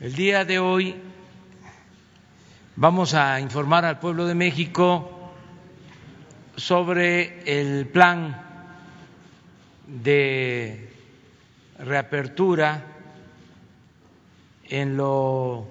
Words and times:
El 0.00 0.14
día 0.14 0.46
de 0.46 0.58
hoy 0.58 0.96
vamos 2.74 3.12
a 3.12 3.38
informar 3.38 3.84
al 3.84 3.98
pueblo 3.98 4.26
de 4.26 4.34
México 4.34 5.30
sobre 6.56 7.42
el 7.44 7.86
plan 7.86 8.42
de 9.86 10.90
reapertura 11.80 12.82
en 14.70 14.96
lo 14.96 15.68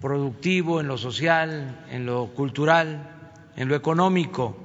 productivo, 0.00 0.80
en 0.80 0.88
lo 0.88 0.96
social, 0.96 1.84
en 1.90 2.06
lo 2.06 2.28
cultural, 2.28 3.06
en 3.54 3.68
lo 3.68 3.76
económico, 3.76 4.56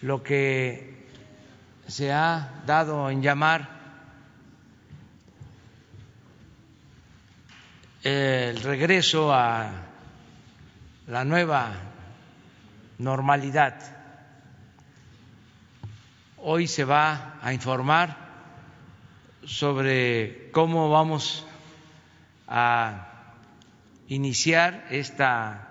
lo 0.00 0.20
que 0.20 1.06
se 1.86 2.10
ha 2.10 2.64
dado 2.66 3.08
en 3.08 3.22
llamar 3.22 3.71
el 8.02 8.60
regreso 8.62 9.32
a 9.32 9.70
la 11.06 11.24
nueva 11.24 11.72
normalidad. 12.98 13.74
Hoy 16.38 16.66
se 16.66 16.84
va 16.84 17.38
a 17.40 17.52
informar 17.52 18.16
sobre 19.44 20.50
cómo 20.50 20.90
vamos 20.90 21.46
a 22.48 23.08
iniciar 24.08 24.86
esta 24.90 25.68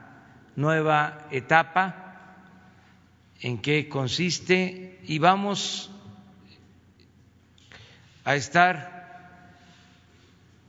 nueva 0.55 1.27
etapa, 1.31 1.97
en 3.41 3.61
qué 3.61 3.89
consiste 3.89 5.01
y 5.03 5.19
vamos 5.19 5.91
a 8.23 8.35
estar 8.35 9.00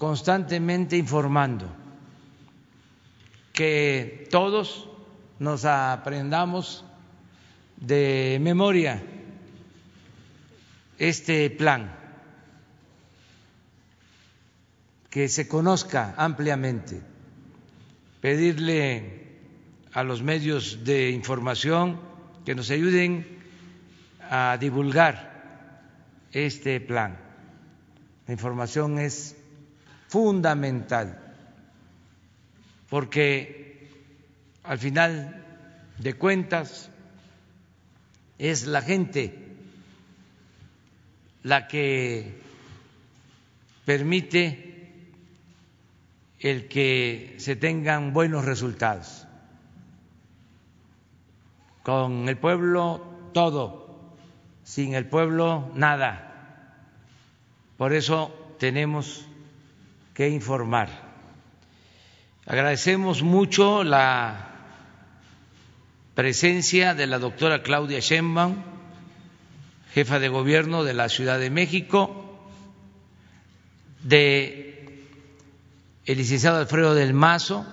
constantemente 0.02 0.96
informando 0.96 1.70
que 3.52 4.26
todos 4.32 4.90
nos 5.38 5.64
aprendamos 5.64 6.84
de 7.76 8.36
memoria 8.42 9.00
este 10.98 11.48
plan 11.50 11.94
que 15.08 15.28
se 15.28 15.46
conozca 15.46 16.14
ampliamente, 16.16 17.00
pedirle 18.20 19.38
a 19.92 20.02
los 20.02 20.20
medios 20.20 20.82
de 20.82 21.10
información 21.10 22.00
que 22.44 22.56
nos 22.56 22.68
ayuden 22.72 23.38
a 24.28 24.58
divulgar 24.58 26.26
este 26.32 26.80
plan. 26.80 27.16
La 28.26 28.32
información 28.32 28.98
es 28.98 29.36
fundamental 30.12 31.18
porque 32.90 33.88
al 34.64 34.78
final 34.78 35.42
de 35.96 36.12
cuentas 36.12 36.90
es 38.36 38.66
la 38.66 38.82
gente 38.82 39.34
la 41.42 41.66
que 41.68 42.38
permite 43.86 45.08
el 46.40 46.68
que 46.68 47.36
se 47.38 47.56
tengan 47.56 48.12
buenos 48.12 48.44
resultados. 48.44 49.26
Con 51.82 52.28
el 52.28 52.36
pueblo 52.36 53.30
todo, 53.32 54.12
sin 54.64 54.94
el 54.94 55.06
pueblo 55.06 55.72
nada. 55.74 56.84
Por 57.78 57.94
eso 57.94 58.54
tenemos 58.58 59.26
que 60.14 60.28
informar. 60.28 60.88
Agradecemos 62.46 63.22
mucho 63.22 63.84
la 63.84 64.50
presencia 66.14 66.94
de 66.94 67.06
la 67.06 67.18
doctora 67.18 67.62
Claudia 67.62 68.00
Sheinbaum, 68.00 68.56
jefa 69.94 70.18
de 70.18 70.28
gobierno 70.28 70.84
de 70.84 70.94
la 70.94 71.08
Ciudad 71.08 71.38
de 71.38 71.50
México, 71.50 72.48
de 74.02 74.72
el 76.04 76.18
licenciado 76.18 76.58
Alfredo 76.58 76.94
del 76.94 77.14
Mazo, 77.14 77.64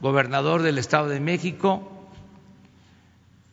gobernador 0.00 0.62
del 0.62 0.78
Estado 0.78 1.08
de 1.08 1.20
México, 1.20 2.10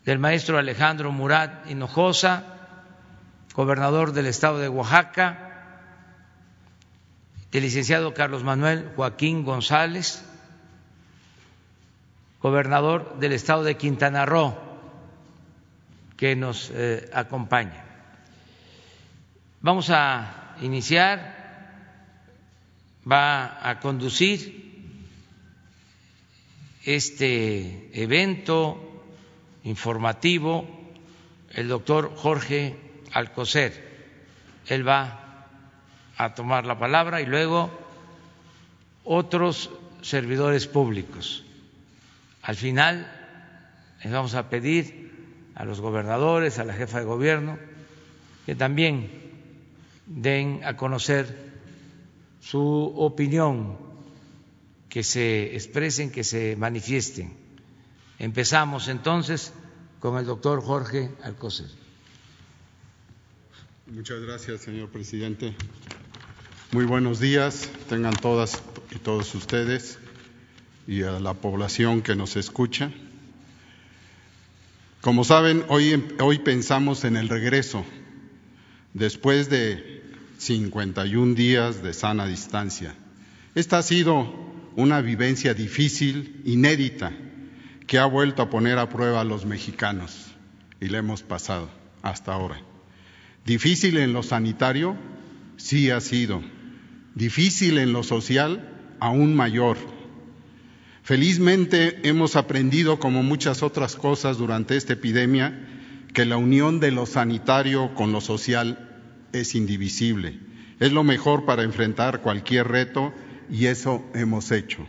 del 0.04 0.18
maestro 0.18 0.58
Alejandro 0.58 1.10
Murat 1.10 1.68
Hinojosa, 1.68 2.44
gobernador 3.54 4.12
del 4.12 4.26
Estado 4.26 4.58
de 4.58 4.68
Oaxaca, 4.68 5.43
del 7.54 7.62
licenciado 7.62 8.14
Carlos 8.14 8.42
Manuel 8.42 8.90
Joaquín 8.96 9.44
González, 9.44 10.24
gobernador 12.42 13.20
del 13.20 13.30
Estado 13.30 13.62
de 13.62 13.76
Quintana 13.76 14.26
Roo, 14.26 14.58
que 16.16 16.34
nos 16.34 16.72
eh, 16.74 17.08
acompaña. 17.14 17.84
Vamos 19.60 19.88
a 19.90 20.56
iniciar 20.62 21.44
va 23.08 23.70
a 23.70 23.78
conducir 23.78 24.64
este 26.82 28.02
evento 28.02 29.04
informativo 29.62 30.66
el 31.50 31.68
doctor 31.68 32.16
Jorge 32.16 32.74
Alcocer. 33.12 34.10
Él 34.66 34.86
va 34.86 35.23
a 36.16 36.34
tomar 36.34 36.64
la 36.66 36.78
palabra 36.78 37.20
y 37.20 37.26
luego 37.26 37.70
otros 39.04 39.70
servidores 40.02 40.66
públicos. 40.66 41.44
Al 42.42 42.56
final 42.56 43.10
les 44.02 44.12
vamos 44.12 44.34
a 44.34 44.48
pedir 44.50 45.12
a 45.54 45.64
los 45.64 45.80
gobernadores, 45.80 46.58
a 46.58 46.64
la 46.64 46.74
jefa 46.74 46.98
de 46.98 47.04
gobierno, 47.04 47.58
que 48.44 48.54
también 48.54 49.10
den 50.06 50.60
a 50.64 50.76
conocer 50.76 51.52
su 52.40 52.92
opinión, 52.96 53.78
que 54.88 55.02
se 55.02 55.54
expresen, 55.54 56.10
que 56.10 56.24
se 56.24 56.56
manifiesten. 56.56 57.32
Empezamos 58.18 58.88
entonces 58.88 59.52
con 60.00 60.18
el 60.18 60.26
doctor 60.26 60.62
Jorge 60.62 61.10
Alcocer. 61.22 61.66
Muchas 63.86 64.20
gracias, 64.20 64.62
señor 64.62 64.90
presidente. 64.90 65.54
Muy 66.74 66.86
buenos 66.86 67.20
días, 67.20 67.70
tengan 67.88 68.16
todas 68.16 68.60
y 68.90 68.98
todos 68.98 69.32
ustedes 69.36 69.96
y 70.88 71.04
a 71.04 71.20
la 71.20 71.32
población 71.32 72.02
que 72.02 72.16
nos 72.16 72.34
escucha. 72.34 72.90
Como 75.00 75.22
saben, 75.22 75.64
hoy, 75.68 76.04
hoy 76.18 76.40
pensamos 76.40 77.04
en 77.04 77.16
el 77.16 77.28
regreso, 77.28 77.86
después 78.92 79.48
de 79.50 80.02
51 80.38 81.36
días 81.36 81.80
de 81.80 81.92
sana 81.94 82.26
distancia. 82.26 82.92
Esta 83.54 83.78
ha 83.78 83.82
sido 83.84 84.34
una 84.74 85.00
vivencia 85.00 85.54
difícil, 85.54 86.42
inédita, 86.44 87.12
que 87.86 88.00
ha 88.00 88.06
vuelto 88.06 88.42
a 88.42 88.50
poner 88.50 88.80
a 88.80 88.88
prueba 88.88 89.20
a 89.20 89.24
los 89.24 89.46
mexicanos 89.46 90.26
y 90.80 90.88
le 90.88 90.98
hemos 90.98 91.22
pasado 91.22 91.70
hasta 92.02 92.32
ahora. 92.32 92.60
Difícil 93.46 93.96
en 93.96 94.12
lo 94.12 94.24
sanitario, 94.24 94.96
sí 95.56 95.90
ha 95.90 96.00
sido. 96.00 96.42
Difícil 97.14 97.78
en 97.78 97.92
lo 97.92 98.02
social, 98.02 98.68
aún 99.00 99.34
mayor. 99.34 99.76
Felizmente 101.02 102.08
hemos 102.08 102.34
aprendido, 102.34 102.98
como 102.98 103.22
muchas 103.22 103.62
otras 103.62 103.94
cosas 103.94 104.38
durante 104.38 104.76
esta 104.76 104.94
epidemia, 104.94 105.68
que 106.12 106.24
la 106.24 106.36
unión 106.36 106.80
de 106.80 106.90
lo 106.90 107.06
sanitario 107.06 107.94
con 107.94 108.12
lo 108.12 108.20
social 108.20 109.00
es 109.32 109.54
indivisible. 109.54 110.38
Es 110.80 110.92
lo 110.92 111.04
mejor 111.04 111.44
para 111.44 111.62
enfrentar 111.62 112.20
cualquier 112.20 112.68
reto 112.68 113.12
y 113.50 113.66
eso 113.66 114.04
hemos 114.14 114.50
hecho. 114.50 114.86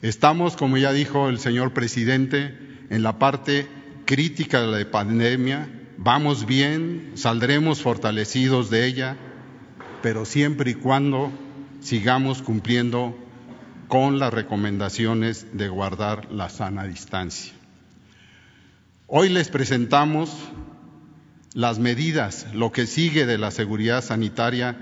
Estamos, 0.00 0.56
como 0.56 0.76
ya 0.76 0.92
dijo 0.92 1.28
el 1.28 1.38
señor 1.38 1.72
presidente, 1.72 2.56
en 2.88 3.02
la 3.02 3.18
parte 3.18 3.66
crítica 4.04 4.62
de 4.62 4.84
la 4.84 4.90
pandemia. 4.90 5.68
Vamos 5.96 6.46
bien, 6.46 7.12
saldremos 7.14 7.82
fortalecidos 7.82 8.70
de 8.70 8.86
ella, 8.86 9.16
pero 10.02 10.24
siempre 10.24 10.72
y 10.72 10.74
cuando 10.74 11.32
sigamos 11.80 12.42
cumpliendo 12.42 13.16
con 13.88 14.18
las 14.18 14.32
recomendaciones 14.32 15.46
de 15.56 15.68
guardar 15.68 16.30
la 16.30 16.48
sana 16.48 16.84
distancia. 16.84 17.52
Hoy 19.06 19.30
les 19.30 19.48
presentamos 19.48 20.30
las 21.54 21.78
medidas, 21.78 22.46
lo 22.52 22.72
que 22.72 22.86
sigue 22.86 23.24
de 23.24 23.38
la 23.38 23.50
seguridad 23.50 24.04
sanitaria 24.04 24.76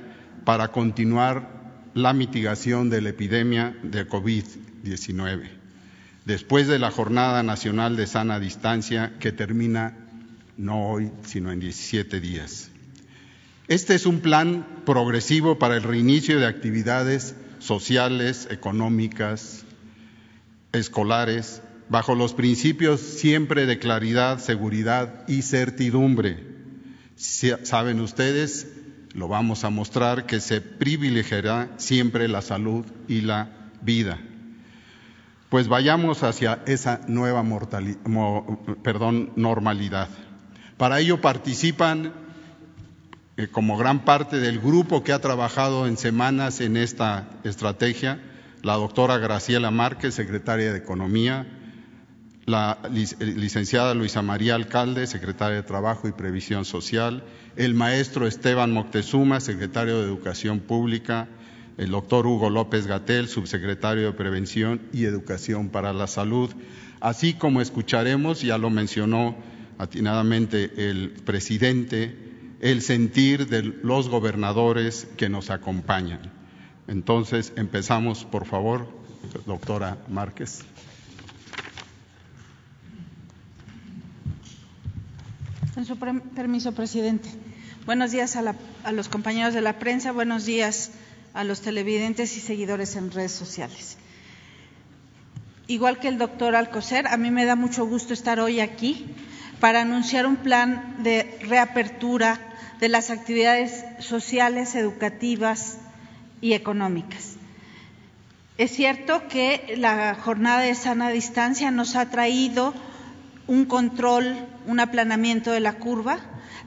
para 0.44 0.68
continuar 0.68 1.56
la 1.94 2.12
mitigación 2.12 2.90
de 2.90 3.00
la 3.00 3.10
epidemia 3.10 3.76
de 3.82 4.06
COVID-19, 4.06 5.48
después 6.24 6.66
de 6.66 6.78
la 6.78 6.90
Jornada 6.90 7.42
Nacional 7.42 7.96
de 7.96 8.06
Sana 8.06 8.40
Distancia 8.40 9.14
que 9.20 9.32
termina 9.32 9.96
no 10.56 10.88
hoy, 10.88 11.12
sino 11.22 11.52
en 11.52 11.60
17 11.60 12.20
días. 12.20 12.70
Este 13.68 13.96
es 13.96 14.06
un 14.06 14.20
plan 14.20 14.64
progresivo 14.84 15.58
para 15.58 15.76
el 15.76 15.82
reinicio 15.82 16.38
de 16.38 16.46
actividades 16.46 17.34
sociales, 17.58 18.46
económicas, 18.48 19.64
escolares, 20.70 21.62
bajo 21.88 22.14
los 22.14 22.32
principios 22.32 23.00
siempre 23.00 23.66
de 23.66 23.80
claridad, 23.80 24.38
seguridad 24.38 25.24
y 25.26 25.42
certidumbre. 25.42 26.46
Saben 27.16 28.00
ustedes, 28.00 28.68
lo 29.14 29.26
vamos 29.26 29.64
a 29.64 29.70
mostrar, 29.70 30.26
que 30.26 30.38
se 30.38 30.60
privilegiará 30.60 31.70
siempre 31.76 32.28
la 32.28 32.42
salud 32.42 32.84
y 33.08 33.22
la 33.22 33.70
vida. 33.82 34.20
Pues 35.48 35.66
vayamos 35.66 36.22
hacia 36.22 36.62
esa 36.66 37.00
nueva 37.08 37.42
normalidad. 39.34 40.08
Para 40.76 41.00
ello 41.00 41.20
participan 41.20 42.25
eh, 43.36 43.48
como 43.48 43.76
gran 43.76 44.04
parte 44.04 44.38
del 44.38 44.60
grupo 44.60 45.04
que 45.04 45.12
ha 45.12 45.20
trabajado 45.20 45.86
en 45.86 45.98
semanas 45.98 46.60
en 46.60 46.76
esta 46.76 47.28
estrategia, 47.44 48.18
la 48.62 48.74
doctora 48.74 49.18
Graciela 49.18 49.70
Márquez, 49.70 50.14
secretaria 50.14 50.72
de 50.72 50.78
Economía, 50.78 51.46
la 52.46 52.78
licenciada 53.20 53.94
Luisa 53.94 54.22
María 54.22 54.54
Alcalde, 54.54 55.06
secretaria 55.06 55.56
de 55.56 55.62
Trabajo 55.64 56.08
y 56.08 56.12
Previsión 56.12 56.64
Social, 56.64 57.24
el 57.56 57.74
maestro 57.74 58.26
Esteban 58.26 58.72
Moctezuma, 58.72 59.40
secretario 59.40 59.98
de 59.98 60.04
Educación 60.04 60.60
Pública, 60.60 61.28
el 61.76 61.90
doctor 61.90 62.26
Hugo 62.26 62.48
López 62.48 62.86
Gatel, 62.86 63.28
subsecretario 63.28 64.06
de 64.06 64.12
Prevención 64.12 64.80
y 64.92 65.04
Educación 65.04 65.68
para 65.68 65.92
la 65.92 66.06
Salud, 66.06 66.50
así 67.00 67.34
como 67.34 67.60
escucharemos, 67.60 68.40
ya 68.40 68.56
lo 68.56 68.70
mencionó 68.70 69.36
atinadamente 69.76 70.88
el 70.88 71.10
presidente, 71.10 72.25
el 72.60 72.82
sentir 72.82 73.48
de 73.48 73.62
los 73.62 74.08
gobernadores 74.08 75.06
que 75.16 75.28
nos 75.28 75.50
acompañan. 75.50 76.32
Entonces, 76.88 77.52
empezamos, 77.56 78.24
por 78.24 78.46
favor, 78.46 78.88
doctora 79.44 79.98
Márquez. 80.08 80.60
Con 85.74 85.84
su 85.84 85.98
permiso, 85.98 86.72
presidente. 86.72 87.28
Buenos 87.84 88.10
días 88.10 88.36
a, 88.36 88.54
a, 88.84 88.92
los 88.92 89.08
compañeros 89.08 89.52
de 89.52 89.60
la 89.60 89.78
prensa, 89.78 90.10
buenos 90.12 90.46
días 90.46 90.92
a 91.34 91.44
los 91.44 91.60
televidentes 91.60 92.36
y 92.36 92.40
seguidores 92.40 92.96
en 92.96 93.10
redes 93.10 93.32
sociales. 93.32 93.98
Igual 95.66 95.98
que 95.98 96.08
el 96.08 96.16
doctor 96.16 96.54
Alcocer, 96.56 97.06
a 97.08 97.16
mí 97.16 97.30
me 97.30 97.44
da 97.44 97.56
mucho 97.56 97.84
gusto 97.84 98.14
estar 98.14 98.40
hoy 98.40 98.60
aquí 98.60 99.06
para 99.60 99.82
anunciar 99.82 100.26
un 100.26 100.36
plan 100.36 100.96
de 100.98 101.38
reapertura 101.48 102.38
de 102.80 102.88
las 102.88 103.10
actividades 103.10 103.84
sociales, 104.00 104.74
educativas 104.74 105.78
y 106.40 106.52
económicas. 106.52 107.36
Es 108.58 108.70
cierto 108.70 109.28
que 109.28 109.74
la 109.76 110.14
jornada 110.14 110.60
de 110.60 110.74
sana 110.74 111.10
distancia 111.10 111.70
nos 111.70 111.96
ha 111.96 112.10
traído 112.10 112.74
un 113.46 113.66
control, 113.66 114.36
un 114.66 114.80
aplanamiento 114.80 115.52
de 115.52 115.60
la 115.60 115.74
curva, 115.74 116.18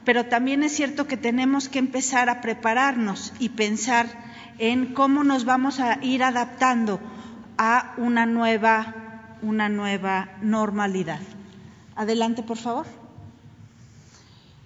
pero 0.04 0.26
también 0.26 0.62
es 0.62 0.72
cierto 0.72 1.06
que 1.06 1.16
tenemos 1.16 1.68
que 1.68 1.78
empezar 1.78 2.28
a 2.28 2.40
prepararnos 2.40 3.32
y 3.38 3.50
pensar 3.50 4.06
en 4.58 4.94
cómo 4.94 5.24
nos 5.24 5.44
vamos 5.44 5.80
a 5.80 5.98
ir 6.02 6.22
adaptando 6.22 7.00
a 7.58 7.94
una 7.96 8.24
nueva, 8.26 8.94
una 9.42 9.68
nueva 9.68 10.30
normalidad. 10.42 11.20
Adelante, 12.00 12.42
por 12.42 12.56
favor. 12.56 12.86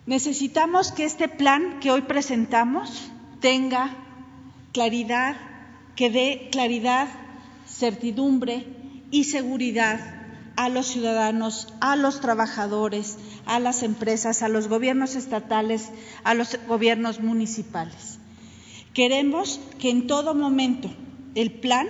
Necesitamos 0.07 0.93
que 0.93 1.05
este 1.05 1.27
plan 1.27 1.81
que 1.81 1.91
hoy 1.91 2.03
presentamos 2.03 3.11
tenga 3.41 3.91
claridad, 4.73 5.35
que 5.97 6.11
dé 6.11 6.49
claridad, 6.53 7.09
certidumbre 7.67 8.65
y 9.11 9.25
seguridad 9.25 9.99
a 10.55 10.69
los 10.69 10.87
ciudadanos, 10.87 11.75
a 11.81 11.97
los 11.97 12.21
trabajadores, 12.21 13.19
a 13.47 13.59
las 13.59 13.83
empresas, 13.83 14.45
a 14.45 14.49
los 14.49 14.69
gobiernos 14.69 15.17
estatales, 15.17 15.91
a 16.23 16.35
los 16.35 16.57
gobiernos 16.69 17.19
municipales. 17.19 18.21
Queremos 18.93 19.59
que 19.81 19.91
en 19.91 20.07
todo 20.07 20.37
momento 20.37 20.89
el 21.35 21.51
plan 21.51 21.89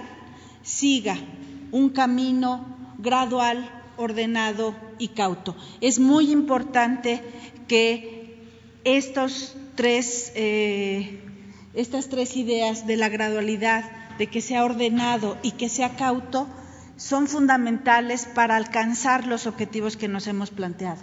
siga 0.62 1.18
un 1.70 1.90
camino 1.90 2.64
gradual, 2.96 3.83
ordenado 3.96 4.74
y 4.98 5.08
cauto. 5.08 5.56
Es 5.80 5.98
muy 5.98 6.30
importante 6.30 7.22
que 7.68 8.36
estos 8.84 9.56
tres, 9.74 10.32
eh, 10.34 11.20
estas 11.74 12.08
tres 12.08 12.36
ideas 12.36 12.86
de 12.86 12.96
la 12.96 13.08
gradualidad, 13.08 13.84
de 14.18 14.28
que 14.28 14.40
sea 14.40 14.64
ordenado 14.64 15.36
y 15.42 15.52
que 15.52 15.68
sea 15.68 15.96
cauto, 15.96 16.46
son 16.96 17.26
fundamentales 17.26 18.26
para 18.26 18.56
alcanzar 18.56 19.26
los 19.26 19.46
objetivos 19.46 19.96
que 19.96 20.08
nos 20.08 20.26
hemos 20.26 20.50
planteado. 20.50 21.02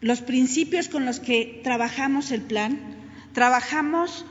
Los 0.00 0.20
principios 0.20 0.88
con 0.88 1.04
los 1.04 1.18
que 1.18 1.60
trabajamos 1.64 2.30
el 2.30 2.42
plan, 2.42 2.78
trabajamos 3.32 4.24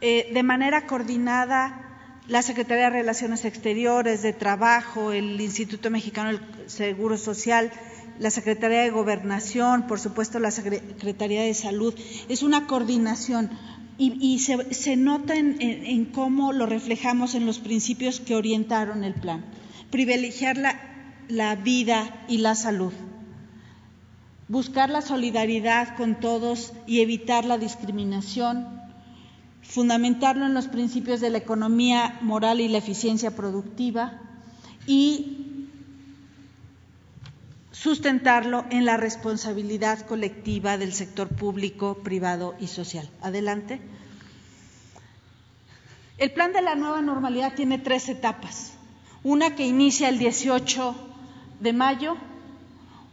eh, 0.00 0.30
de 0.32 0.42
manera 0.42 0.86
coordinada 0.86 1.85
la 2.28 2.42
Secretaría 2.42 2.84
de 2.84 2.90
Relaciones 2.90 3.44
Exteriores, 3.44 4.22
de 4.22 4.32
Trabajo, 4.32 5.12
el 5.12 5.40
Instituto 5.40 5.90
Mexicano 5.90 6.30
del 6.30 6.40
Seguro 6.66 7.16
Social, 7.18 7.70
la 8.18 8.30
Secretaría 8.30 8.80
de 8.80 8.90
Gobernación, 8.90 9.86
por 9.86 10.00
supuesto 10.00 10.38
la 10.38 10.50
Secretaría 10.50 11.42
de 11.42 11.54
Salud. 11.54 11.94
Es 12.28 12.42
una 12.42 12.66
coordinación 12.66 13.50
y, 13.98 14.38
se, 14.40 14.96
nota 14.96 15.34
en, 15.36 16.04
cómo 16.06 16.52
lo 16.52 16.66
reflejamos 16.66 17.34
en 17.34 17.46
los 17.46 17.58
principios 17.58 18.20
que 18.20 18.34
orientaron 18.34 19.04
el 19.04 19.14
plan. 19.14 19.44
Privilegiar 19.90 20.56
la, 21.28 21.54
vida 21.56 22.24
y 22.28 22.38
la 22.38 22.54
salud. 22.54 22.92
Buscar 24.48 24.90
la 24.90 25.00
solidaridad 25.00 25.96
con 25.96 26.20
todos 26.20 26.72
y 26.86 27.00
evitar 27.00 27.44
la 27.44 27.58
discriminación. 27.58 28.75
Fundamentarlo 29.68 30.46
en 30.46 30.54
los 30.54 30.68
principios 30.68 31.20
de 31.20 31.30
la 31.30 31.38
economía 31.38 32.18
moral 32.22 32.60
y 32.60 32.68
la 32.68 32.78
eficiencia 32.78 33.34
productiva. 33.34 34.20
Y 34.86 35.46
sustentarlo 37.72 38.64
en 38.70 38.84
la 38.84 38.96
responsabilidad 38.96 40.06
colectiva 40.06 40.78
del 40.78 40.92
sector 40.92 41.28
público, 41.28 41.98
privado 42.02 42.54
y 42.58 42.68
social. 42.68 43.08
Adelante. 43.20 43.80
El 46.18 46.32
plan 46.32 46.52
de 46.52 46.62
la 46.62 46.74
nueva 46.74 47.02
normalidad 47.02 47.54
tiene 47.54 47.78
tres 47.78 48.08
etapas. 48.08 48.72
Una 49.22 49.54
que 49.54 49.66
inicia 49.66 50.08
el 50.08 50.18
18 50.18 50.94
de 51.60 51.72
mayo, 51.72 52.16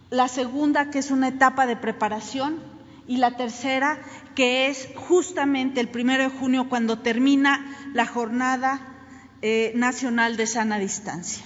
la 0.10 0.28
segunda 0.28 0.90
que 0.90 1.00
es 1.00 1.12
una 1.12 1.28
etapa 1.28 1.66
de 1.66 1.76
preparación 1.76 2.60
y 3.08 3.18
la 3.18 3.36
tercera 3.36 4.00
que 4.36 4.68
es 4.68 4.90
justamente 4.96 5.80
el 5.80 5.90
primero 5.90 6.24
de 6.24 6.30
junio 6.30 6.70
cuando 6.70 7.00
termina 7.00 7.66
la 7.94 8.06
jornada 8.06 8.82
eh, 9.42 9.74
nacional 9.76 10.38
de 10.38 10.48
sana 10.48 10.80
distancia. 10.80 11.44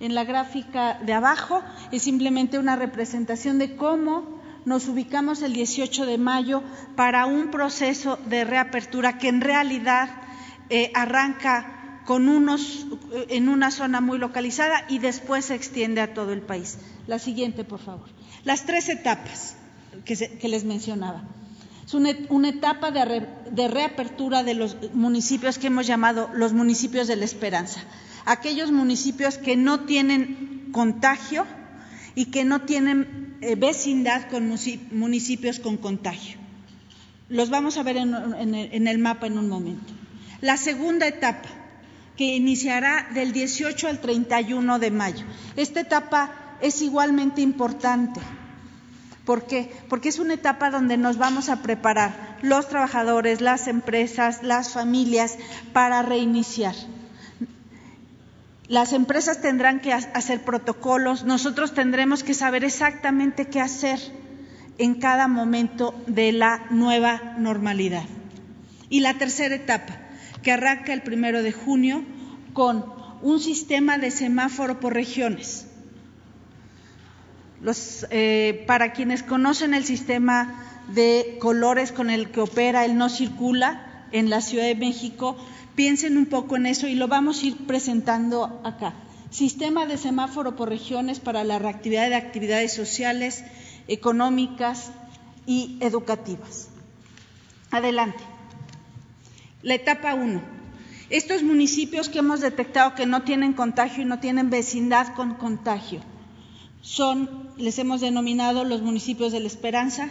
En 0.00 0.14
la 0.14 0.24
gráfica 0.24 0.98
de 1.04 1.12
abajo 1.12 1.62
es 1.92 2.02
simplemente 2.02 2.58
una 2.58 2.76
representación 2.76 3.58
de 3.58 3.76
cómo 3.76 4.38
nos 4.64 4.88
ubicamos 4.88 5.42
el 5.42 5.52
18 5.52 6.06
de 6.06 6.18
mayo 6.18 6.62
para 6.94 7.26
un 7.26 7.50
proceso 7.50 8.18
de 8.26 8.44
reapertura 8.44 9.18
que 9.18 9.28
en 9.28 9.40
realidad 9.40 10.10
eh, 10.70 10.92
arranca 10.94 12.00
con 12.04 12.28
unos, 12.28 12.86
eh, 13.12 13.26
en 13.30 13.48
una 13.48 13.70
zona 13.70 14.00
muy 14.00 14.18
localizada 14.18 14.84
y 14.88 14.98
después 14.98 15.46
se 15.46 15.54
extiende 15.54 16.00
a 16.00 16.14
todo 16.14 16.32
el 16.32 16.42
país. 16.42 16.78
La 17.06 17.18
siguiente, 17.18 17.64
por 17.64 17.80
favor. 17.80 18.08
Las 18.44 18.64
tres 18.64 18.88
etapas 18.88 19.56
que, 20.04 20.48
les 20.48 20.64
mencionaba. 20.64 21.22
Es 21.86 21.94
una, 21.94 22.10
etapa 22.48 22.90
de 22.90 23.68
reapertura 23.68 24.42
de 24.42 24.54
los 24.54 24.76
municipios 24.92 25.58
que 25.58 25.68
hemos 25.68 25.86
llamado 25.86 26.30
los 26.34 26.52
municipios 26.52 27.08
de 27.08 27.16
la 27.16 27.24
esperanza 27.24 27.80
aquellos 28.28 28.70
municipios 28.70 29.38
que 29.38 29.56
no 29.56 29.80
tienen 29.80 30.68
contagio 30.72 31.46
y 32.14 32.26
que 32.26 32.44
no 32.44 32.60
tienen 32.62 33.36
eh, 33.40 33.54
vecindad 33.56 34.28
con 34.28 34.54
municipios 34.92 35.58
con 35.58 35.78
contagio. 35.78 36.36
Los 37.30 37.48
vamos 37.48 37.78
a 37.78 37.82
ver 37.82 37.96
en, 37.96 38.86
el 38.86 38.98
mapa 38.98 39.26
en 39.26 39.38
un 39.38 39.48
momento. 39.48 39.92
La 40.42 40.56
segunda 40.56 41.06
etapa, 41.06 41.48
que 42.16 42.36
iniciará 42.36 43.08
del 43.14 43.32
18 43.32 43.88
al 43.88 44.00
31 44.00 44.78
de 44.78 44.90
mayo. 44.90 45.24
Esta 45.56 45.80
etapa 45.80 46.56
es 46.60 46.82
igualmente 46.82 47.40
importante. 47.40 48.20
¿Por 49.28 49.46
qué? 49.46 49.70
Porque 49.90 50.08
es 50.08 50.18
una 50.18 50.32
etapa 50.32 50.70
donde 50.70 50.96
nos 50.96 51.18
vamos 51.18 51.50
a 51.50 51.60
preparar 51.60 52.38
los 52.40 52.66
trabajadores, 52.66 53.42
las 53.42 53.68
empresas, 53.68 54.42
las 54.42 54.72
familias 54.72 55.36
para 55.74 56.00
reiniciar. 56.00 56.74
Las 58.68 58.94
empresas 58.94 59.42
tendrán 59.42 59.80
que 59.80 59.92
hacer 59.92 60.44
protocolos, 60.44 61.24
nosotros 61.24 61.74
tendremos 61.74 62.24
que 62.24 62.32
saber 62.32 62.64
exactamente 62.64 63.48
qué 63.48 63.60
hacer 63.60 64.00
en 64.78 64.94
cada 64.94 65.28
momento 65.28 65.94
de 66.06 66.32
la 66.32 66.64
nueva 66.70 67.34
normalidad. 67.36 68.06
Y 68.88 69.00
la 69.00 69.18
tercera 69.18 69.54
etapa, 69.54 69.94
que 70.42 70.52
arranca 70.52 70.94
el 70.94 71.02
primero 71.02 71.42
de 71.42 71.52
junio 71.52 72.02
con 72.54 72.82
un 73.20 73.40
sistema 73.40 73.98
de 73.98 74.10
semáforo 74.10 74.80
por 74.80 74.94
regiones. 74.94 75.66
Eh, 77.64 78.64
para 78.68 78.92
quienes 78.92 79.24
conocen 79.24 79.74
el 79.74 79.84
sistema 79.84 80.64
de 80.94 81.38
colores 81.40 81.90
con 81.90 82.08
el 82.08 82.30
que 82.30 82.40
opera 82.40 82.84
el 82.84 82.96
no 82.96 83.08
circula 83.08 84.04
en 84.12 84.30
la 84.30 84.40
Ciudad 84.40 84.64
de 84.64 84.76
México, 84.76 85.36
piensen 85.74 86.16
un 86.16 86.26
poco 86.26 86.56
en 86.56 86.66
eso 86.66 86.86
y 86.86 86.94
lo 86.94 87.08
vamos 87.08 87.42
a 87.42 87.46
ir 87.46 87.56
presentando 87.66 88.60
acá. 88.64 88.94
Sistema 89.30 89.86
de 89.86 89.98
semáforo 89.98 90.56
por 90.56 90.68
regiones 90.68 91.18
para 91.18 91.44
la 91.44 91.58
reactividad 91.58 92.08
de 92.08 92.14
actividades 92.14 92.72
sociales, 92.72 93.44
económicas 93.88 94.92
y 95.44 95.76
educativas. 95.80 96.68
Adelante. 97.70 98.22
La 99.62 99.74
etapa 99.74 100.14
1. 100.14 100.40
Estos 101.10 101.42
municipios 101.42 102.08
que 102.08 102.20
hemos 102.20 102.40
detectado 102.40 102.94
que 102.94 103.04
no 103.04 103.22
tienen 103.22 103.52
contagio 103.52 104.02
y 104.02 104.06
no 104.06 104.20
tienen 104.20 104.48
vecindad 104.48 105.14
con 105.14 105.34
contagio 105.34 106.00
son, 106.80 107.50
les 107.56 107.78
hemos 107.78 108.00
denominado 108.00 108.64
los 108.64 108.82
municipios 108.82 109.32
de 109.32 109.40
la 109.40 109.46
Esperanza. 109.46 110.10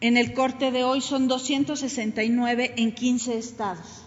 En 0.00 0.16
el 0.16 0.34
corte 0.34 0.70
de 0.70 0.84
hoy 0.84 1.00
son 1.00 1.28
269 1.28 2.74
en 2.76 2.94
15 2.94 3.38
estados. 3.38 4.04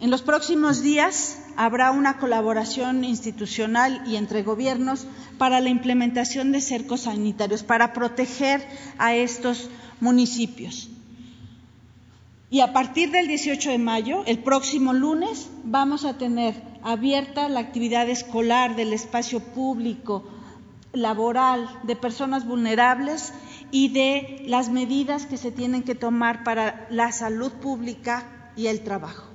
En 0.00 0.10
los 0.10 0.22
próximos 0.22 0.82
días 0.82 1.38
habrá 1.56 1.90
una 1.92 2.18
colaboración 2.18 3.04
institucional 3.04 4.02
y 4.06 4.16
entre 4.16 4.42
gobiernos 4.42 5.06
para 5.38 5.60
la 5.60 5.68
implementación 5.68 6.50
de 6.50 6.60
cercos 6.60 7.02
sanitarios, 7.02 7.62
para 7.62 7.92
proteger 7.92 8.66
a 8.98 9.14
estos 9.14 9.68
municipios. 10.00 10.91
Y 12.52 12.60
a 12.60 12.74
partir 12.74 13.10
del 13.10 13.28
18 13.28 13.70
de 13.70 13.78
mayo, 13.78 14.24
el 14.26 14.40
próximo 14.40 14.92
lunes, 14.92 15.48
vamos 15.64 16.04
a 16.04 16.18
tener 16.18 16.54
abierta 16.82 17.48
la 17.48 17.60
actividad 17.60 18.10
escolar 18.10 18.76
del 18.76 18.92
espacio 18.92 19.40
público, 19.40 20.22
laboral, 20.92 21.66
de 21.84 21.96
personas 21.96 22.46
vulnerables 22.46 23.32
y 23.70 23.88
de 23.88 24.44
las 24.46 24.68
medidas 24.68 25.24
que 25.24 25.38
se 25.38 25.50
tienen 25.50 25.82
que 25.82 25.94
tomar 25.94 26.44
para 26.44 26.86
la 26.90 27.10
salud 27.10 27.52
pública 27.52 28.50
y 28.54 28.66
el 28.66 28.84
trabajo. 28.84 29.30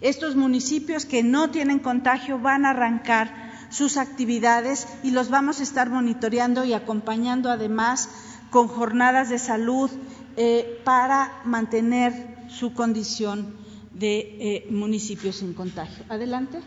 Estos 0.00 0.34
municipios 0.34 1.06
que 1.06 1.22
no 1.22 1.50
tienen 1.50 1.78
contagio 1.78 2.40
van 2.40 2.66
a 2.66 2.70
arrancar 2.70 3.52
sus 3.68 3.96
actividades 3.96 4.88
y 5.04 5.12
los 5.12 5.30
vamos 5.30 5.60
a 5.60 5.62
estar 5.62 5.88
monitoreando 5.88 6.64
y 6.64 6.72
acompañando 6.72 7.48
además 7.48 8.08
con 8.50 8.66
jornadas 8.66 9.28
de 9.28 9.38
salud 9.38 9.88
eh, 10.36 10.80
para 10.84 11.30
mantener 11.44 12.39
su 12.50 12.74
condición 12.74 13.54
de 13.92 14.18
eh, 14.18 14.66
municipio 14.70 15.32
sin 15.32 15.54
contagio. 15.54 16.04
Adelante. 16.08 16.60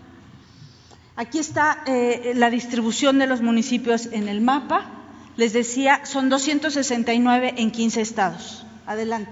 Aquí 1.15 1.39
está 1.39 1.83
eh, 1.85 2.33
la 2.35 2.49
distribución 2.49 3.19
de 3.19 3.27
los 3.27 3.41
municipios 3.41 4.07
en 4.07 4.27
el 4.27 4.41
mapa. 4.41 4.89
Les 5.37 5.53
decía, 5.53 6.05
son 6.05 6.29
269 6.29 7.55
en 7.57 7.71
15 7.71 8.01
estados. 8.01 8.65
Adelante. 8.85 9.31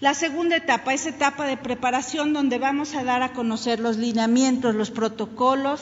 La 0.00 0.14
segunda 0.14 0.56
etapa 0.56 0.94
es 0.94 1.06
etapa 1.06 1.46
de 1.46 1.56
preparación 1.56 2.32
donde 2.32 2.58
vamos 2.58 2.94
a 2.94 3.02
dar 3.02 3.22
a 3.22 3.32
conocer 3.32 3.80
los 3.80 3.96
lineamientos, 3.96 4.74
los 4.74 4.92
protocolos 4.92 5.80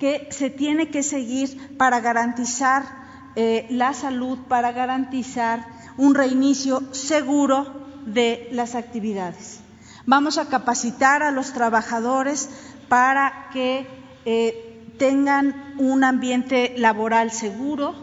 que 0.00 0.26
se 0.32 0.50
tiene 0.50 0.88
que 0.88 1.04
seguir 1.04 1.76
para 1.76 2.00
garantizar 2.00 2.82
eh, 3.36 3.66
la 3.70 3.94
salud, 3.94 4.36
para 4.48 4.72
garantizar 4.72 5.64
un 5.96 6.16
reinicio 6.16 6.82
seguro 6.92 7.81
de 8.06 8.48
las 8.52 8.74
actividades. 8.74 9.60
Vamos 10.06 10.38
a 10.38 10.48
capacitar 10.48 11.22
a 11.22 11.30
los 11.30 11.52
trabajadores 11.52 12.48
para 12.88 13.48
que 13.52 13.86
eh, 14.24 14.94
tengan 14.98 15.74
un 15.78 16.04
ambiente 16.04 16.74
laboral 16.76 17.30
seguro, 17.30 17.94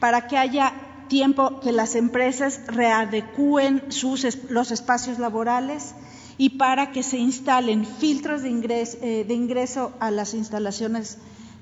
para 0.00 0.26
que 0.26 0.36
haya 0.36 0.72
tiempo 1.08 1.60
que 1.60 1.72
las 1.72 1.94
empresas 1.94 2.60
readecúen 2.66 3.82
los 4.50 4.70
espacios 4.70 5.18
laborales 5.18 5.94
y 6.36 6.50
para 6.50 6.92
que 6.92 7.02
se 7.02 7.18
instalen 7.18 7.84
filtros 7.84 8.42
de 8.42 8.50
eh, 8.50 9.26
ingreso 9.28 9.92
a 10.00 10.10
las 10.10 10.34
instalaciones 10.34 11.18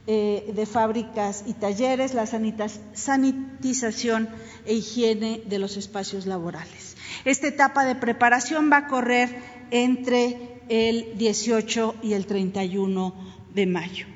eh, 0.09 0.53
de 0.55 0.67
fábricas 0.67 1.45
y 1.47 1.55
talleres, 1.55 2.15
la 2.15 2.27
sanitización 2.27 4.29
e 4.65 4.75
higiene 4.75 5.43
de 5.47 5.59
los 5.59 5.77
espacios 5.77 6.27
laborales. 6.27 6.96
Esta 7.25 7.49
etapa 7.49 7.85
de 7.85 7.95
preparación 7.95 8.71
va 8.71 8.79
a 8.79 8.87
correr 8.87 9.43
entre 9.71 10.61
el 10.69 11.17
18 11.17 11.97
y 12.03 12.13
el 12.13 12.27
31 12.27 13.15
de 13.55 13.67
mayo. 13.67 14.07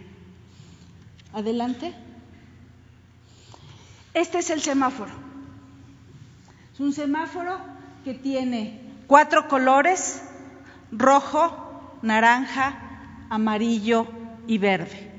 Adelante. 1.33 1.95
Este 4.15 4.39
es 4.39 4.51
el 4.51 4.61
semáforo. 4.61 5.13
Es 6.75 6.81
un 6.81 6.93
semáforo 6.93 7.59
que 8.05 8.15
tiene 8.15 8.81
cuatro 9.07 9.49
colores, 9.49 10.23
rojo, 10.91 11.99
naranja, 12.03 13.27
amarillo 13.31 14.07
y 14.47 14.59
verde. 14.59 15.11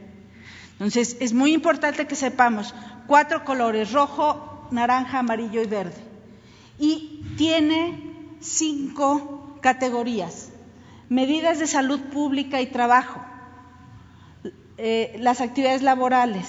Entonces, 0.73 1.17
es 1.19 1.33
muy 1.33 1.53
importante 1.53 2.07
que 2.07 2.15
sepamos 2.15 2.73
cuatro 3.07 3.45
colores, 3.45 3.91
rojo, 3.91 4.67
naranja, 4.71 5.19
amarillo 5.19 5.61
y 5.61 5.67
verde. 5.67 6.10
Y 6.81 7.23
tiene 7.37 8.35
cinco 8.39 9.59
categorías. 9.61 10.49
Medidas 11.09 11.59
de 11.59 11.67
salud 11.67 11.99
pública 11.99 12.59
y 12.59 12.65
trabajo, 12.65 13.21
eh, 14.77 15.15
las 15.19 15.41
actividades 15.41 15.83
laborales, 15.83 16.47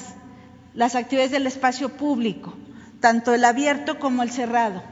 las 0.73 0.95
actividades 0.95 1.33
del 1.33 1.47
espacio 1.47 1.91
público, 1.91 2.55
tanto 3.01 3.35
el 3.35 3.45
abierto 3.45 3.99
como 3.99 4.23
el 4.23 4.31
cerrado, 4.31 4.83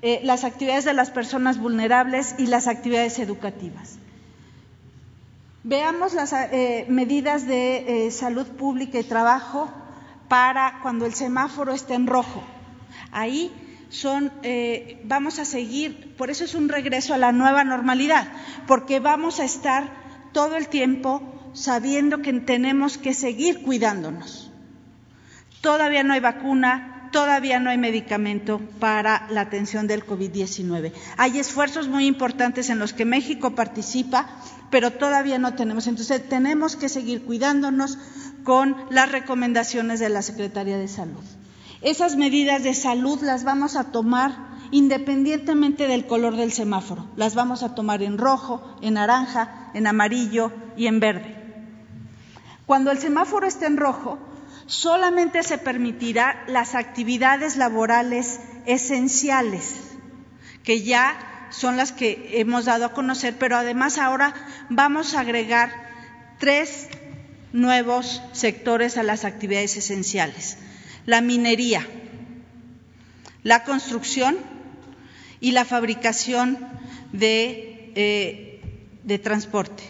eh, 0.00 0.20
las 0.24 0.44
actividades 0.44 0.86
de 0.86 0.94
las 0.94 1.10
personas 1.10 1.58
vulnerables 1.58 2.34
y 2.38 2.46
las 2.46 2.66
actividades 2.66 3.18
educativas. 3.18 3.98
Veamos 5.62 6.14
las 6.14 6.32
eh, 6.32 6.86
medidas 6.88 7.46
de 7.46 8.08
salud 8.10 8.46
pública 8.46 8.98
y 8.98 9.04
trabajo 9.04 9.70
para 10.28 10.78
cuando 10.80 11.04
el 11.04 11.12
semáforo 11.12 11.74
esté 11.74 11.92
en 11.92 12.06
rojo. 12.06 12.42
Ahí 13.12 13.52
son, 13.94 14.32
eh, 14.42 15.00
vamos 15.04 15.38
a 15.38 15.44
seguir, 15.44 16.14
por 16.16 16.30
eso 16.30 16.44
es 16.44 16.54
un 16.54 16.68
regreso 16.68 17.14
a 17.14 17.18
la 17.18 17.32
nueva 17.32 17.64
normalidad, 17.64 18.28
porque 18.66 19.00
vamos 19.00 19.40
a 19.40 19.44
estar 19.44 19.92
todo 20.32 20.56
el 20.56 20.68
tiempo 20.68 21.22
sabiendo 21.52 22.22
que 22.22 22.32
tenemos 22.32 22.98
que 22.98 23.14
seguir 23.14 23.62
cuidándonos. 23.62 24.50
Todavía 25.60 26.02
no 26.02 26.12
hay 26.12 26.20
vacuna, 26.20 27.08
todavía 27.12 27.60
no 27.60 27.70
hay 27.70 27.78
medicamento 27.78 28.60
para 28.80 29.26
la 29.30 29.42
atención 29.42 29.86
del 29.86 30.04
COVID-19. 30.04 30.92
Hay 31.16 31.38
esfuerzos 31.38 31.86
muy 31.88 32.06
importantes 32.06 32.70
en 32.70 32.80
los 32.80 32.92
que 32.92 33.04
México 33.04 33.54
participa 33.54 34.28
pero 34.74 34.90
todavía 34.90 35.38
no 35.38 35.54
tenemos. 35.54 35.86
Entonces, 35.86 36.28
tenemos 36.28 36.74
que 36.74 36.88
seguir 36.88 37.22
cuidándonos 37.22 37.96
con 38.42 38.74
las 38.90 39.08
recomendaciones 39.12 40.00
de 40.00 40.08
la 40.08 40.20
Secretaría 40.20 40.76
de 40.76 40.88
Salud. 40.88 41.22
Esas 41.84 42.16
medidas 42.16 42.62
de 42.62 42.72
salud 42.72 43.20
las 43.20 43.44
vamos 43.44 43.76
a 43.76 43.92
tomar 43.92 44.54
independientemente 44.70 45.86
del 45.86 46.06
color 46.06 46.34
del 46.34 46.50
semáforo. 46.50 47.06
Las 47.14 47.34
vamos 47.34 47.62
a 47.62 47.74
tomar 47.74 48.02
en 48.02 48.16
rojo, 48.16 48.62
en 48.80 48.94
naranja, 48.94 49.70
en 49.74 49.86
amarillo 49.86 50.50
y 50.78 50.86
en 50.86 50.98
verde. 50.98 51.36
Cuando 52.64 52.90
el 52.90 52.98
semáforo 52.98 53.46
esté 53.46 53.66
en 53.66 53.76
rojo, 53.76 54.18
solamente 54.64 55.42
se 55.42 55.58
permitirá 55.58 56.42
las 56.46 56.74
actividades 56.74 57.58
laborales 57.58 58.40
esenciales, 58.64 59.74
que 60.62 60.82
ya 60.82 61.48
son 61.50 61.76
las 61.76 61.92
que 61.92 62.40
hemos 62.40 62.64
dado 62.64 62.86
a 62.86 62.92
conocer, 62.94 63.36
pero 63.38 63.58
además 63.58 63.98
ahora 63.98 64.32
vamos 64.70 65.14
a 65.14 65.20
agregar 65.20 65.70
tres 66.38 66.88
nuevos 67.52 68.22
sectores 68.32 68.96
a 68.96 69.02
las 69.02 69.26
actividades 69.26 69.76
esenciales. 69.76 70.56
La 71.06 71.20
minería, 71.20 71.86
la 73.42 73.64
construcción 73.64 74.36
y 75.40 75.52
la 75.52 75.64
fabricación 75.64 76.58
de, 77.12 77.92
eh, 77.94 78.60
de 79.02 79.18
transporte. 79.18 79.82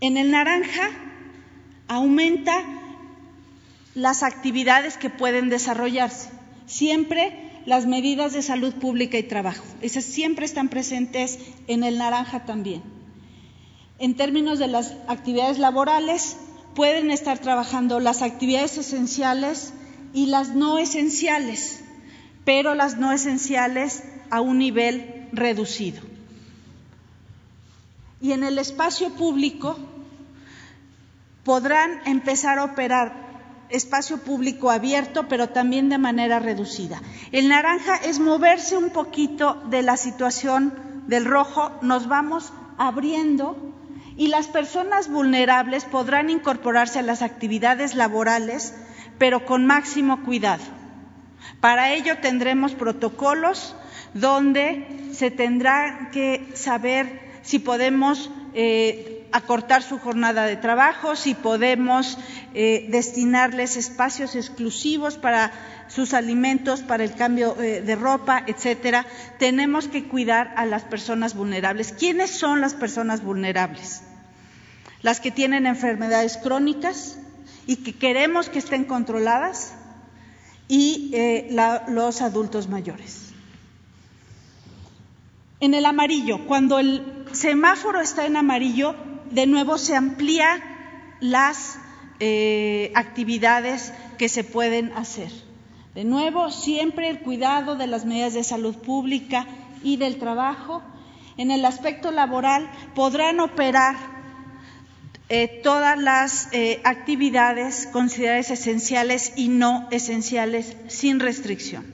En 0.00 0.16
el 0.16 0.30
naranja 0.30 0.90
aumenta 1.88 2.62
las 3.94 4.22
actividades 4.22 4.98
que 4.98 5.08
pueden 5.08 5.48
desarrollarse 5.48 6.28
siempre 6.66 7.32
las 7.64 7.86
medidas 7.86 8.32
de 8.32 8.42
salud 8.42 8.74
pública 8.74 9.18
y 9.18 9.22
trabajo. 9.22 9.64
Esas 9.82 10.04
siempre 10.04 10.44
están 10.44 10.68
presentes 10.68 11.38
en 11.66 11.82
el 11.82 11.98
naranja 11.98 12.44
también. 12.44 12.95
En 13.98 14.14
términos 14.14 14.58
de 14.58 14.68
las 14.68 14.92
actividades 15.08 15.58
laborales, 15.58 16.36
pueden 16.74 17.10
estar 17.10 17.38
trabajando 17.38 17.98
las 18.00 18.20
actividades 18.20 18.76
esenciales 18.76 19.72
y 20.12 20.26
las 20.26 20.50
no 20.50 20.78
esenciales, 20.78 21.80
pero 22.44 22.74
las 22.74 22.98
no 22.98 23.12
esenciales 23.12 24.02
a 24.30 24.42
un 24.42 24.58
nivel 24.58 25.28
reducido. 25.32 26.02
Y 28.20 28.32
en 28.32 28.44
el 28.44 28.58
espacio 28.58 29.10
público 29.10 29.78
podrán 31.44 32.00
empezar 32.06 32.58
a 32.58 32.64
operar 32.64 33.26
espacio 33.68 34.18
público 34.18 34.70
abierto, 34.70 35.26
pero 35.28 35.48
también 35.48 35.88
de 35.88 35.98
manera 35.98 36.38
reducida. 36.38 37.00
El 37.32 37.48
naranja 37.48 37.96
es 37.96 38.20
moverse 38.20 38.76
un 38.76 38.90
poquito 38.90 39.54
de 39.70 39.82
la 39.82 39.96
situación 39.96 40.74
del 41.06 41.24
rojo, 41.24 41.72
nos 41.82 42.08
vamos 42.08 42.52
abriendo 42.78 43.56
y 44.16 44.28
las 44.28 44.46
personas 44.48 45.08
vulnerables 45.08 45.84
podrán 45.84 46.30
incorporarse 46.30 46.98
a 46.98 47.02
las 47.02 47.22
actividades 47.22 47.94
laborales, 47.94 48.74
pero 49.18 49.44
con 49.44 49.66
máximo 49.66 50.22
cuidado. 50.24 50.64
Para 51.60 51.92
ello 51.92 52.18
tendremos 52.20 52.72
protocolos 52.72 53.76
donde 54.14 55.10
se 55.12 55.30
tendrá 55.30 56.10
que 56.12 56.48
saber 56.54 57.20
si 57.42 57.58
podemos 57.58 58.30
eh, 58.54 59.15
acortar 59.32 59.82
su 59.82 59.98
jornada 59.98 60.44
de 60.44 60.56
trabajo, 60.56 61.16
si 61.16 61.34
podemos 61.34 62.18
eh, 62.54 62.86
destinarles 62.90 63.76
espacios 63.76 64.34
exclusivos 64.34 65.16
para 65.16 65.52
sus 65.88 66.14
alimentos, 66.14 66.82
para 66.82 67.04
el 67.04 67.14
cambio 67.14 67.60
eh, 67.60 67.80
de 67.80 67.96
ropa, 67.96 68.42
etcétera. 68.46 69.06
Tenemos 69.38 69.88
que 69.88 70.04
cuidar 70.08 70.52
a 70.56 70.66
las 70.66 70.84
personas 70.84 71.34
vulnerables. 71.34 71.92
¿Quiénes 71.92 72.30
son 72.30 72.60
las 72.60 72.74
personas 72.74 73.22
vulnerables? 73.22 74.02
Las 75.02 75.20
que 75.20 75.30
tienen 75.30 75.66
enfermedades 75.66 76.36
crónicas 76.38 77.18
y 77.66 77.76
que 77.76 77.94
queremos 77.94 78.48
que 78.48 78.58
estén 78.58 78.84
controladas 78.84 79.74
y 80.68 81.14
los 81.88 82.22
adultos 82.22 82.68
mayores. 82.68 83.26
En 85.58 85.72
el 85.72 85.86
amarillo, 85.86 86.46
cuando 86.46 86.78
el 86.78 87.24
semáforo 87.32 88.00
está 88.00 88.26
en 88.26 88.36
amarillo, 88.36 88.94
de 89.30 89.46
nuevo 89.46 89.78
se 89.78 89.96
amplía 89.96 90.62
las 91.20 91.78
eh, 92.20 92.92
actividades 92.94 93.92
que 94.18 94.28
se 94.28 94.44
pueden 94.44 94.92
hacer. 94.92 95.30
De 95.94 96.04
nuevo, 96.04 96.50
siempre 96.50 97.08
el 97.08 97.20
cuidado 97.20 97.76
de 97.76 97.86
las 97.86 98.04
medidas 98.04 98.34
de 98.34 98.44
salud 98.44 98.76
pública 98.76 99.46
y 99.82 99.96
del 99.96 100.18
trabajo. 100.18 100.82
En 101.36 101.50
el 101.50 101.64
aspecto 101.64 102.10
laboral 102.10 102.70
podrán 102.94 103.40
operar 103.40 103.96
eh, 105.28 105.60
todas 105.62 105.98
las 105.98 106.48
eh, 106.52 106.80
actividades 106.84 107.88
consideradas 107.92 108.50
esenciales 108.50 109.32
y 109.36 109.48
no 109.48 109.88
esenciales 109.90 110.76
sin 110.88 111.18
restricción. 111.18 111.84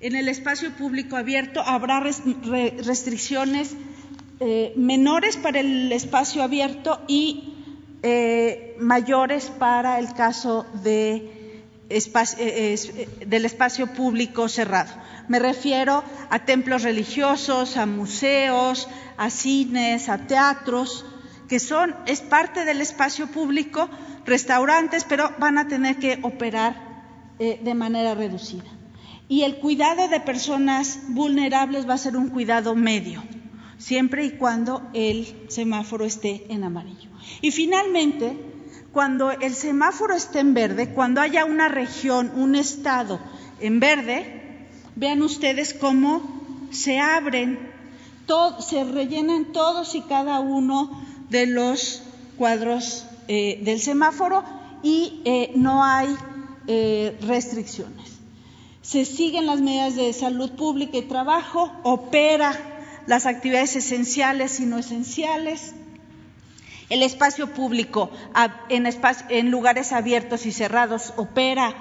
En 0.00 0.14
el 0.14 0.28
espacio 0.28 0.70
público 0.72 1.16
abierto 1.16 1.60
habrá 1.60 2.00
restricciones 2.00 3.74
eh, 4.40 4.72
menores 4.76 5.36
para 5.36 5.60
el 5.60 5.90
espacio 5.90 6.42
abierto 6.42 7.00
y 7.08 7.54
eh, 8.02 8.76
mayores 8.78 9.50
para 9.50 9.98
el 9.98 10.14
caso 10.14 10.64
de 10.84 11.60
eh, 11.90 13.08
del 13.26 13.44
espacio 13.44 13.88
público 13.94 14.48
cerrado. 14.48 14.92
Me 15.26 15.38
refiero 15.38 16.04
a 16.30 16.38
templos 16.44 16.82
religiosos, 16.82 17.76
a 17.76 17.86
museos, 17.86 18.88
a 19.16 19.30
cines, 19.30 20.08
a 20.08 20.18
teatros, 20.18 21.04
que 21.48 21.58
son, 21.58 21.94
es 22.06 22.20
parte 22.20 22.64
del 22.64 22.80
espacio 22.80 23.26
público, 23.26 23.88
restaurantes, 24.24 25.04
pero 25.04 25.32
van 25.38 25.58
a 25.58 25.66
tener 25.66 25.98
que 25.98 26.18
operar 26.22 26.76
de 27.38 27.74
manera 27.74 28.14
reducida 28.14 28.78
y 29.28 29.42
el 29.42 29.56
cuidado 29.56 30.08
de 30.08 30.20
personas 30.20 31.00
vulnerables 31.08 31.88
va 31.88 31.94
a 31.94 31.98
ser 31.98 32.16
un 32.16 32.28
cuidado 32.28 32.74
medio, 32.74 33.22
siempre 33.78 34.24
y 34.26 34.30
cuando 34.32 34.82
el 34.92 35.46
semáforo 35.48 36.04
esté 36.04 36.46
en 36.48 36.64
amarillo. 36.64 37.08
Y 37.40 37.50
finalmente, 37.52 38.36
cuando 38.92 39.30
el 39.30 39.54
semáforo 39.54 40.14
esté 40.14 40.40
en 40.40 40.54
verde, 40.54 40.92
cuando 40.92 41.20
haya 41.20 41.44
una 41.44 41.68
región, 41.68 42.32
un 42.34 42.54
estado 42.54 43.20
en 43.60 43.80
verde, 43.80 44.66
vean 44.96 45.22
ustedes 45.22 45.74
cómo 45.74 46.22
se 46.70 46.98
abren, 46.98 47.58
se 48.60 48.84
rellenan 48.84 49.52
todos 49.52 49.94
y 49.94 50.02
cada 50.02 50.40
uno 50.40 51.02
de 51.30 51.46
los 51.46 52.02
cuadros 52.36 53.06
eh, 53.28 53.60
del 53.64 53.80
semáforo 53.80 54.44
y 54.82 55.22
eh, 55.24 55.52
no 55.54 55.82
hay 55.82 56.14
eh, 56.66 57.16
restricciones 57.22 58.18
se 58.88 59.04
siguen 59.04 59.44
las 59.44 59.60
medidas 59.60 59.96
de 59.96 60.14
salud 60.14 60.52
pública 60.52 60.96
y 60.96 61.02
trabajo, 61.02 61.70
opera 61.82 62.77
las 63.08 63.24
actividades 63.24 63.74
esenciales 63.74 64.60
y 64.60 64.66
no 64.66 64.78
esenciales, 64.78 65.72
el 66.90 67.02
espacio 67.02 67.54
público 67.54 68.10
en, 68.68 69.50
lugares 69.50 69.92
abiertos 69.92 70.44
y 70.44 70.52
cerrados 70.52 71.14
opera 71.16 71.74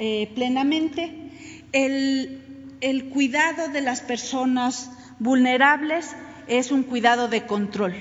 eh, 0.00 0.30
plenamente, 0.34 1.30
el 1.72 3.08
cuidado 3.10 3.68
de 3.68 3.80
las 3.80 4.00
personas 4.00 4.90
vulnerables 5.20 6.16
es 6.48 6.72
un 6.72 6.82
cuidado 6.82 7.28
de 7.28 7.46
control. 7.46 7.94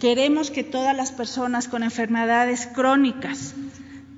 Queremos 0.00 0.50
que 0.50 0.64
todas 0.64 0.96
las 0.96 1.12
personas 1.12 1.68
con 1.68 1.82
enfermedades 1.82 2.66
crónicas 2.66 3.54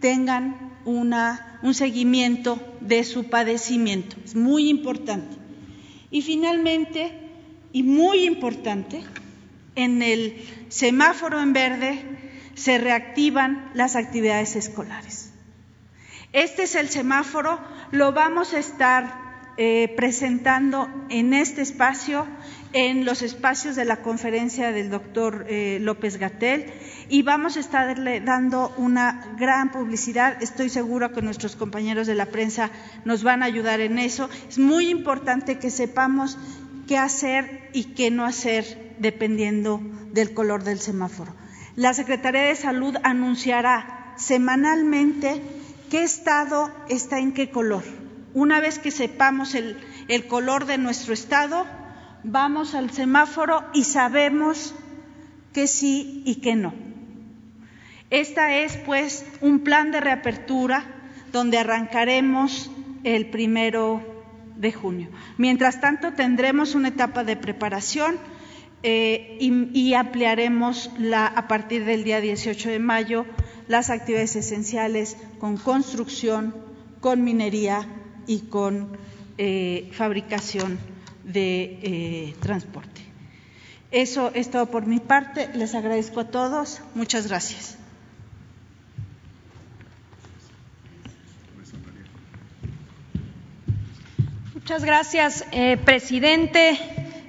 tengan 0.00 0.72
un 0.84 1.74
seguimiento 1.74 2.60
de 2.80 3.02
su 3.02 3.24
padecimiento. 3.24 4.16
Es 4.24 4.36
muy 4.36 4.68
importante. 4.68 5.36
Y 6.12 6.22
finalmente, 6.22 7.27
y 7.72 7.82
muy 7.82 8.24
importante, 8.24 9.02
en 9.74 10.02
el 10.02 10.44
semáforo 10.68 11.40
en 11.40 11.52
verde 11.52 12.02
se 12.54 12.78
reactivan 12.78 13.70
las 13.74 13.94
actividades 13.94 14.56
escolares. 14.56 15.32
Este 16.32 16.64
es 16.64 16.74
el 16.74 16.88
semáforo, 16.88 17.58
lo 17.92 18.12
vamos 18.12 18.52
a 18.52 18.58
estar 18.58 19.28
eh, 19.56 19.92
presentando 19.96 20.88
en 21.08 21.34
este 21.34 21.62
espacio, 21.62 22.26
en 22.72 23.04
los 23.04 23.22
espacios 23.22 23.76
de 23.76 23.84
la 23.84 24.02
conferencia 24.02 24.72
del 24.72 24.90
doctor 24.90 25.46
eh, 25.48 25.78
López 25.80 26.18
Gatel 26.18 26.66
y 27.08 27.22
vamos 27.22 27.56
a 27.56 27.60
estarle 27.60 28.20
dando 28.20 28.72
una 28.76 29.34
gran 29.38 29.72
publicidad. 29.72 30.42
Estoy 30.42 30.68
seguro 30.68 31.12
que 31.12 31.22
nuestros 31.22 31.56
compañeros 31.56 32.06
de 32.06 32.14
la 32.14 32.26
prensa 32.26 32.70
nos 33.04 33.24
van 33.24 33.42
a 33.42 33.46
ayudar 33.46 33.80
en 33.80 33.98
eso. 33.98 34.28
Es 34.48 34.58
muy 34.58 34.90
importante 34.90 35.58
que 35.58 35.70
sepamos 35.70 36.38
qué 36.88 36.98
hacer 36.98 37.70
y 37.72 37.94
qué 37.94 38.10
no 38.10 38.24
hacer 38.24 38.96
dependiendo 38.98 39.80
del 40.10 40.34
color 40.34 40.64
del 40.64 40.80
semáforo. 40.80 41.32
La 41.76 41.94
Secretaría 41.94 42.42
de 42.42 42.56
Salud 42.56 42.96
anunciará 43.04 44.14
semanalmente 44.16 45.40
qué 45.88 46.02
estado 46.02 46.72
está 46.88 47.20
en 47.20 47.32
qué 47.32 47.50
color 47.50 47.84
una 48.34 48.60
vez 48.60 48.78
que 48.78 48.90
sepamos 48.90 49.54
el, 49.54 49.76
color 50.28 50.66
de 50.66 50.78
nuestro 50.78 51.12
estado, 51.12 51.66
vamos 52.22 52.74
al 52.74 52.90
semáforo 52.90 53.64
y 53.74 53.84
sabemos 53.84 54.74
que 55.52 55.66
sí 55.66 56.22
y 56.24 56.36
que 56.36 56.54
no. 56.54 56.74
Esta 58.10 58.54
es, 58.58 58.76
pues, 58.76 59.26
un 59.40 59.60
plan 59.60 59.90
de 59.90 60.00
reapertura 60.00 60.84
donde 61.32 61.58
arrancaremos 61.58 62.70
el 63.04 63.26
primero 63.26 64.17
de 64.58 64.72
junio. 64.72 65.08
Mientras 65.38 65.80
tanto, 65.80 66.12
tendremos 66.12 66.74
una 66.74 66.88
etapa 66.88 67.24
de 67.24 67.36
preparación 67.36 68.16
eh, 68.82 69.38
y, 69.40 69.94
ampliaremos 69.94 70.90
la, 70.98 71.26
a 71.26 71.48
partir 71.48 71.84
del 71.84 72.04
día 72.04 72.20
18 72.20 72.68
de 72.68 72.78
mayo 72.78 73.24
las 73.66 73.90
actividades 73.90 74.36
esenciales 74.36 75.16
con 75.40 75.56
construcción, 75.56 76.54
con 77.00 77.24
minería 77.24 77.86
y 78.26 78.40
con 78.40 78.96
eh, 79.36 79.88
fabricación 79.92 80.78
de 81.24 81.78
eh, 81.82 82.34
transporte. 82.40 83.00
Eso 83.90 84.30
es 84.34 84.50
todo 84.50 84.66
por 84.66 84.86
mi 84.86 85.00
parte. 85.00 85.48
Les 85.54 85.74
agradezco 85.74 86.20
a 86.20 86.30
todos. 86.30 86.82
Muchas 86.94 87.26
gracias. 87.26 87.77
Muchas 94.68 94.84
gracias, 94.84 95.46
eh, 95.50 95.78
presidente. 95.78 96.78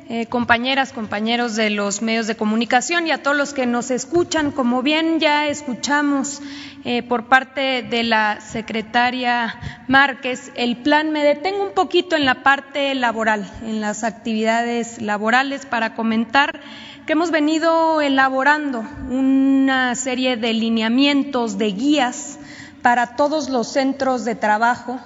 Eh, 0.09 0.25
compañeras, 0.25 0.91
compañeros 0.91 1.55
de 1.55 1.69
los 1.69 2.01
medios 2.01 2.27
de 2.27 2.35
comunicación 2.35 3.07
y 3.07 3.11
a 3.11 3.23
todos 3.23 3.37
los 3.37 3.53
que 3.53 3.65
nos 3.65 3.91
escuchan. 3.91 4.51
Como 4.51 4.81
bien 4.81 5.21
ya 5.21 5.47
escuchamos 5.47 6.41
eh, 6.83 7.01
por 7.01 7.29
parte 7.29 7.81
de 7.81 8.03
la 8.03 8.41
secretaria 8.41 9.57
Márquez, 9.87 10.51
el 10.55 10.75
plan 10.75 11.11
me 11.11 11.23
detengo 11.23 11.63
un 11.63 11.73
poquito 11.73 12.17
en 12.17 12.25
la 12.25 12.43
parte 12.43 12.93
laboral, 12.93 13.49
en 13.61 13.79
las 13.79 14.03
actividades 14.03 15.01
laborales, 15.01 15.65
para 15.65 15.95
comentar 15.95 16.59
que 17.07 17.13
hemos 17.13 17.31
venido 17.31 18.01
elaborando 18.01 18.83
una 19.09 19.95
serie 19.95 20.35
de 20.35 20.51
lineamientos, 20.51 21.57
de 21.57 21.71
guías 21.71 22.37
para 22.81 23.15
todos 23.15 23.47
los 23.47 23.71
centros 23.71 24.25
de 24.25 24.35
trabajo 24.35 24.99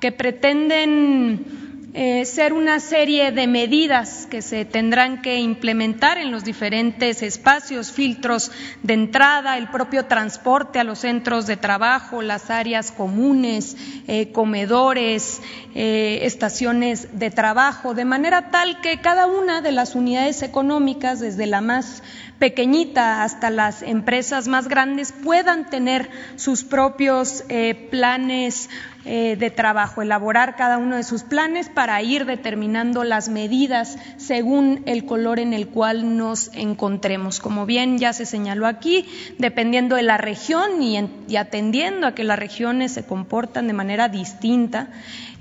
que 0.00 0.10
pretenden 0.10 1.75
eh, 1.98 2.26
ser 2.26 2.52
una 2.52 2.78
serie 2.78 3.32
de 3.32 3.46
medidas 3.46 4.26
que 4.30 4.42
se 4.42 4.66
tendrán 4.66 5.22
que 5.22 5.38
implementar 5.38 6.18
en 6.18 6.30
los 6.30 6.44
diferentes 6.44 7.22
espacios, 7.22 7.90
filtros 7.90 8.52
de 8.82 8.92
entrada, 8.92 9.56
el 9.56 9.70
propio 9.70 10.04
transporte 10.04 10.78
a 10.78 10.84
los 10.84 10.98
centros 10.98 11.46
de 11.46 11.56
trabajo, 11.56 12.20
las 12.20 12.50
áreas 12.50 12.92
comunes, 12.92 13.78
eh, 14.08 14.30
comedores, 14.30 15.40
eh, 15.74 16.18
estaciones 16.24 17.18
de 17.18 17.30
trabajo, 17.30 17.94
de 17.94 18.04
manera 18.04 18.50
tal 18.50 18.82
que 18.82 19.00
cada 19.00 19.26
una 19.26 19.62
de 19.62 19.72
las 19.72 19.94
unidades 19.94 20.42
económicas, 20.42 21.20
desde 21.20 21.46
la 21.46 21.62
más 21.62 22.02
pequeñita 22.38 23.22
hasta 23.22 23.48
las 23.48 23.80
empresas 23.80 24.48
más 24.48 24.68
grandes 24.68 25.12
puedan 25.12 25.70
tener 25.70 26.10
sus 26.36 26.62
propios 26.64 27.44
planes 27.90 28.68
eh, 29.08 29.36
de 29.38 29.52
trabajo, 29.52 30.02
elaborar 30.02 30.56
cada 30.56 30.78
uno 30.78 30.96
de 30.96 31.04
sus 31.04 31.22
planes 31.22 31.68
para 31.68 32.02
ir 32.02 32.26
determinando 32.26 33.04
las 33.04 33.28
medidas 33.28 33.98
según 34.16 34.82
el 34.86 35.06
color 35.06 35.38
en 35.38 35.52
el 35.52 35.68
cual 35.68 36.16
nos 36.16 36.50
encontremos. 36.54 37.38
Como 37.38 37.66
bien 37.66 37.98
ya 37.98 38.12
se 38.12 38.26
señaló 38.26 38.66
aquí, 38.66 39.06
dependiendo 39.38 39.94
de 39.94 40.02
la 40.02 40.16
región 40.18 40.82
y, 40.82 40.98
atendiendo 41.36 42.08
a 42.08 42.16
que 42.16 42.24
las 42.24 42.36
regiones 42.36 42.90
se 42.90 43.06
comportan 43.06 43.68
de 43.68 43.74
manera 43.74 44.08
distinta, 44.08 44.88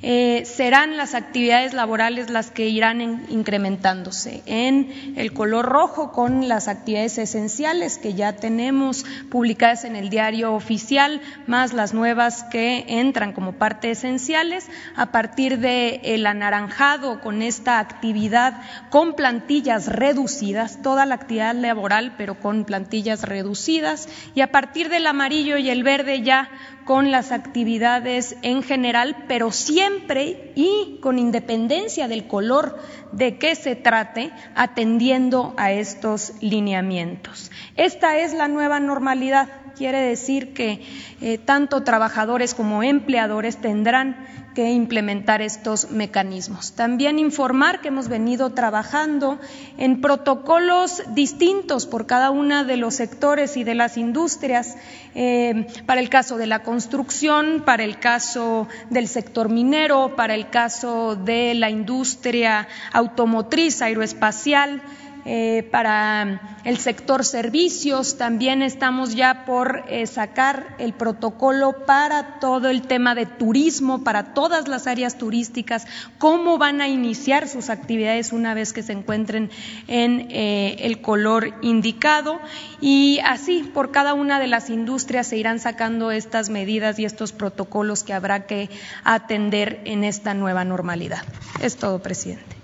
eh, 0.04 0.44
serán 0.46 0.98
las 0.98 1.16
actividades 1.16 1.74
laborales 1.74 2.30
las 2.30 2.52
que 2.52 2.68
irán 2.68 3.26
incrementándose. 3.30 4.44
En 4.46 5.16
el 5.18 5.34
color 5.34 5.66
rojo 5.66 6.12
con 6.12 6.48
las 6.48 6.68
actividades 6.68 7.18
esenciales 7.18 7.98
que 7.98 8.14
ya 8.14 8.34
tenemos 8.34 9.06
publicadas 9.32 9.86
en 9.86 9.96
el 9.96 10.12
diario 10.12 10.54
oficial, 10.54 11.22
más 11.48 11.74
las 11.74 11.96
nuevas 11.96 12.44
que 12.44 12.86
entran 12.88 13.34
como 13.34 13.55
parte 13.58 13.92
esenciales. 13.92 14.70
A 14.96 15.08
partir 15.08 15.60
del 15.60 16.00
el 16.04 16.26
anaranjado 16.26 17.22
con 17.22 17.42
esta 17.42 17.80
actividad 17.80 18.62
con 18.90 19.16
plantillas 19.16 19.88
reducidas, 19.88 20.82
toda 20.82 21.06
la 21.06 21.16
actividad 21.16 21.56
laboral 21.56 22.16
pero 22.18 22.40
con 22.40 22.66
plantillas 22.66 23.24
reducidas. 23.24 24.08
Y 24.34 24.42
a 24.42 24.52
partir 24.52 24.90
del 24.90 25.08
amarillo 25.08 25.58
y 25.58 25.70
el 25.70 25.84
verde 25.84 26.22
ya 26.22 26.50
con 26.86 27.10
las 27.12 27.32
actividades 27.32 28.38
en 28.44 28.62
general, 28.62 29.26
pero 29.28 29.52
siempre 29.52 30.54
y 30.56 31.00
con 31.02 31.18
independencia 31.18 32.08
del 32.08 32.28
color 32.28 32.80
de 33.12 33.38
qué 33.38 33.56
se 33.56 33.76
trate, 33.76 34.32
atendiendo 34.56 35.54
a 35.58 35.72
estos 35.72 36.34
lineamientos. 36.42 37.52
Esta 37.76 38.18
es 38.18 38.34
la 38.34 38.48
nueva 38.48 38.80
normalidad. 38.80 39.50
Quiere 39.78 40.00
decir 40.00 40.54
que 40.54 40.82
eh, 41.22 41.38
tanto 41.38 41.84
trabajadores 41.84 42.54
como 42.54 42.82
empleadores 42.84 43.58
tendrán 43.58 44.16
que 44.56 44.72
implementar 44.72 45.42
estos 45.42 45.92
mecanismos. 45.92 46.72
También 46.72 47.20
informar 47.20 47.82
que 47.82 47.90
hemos 47.90 48.08
venido 48.08 48.52
trabajando 48.52 49.38
en 49.78 50.00
protocolos 50.00 51.04
distintos 51.14 51.86
por 51.86 52.08
cada 52.08 52.32
uno 52.32 52.64
de 52.64 52.78
los 52.78 52.96
sectores 52.96 53.58
y 53.58 53.66
de 53.66 53.76
las 53.76 53.98
industrias, 53.98 54.78
eh, 55.14 55.68
para 55.86 56.00
el 56.00 56.10
caso 56.10 56.38
de 56.38 56.48
la 56.48 56.64
construcción, 56.64 57.64
para 57.66 57.84
el 57.84 58.00
caso 58.00 58.70
del 58.90 59.10
sector 59.10 59.50
minero, 59.50 60.16
para 60.16 60.36
el 60.36 60.50
caso 60.50 61.18
de 61.18 61.54
la 61.54 61.70
industria 61.70 62.70
automotriz, 62.94 63.82
aeroespacial. 63.82 64.82
Eh, 65.28 65.68
para 65.72 66.60
el 66.66 66.78
sector 66.78 67.26
servicios. 67.26 68.16
También 68.16 68.62
estamos 68.62 69.16
ya 69.16 69.44
por 69.46 69.84
eh, 69.88 70.06
sacar 70.06 70.76
el 70.78 70.94
protocolo 70.94 71.84
para 71.88 72.40
todo 72.40 72.70
el 72.70 72.84
tema 72.84 73.16
de 73.16 73.26
turismo, 73.26 74.04
para 74.04 74.36
todas 74.36 74.68
las 74.68 74.86
áreas 74.86 75.18
turísticas, 75.18 75.88
cómo 76.20 76.60
van 76.60 76.80
a 76.80 76.88
iniciar 76.88 77.48
sus 77.48 77.72
actividades 77.72 78.34
una 78.34 78.54
vez 78.54 78.72
que 78.72 78.84
se 78.84 78.92
encuentren 78.92 79.50
en 79.88 80.28
eh, 80.30 80.78
el 80.82 81.02
color 81.02 81.56
indicado. 81.64 82.40
Y 82.80 83.20
así, 83.26 83.64
por 83.74 83.90
cada 83.90 84.14
una 84.14 84.40
de 84.40 84.46
las 84.46 84.70
industrias 84.70 85.26
se 85.26 85.38
irán 85.38 85.60
sacando 85.60 86.12
estas 86.12 86.50
medidas 86.52 87.00
y 87.00 87.06
estos 87.06 87.32
protocolos 87.32 88.04
que 88.04 88.14
habrá 88.14 88.46
que 88.46 88.70
atender 89.04 89.82
en 89.86 90.04
esta 90.04 90.36
nueva 90.36 90.66
normalidad. 90.66 91.24
Es 91.62 91.78
todo, 91.78 91.98
presidente. 91.98 92.55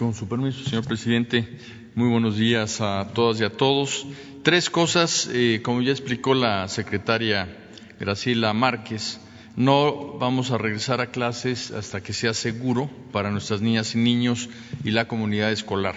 Con 0.00 0.14
su 0.14 0.26
permiso, 0.26 0.64
señor 0.64 0.86
presidente, 0.86 1.46
muy 1.94 2.08
buenos 2.08 2.38
días 2.38 2.80
a 2.80 3.08
todas 3.12 3.38
y 3.38 3.44
a 3.44 3.50
todos. 3.50 4.06
Tres 4.42 4.70
cosas, 4.70 5.28
eh, 5.30 5.60
como 5.62 5.82
ya 5.82 5.90
explicó 5.90 6.32
la 6.32 6.68
secretaria 6.68 7.54
Graciela 8.00 8.54
Márquez, 8.54 9.20
no 9.56 10.16
vamos 10.16 10.52
a 10.52 10.56
regresar 10.56 11.02
a 11.02 11.10
clases 11.10 11.70
hasta 11.70 12.02
que 12.02 12.14
sea 12.14 12.32
seguro 12.32 12.88
para 13.12 13.30
nuestras 13.30 13.60
niñas 13.60 13.94
y 13.94 13.98
niños 13.98 14.48
y 14.84 14.92
la 14.92 15.06
comunidad 15.06 15.52
escolar. 15.52 15.96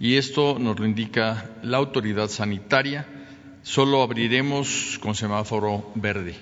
Y 0.00 0.14
esto 0.14 0.58
nos 0.58 0.80
lo 0.80 0.86
indica 0.86 1.50
la 1.62 1.76
autoridad 1.76 2.30
sanitaria. 2.30 3.06
Solo 3.62 4.02
abriremos 4.02 4.98
con 5.02 5.14
semáforo 5.14 5.92
verde. 5.96 6.34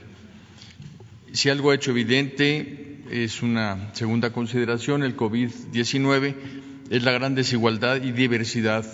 Si 1.33 1.51
algo 1.51 1.73
ha 1.73 1.75
hecho 1.75 1.91
evidente 1.91 3.03
es 3.11 3.43
una 3.43 3.93
segunda 3.93 4.33
consideración, 4.33 5.03
el 5.03 5.17
COVID-19 5.17 6.71
es 6.93 7.05
la 7.05 7.13
gran 7.13 7.35
desigualdad 7.35 8.03
y 8.03 8.13
diversidad 8.13 8.85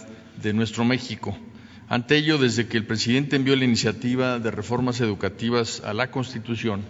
de 0.40 0.52
nuestro 0.52 0.84
México. 0.84 1.36
Ante 1.88 2.16
ello, 2.16 2.38
desde 2.38 2.68
que 2.68 2.76
el 2.76 2.86
presidente 2.86 3.34
envió 3.34 3.56
la 3.56 3.64
iniciativa 3.64 4.38
de 4.38 4.52
reformas 4.52 5.00
educativas 5.00 5.82
a 5.84 5.92
la 5.92 6.12
Constitución, 6.12 6.82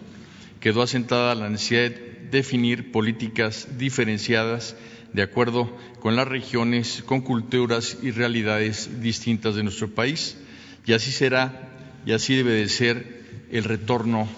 quedó 0.61 0.83
asentada 0.83 1.35
la 1.35 1.49
necesidad 1.49 1.85
de 1.85 2.29
definir 2.31 2.93
políticas 2.93 3.79
diferenciadas 3.79 4.77
de 5.15 5.23
acuerdo 5.23 5.75
con 6.01 6.15
las 6.15 6.29
regiones, 6.29 7.03
con 7.07 7.23
culturas 7.23 7.97
y 8.03 8.11
realidades 8.11 9.01
distintas 9.01 9.55
de 9.55 9.63
nuestro 9.63 9.89
país. 9.89 10.37
Y 10.85 10.93
así 10.93 11.11
será 11.11 11.71
y 12.05 12.13
así 12.13 12.37
debe 12.37 12.53
de 12.53 12.69
ser 12.69 13.47
el 13.51 13.65
retorno 13.65 14.29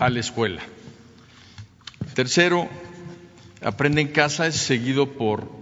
a 0.00 0.10
la 0.10 0.18
escuela. 0.18 0.62
Tercero, 2.14 2.68
aprende 3.62 4.00
en 4.00 4.08
casa 4.08 4.48
es 4.48 4.56
seguido 4.56 5.12
por 5.12 5.57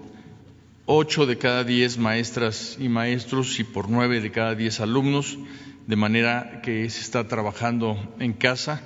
ocho 0.87 1.27
de 1.27 1.37
cada 1.37 1.65
diez 1.65 1.99
maestras 1.99 2.79
y 2.81 2.89
maestros 2.89 3.59
y 3.59 3.65
por 3.65 3.91
nueve 3.91 4.21
de 4.21 4.31
cada 4.31 4.55
diez 4.55 4.81
alumnos, 4.81 5.37
de 5.87 5.97
manera 5.97 6.61
que 6.63 6.89
se 6.89 7.01
está 7.01 7.27
trabajando 7.27 8.15
en 8.21 8.33
casa 8.33 8.83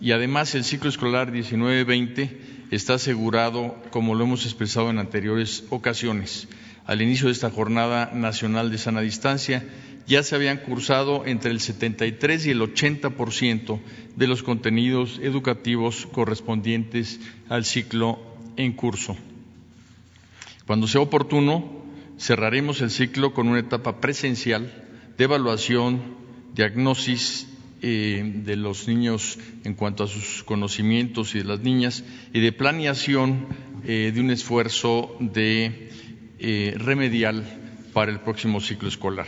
y 0.00 0.10
además 0.10 0.54
el 0.56 0.64
ciclo 0.64 0.90
escolar 0.90 1.32
19-20 1.32 2.30
está 2.72 2.94
asegurado, 2.94 3.76
como 3.90 4.14
lo 4.14 4.24
hemos 4.24 4.44
expresado 4.44 4.90
en 4.90 4.98
anteriores 4.98 5.64
ocasiones. 5.70 6.48
Al 6.86 7.00
inicio 7.00 7.26
de 7.26 7.32
esta 7.32 7.50
jornada 7.50 8.10
nacional 8.12 8.70
de 8.70 8.78
sana 8.78 9.00
distancia 9.00 9.64
ya 10.06 10.22
se 10.22 10.34
habían 10.34 10.58
cursado 10.58 11.24
entre 11.24 11.52
el 11.52 11.60
73 11.60 12.46
y 12.46 12.50
el 12.50 12.62
80 12.62 13.10
por 13.10 13.32
ciento 13.32 13.80
de 14.16 14.26
los 14.26 14.42
contenidos 14.42 15.20
educativos 15.22 16.06
correspondientes 16.06 17.20
al 17.48 17.64
ciclo 17.64 18.18
en 18.56 18.72
curso. 18.72 19.16
Cuando 20.66 20.86
sea 20.86 21.02
oportuno, 21.02 21.84
cerraremos 22.18 22.80
el 22.80 22.90
ciclo 22.90 23.34
con 23.34 23.48
una 23.48 23.60
etapa 23.60 24.00
presencial 24.00 24.72
de 25.18 25.24
evaluación, 25.24 26.16
diagnosis 26.54 27.48
eh, 27.82 28.22
de 28.44 28.56
los 28.56 28.88
niños 28.88 29.38
en 29.64 29.74
cuanto 29.74 30.04
a 30.04 30.08
sus 30.08 30.42
conocimientos 30.42 31.34
y 31.34 31.38
de 31.38 31.44
las 31.44 31.60
niñas 31.60 32.02
y 32.32 32.40
de 32.40 32.52
planeación 32.52 33.46
eh, 33.84 34.10
de 34.14 34.20
un 34.20 34.30
esfuerzo 34.30 35.14
de 35.20 35.90
eh, 36.38 36.74
remedial 36.78 37.44
para 37.92 38.10
el 38.10 38.20
próximo 38.20 38.60
ciclo 38.60 38.88
escolar. 38.88 39.26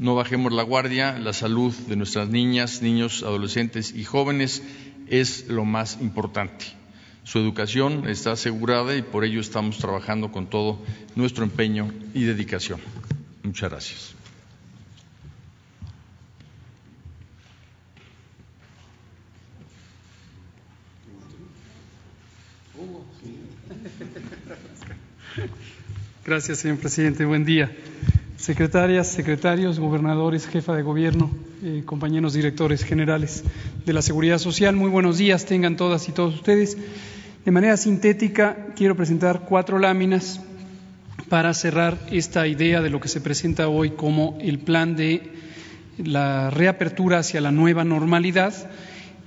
No 0.00 0.16
bajemos 0.16 0.52
la 0.52 0.64
guardia, 0.64 1.18
la 1.20 1.32
salud 1.32 1.72
de 1.86 1.94
nuestras 1.94 2.28
niñas, 2.28 2.82
niños, 2.82 3.22
adolescentes 3.22 3.94
y 3.94 4.02
jóvenes 4.02 4.64
es 5.06 5.46
lo 5.46 5.64
más 5.64 5.98
importante. 6.00 6.81
Su 7.24 7.38
educación 7.38 8.08
está 8.08 8.32
asegurada 8.32 8.96
y 8.96 9.02
por 9.02 9.24
ello 9.24 9.40
estamos 9.40 9.78
trabajando 9.78 10.32
con 10.32 10.48
todo 10.48 10.82
nuestro 11.14 11.44
empeño 11.44 11.92
y 12.14 12.24
dedicación. 12.24 12.80
Muchas 13.42 13.70
gracias. 13.70 14.14
Gracias, 26.24 26.58
señor 26.58 26.78
presidente. 26.78 27.24
Buen 27.24 27.44
día. 27.44 27.70
Secretarias, 28.42 29.06
secretarios, 29.06 29.78
gobernadores, 29.78 30.48
jefa 30.48 30.74
de 30.74 30.82
gobierno, 30.82 31.30
eh, 31.62 31.84
compañeros 31.86 32.32
directores 32.32 32.82
generales 32.82 33.44
de 33.86 33.92
la 33.92 34.02
Seguridad 34.02 34.38
Social, 34.38 34.74
muy 34.74 34.90
buenos 34.90 35.16
días 35.16 35.46
tengan 35.46 35.76
todas 35.76 36.08
y 36.08 36.12
todos 36.12 36.34
ustedes. 36.34 36.76
De 37.44 37.50
manera 37.52 37.76
sintética, 37.76 38.66
quiero 38.74 38.96
presentar 38.96 39.42
cuatro 39.48 39.78
láminas 39.78 40.40
para 41.28 41.54
cerrar 41.54 41.96
esta 42.10 42.48
idea 42.48 42.80
de 42.82 42.90
lo 42.90 42.98
que 42.98 43.06
se 43.06 43.20
presenta 43.20 43.68
hoy 43.68 43.90
como 43.90 44.36
el 44.40 44.58
plan 44.58 44.96
de 44.96 45.22
la 45.96 46.50
reapertura 46.50 47.20
hacia 47.20 47.40
la 47.40 47.52
nueva 47.52 47.84
normalidad, 47.84 48.52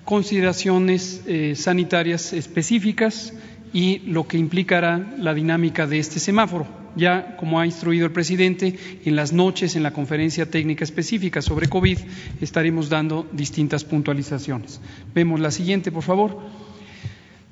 consideraciones 0.04 1.22
eh, 1.26 1.54
sanitarias 1.56 2.34
específicas 2.34 3.32
y 3.76 4.00
lo 4.06 4.26
que 4.26 4.38
implicará 4.38 5.06
la 5.20 5.34
dinámica 5.34 5.86
de 5.86 6.00
este 6.00 6.22
semáforo. 6.22 6.66
Ya, 6.96 7.36
como 7.36 7.60
ha 7.60 7.66
instruido 7.66 8.06
el 8.06 8.14
presidente, 8.14 8.80
en 9.04 9.18
las 9.18 9.34
noches 9.34 9.76
en 9.76 9.84
la 9.84 9.92
conferencia 9.92 10.50
técnica 10.50 10.86
específica 10.86 11.42
sobre 11.42 11.68
COVID 11.68 11.98
estaremos 12.40 12.88
dando 12.88 13.28
distintas 13.34 13.84
puntualizaciones. 13.84 14.80
Vemos 15.14 15.42
la 15.42 15.52
siguiente, 15.52 15.92
por 15.92 16.04
favor. 16.04 16.40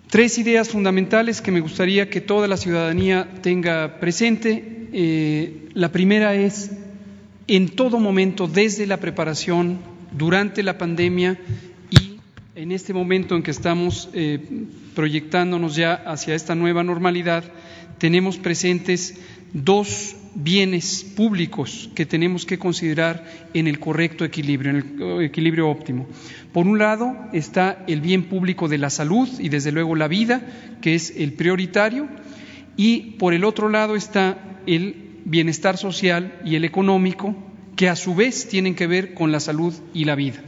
Tres 0.10 0.38
ideas 0.38 0.70
fundamentales 0.70 1.42
que 1.42 1.52
me 1.52 1.60
gustaría 1.60 2.10
que 2.10 2.22
toda 2.22 2.48
la 2.48 2.56
ciudadanía 2.56 3.28
tenga 3.42 4.00
presente. 4.00 4.88
Eh, 4.94 5.68
la 5.74 5.92
primera 5.92 6.36
es, 6.36 6.72
en 7.48 7.68
todo 7.68 8.00
momento, 8.00 8.48
desde 8.48 8.88
la 8.88 9.02
preparación, 9.02 9.80
durante 10.18 10.64
la 10.64 10.78
pandemia 10.78 11.38
en 12.56 12.72
este 12.72 12.94
momento 12.94 13.36
en 13.36 13.42
que 13.42 13.52
estamos 13.52 14.10
eh, 14.14 14.40
proyectándonos 14.96 15.76
ya 15.76 15.94
hacia 15.94 16.36
esta 16.36 16.54
nueva 16.54 16.84
normalidad, 16.84 17.44
tenemos 17.98 18.38
presentes 18.38 19.16
dos 19.54 20.16
bienes 20.36 21.04
públicos 21.04 21.90
que 21.96 22.06
tenemos 22.06 22.46
que 22.46 22.60
considerar 22.60 23.26
en 23.56 23.68
el 23.68 23.80
correcto 23.80 24.24
equilibrio, 24.24 24.72
en 24.72 24.76
el 24.78 25.22
equilibrio 25.24 25.68
óptimo. 25.68 26.08
Por 26.52 26.68
un 26.68 26.78
lado 26.78 27.16
está 27.34 27.84
el 27.88 28.02
bien 28.02 28.26
público 28.26 28.68
de 28.68 28.78
la 28.78 28.92
salud 28.92 29.28
y 29.40 29.50
desde 29.50 29.72
luego 29.72 29.96
la 29.96 30.08
vida, 30.08 30.42
que 30.82 30.94
es 30.94 31.14
el 31.18 31.34
prioritario, 31.34 32.08
y 32.78 33.16
por 33.18 33.34
el 33.34 33.46
otro 33.46 33.70
lado 33.70 33.96
está 33.96 34.60
el 34.68 35.22
bienestar 35.26 35.78
social 35.78 36.40
y 36.46 36.56
el 36.56 36.66
económico, 36.66 37.36
que 37.76 37.90
a 37.90 37.96
su 37.96 38.14
vez 38.14 38.48
tienen 38.48 38.76
que 38.76 38.86
ver 38.86 39.16
con 39.16 39.32
la 39.32 39.40
salud 39.40 39.74
y 39.94 40.06
la 40.06 40.14
vida. 40.14 40.44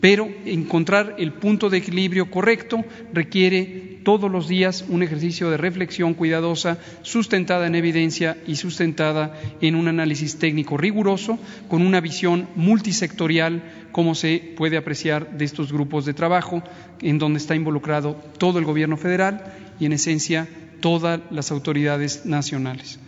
Pero 0.00 0.28
encontrar 0.46 1.16
el 1.18 1.32
punto 1.32 1.68
de 1.68 1.78
equilibrio 1.78 2.30
correcto 2.30 2.84
requiere 3.12 4.00
todos 4.02 4.30
los 4.30 4.48
días 4.48 4.84
un 4.88 5.02
ejercicio 5.02 5.50
de 5.50 5.58
reflexión 5.58 6.14
cuidadosa, 6.14 6.78
sustentada 7.02 7.66
en 7.66 7.74
evidencia 7.74 8.38
y 8.46 8.56
sustentada 8.56 9.38
en 9.60 9.74
un 9.74 9.88
análisis 9.88 10.38
técnico 10.38 10.78
riguroso, 10.78 11.38
con 11.68 11.82
una 11.82 12.00
visión 12.00 12.48
multisectorial, 12.56 13.62
como 13.92 14.14
se 14.14 14.54
puede 14.56 14.78
apreciar 14.78 15.36
de 15.36 15.44
estos 15.44 15.70
grupos 15.70 16.06
de 16.06 16.14
trabajo, 16.14 16.62
en 17.02 17.18
donde 17.18 17.38
está 17.38 17.54
involucrado 17.54 18.14
todo 18.38 18.58
el 18.58 18.64
Gobierno 18.64 18.96
federal 18.96 19.52
y, 19.78 19.84
en 19.84 19.92
esencia, 19.92 20.48
todas 20.80 21.20
las 21.30 21.50
autoridades 21.50 22.24
nacionales. 22.24 22.98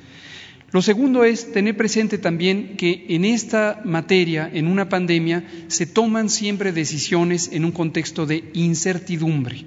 Lo 0.73 0.81
segundo 0.81 1.25
es 1.25 1.53
tener 1.53 1.77
presente 1.77 2.17
también 2.17 2.79
que 2.79 3.05
en 3.11 3.27
esta 3.27 3.83
materia, 3.85 4.49
en 4.51 4.67
una 4.67 4.89
pandemia, 4.89 5.45
se 5.69 5.85
toman 5.85 6.31
siempre 6.31 6.73
decisiones 6.73 7.51
en 7.53 7.67
un 7.67 7.73
contexto 7.73 8.25
de 8.25 8.45
incertidumbre. 8.55 9.67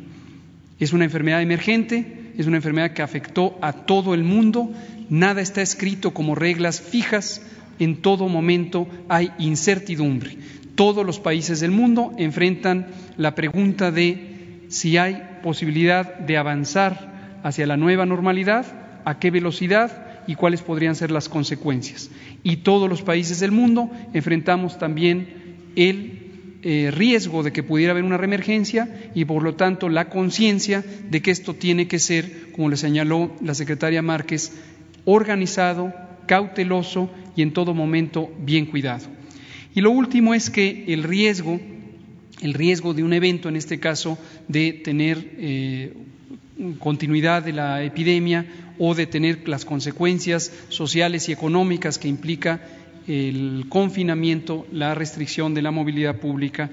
Es 0.79 0.93
una 0.93 1.05
enfermedad 1.05 1.43
emergente, 1.43 2.31
es 2.39 2.47
una 2.47 2.57
enfermedad 2.57 2.93
que 2.93 3.03
afectó 3.03 3.55
a 3.61 3.73
todo 3.73 4.15
el 4.15 4.23
mundo, 4.23 4.71
nada 5.07 5.41
está 5.41 5.61
escrito 5.61 6.11
como 6.11 6.33
reglas 6.33 6.81
fijas, 6.81 7.39
en 7.77 7.97
todo 7.97 8.27
momento 8.27 8.87
hay 9.07 9.31
incertidumbre. 9.37 10.35
Todos 10.73 11.05
los 11.05 11.19
países 11.19 11.59
del 11.59 11.69
mundo 11.69 12.13
enfrentan 12.17 12.87
la 13.15 13.35
pregunta 13.35 13.91
de 13.91 14.65
si 14.69 14.97
hay 14.97 15.21
posibilidad 15.43 16.17
de 16.17 16.37
avanzar 16.37 17.39
hacia 17.43 17.67
la 17.67 17.77
nueva 17.77 18.07
normalidad, 18.07 18.65
a 19.05 19.19
qué 19.19 19.29
velocidad 19.29 20.04
y 20.27 20.35
cuáles 20.35 20.61
podrían 20.61 20.95
ser 20.95 21.11
las 21.11 21.29
consecuencias. 21.29 22.09
Y 22.43 22.57
todos 22.57 22.89
los 22.89 23.01
países 23.01 23.39
del 23.39 23.51
mundo 23.51 23.89
enfrentamos 24.13 24.77
también 24.77 25.27
el 25.75 26.25
eh, 26.67 26.89
riesgo 26.91 27.43
de 27.43 27.53
que 27.53 27.61
pudiera 27.61 27.91
haber 27.91 28.03
una 28.03 28.17
reemergencia 28.17 29.11
y, 29.13 29.25
por 29.25 29.43
lo 29.43 29.53
tanto, 29.53 29.87
la 29.87 30.09
conciencia 30.09 30.83
de 31.09 31.21
que 31.21 31.31
esto 31.31 31.53
tiene 31.53 31.87
que 31.87 31.99
ser, 31.99 32.51
como 32.53 32.69
le 32.69 32.77
señaló 32.77 33.31
la 33.43 33.53
secretaria 33.53 34.01
Márquez, 34.01 34.51
organizado, 35.05 35.93
cauteloso 36.25 37.11
y 37.35 37.43
en 37.43 37.53
todo 37.53 37.75
momento 37.75 38.33
bien 38.39 38.65
cuidado. 38.65 39.05
Y 39.75 39.81
lo 39.81 39.91
último 39.91 40.33
es 40.33 40.49
que 40.49 40.85
el 40.87 41.03
riesgo, 41.03 41.59
el 42.41 42.53
riesgo 42.55 42.95
de 42.95 43.03
un 43.03 43.13
evento, 43.13 43.47
en 43.47 43.57
este 43.57 43.79
caso, 43.79 44.17
de 44.47 44.73
tener 44.73 45.35
eh, 45.37 45.93
continuidad 46.79 47.43
de 47.43 47.53
la 47.53 47.83
epidemia 47.83 48.45
o 48.79 48.95
de 48.95 49.07
tener 49.07 49.47
las 49.47 49.65
consecuencias 49.65 50.51
sociales 50.69 51.29
y 51.29 51.31
económicas 51.31 51.97
que 51.97 52.07
implica 52.07 52.61
el 53.07 53.65
confinamiento, 53.69 54.65
la 54.71 54.95
restricción 54.95 55.53
de 55.53 55.61
la 55.61 55.71
movilidad 55.71 56.17
pública. 56.17 56.69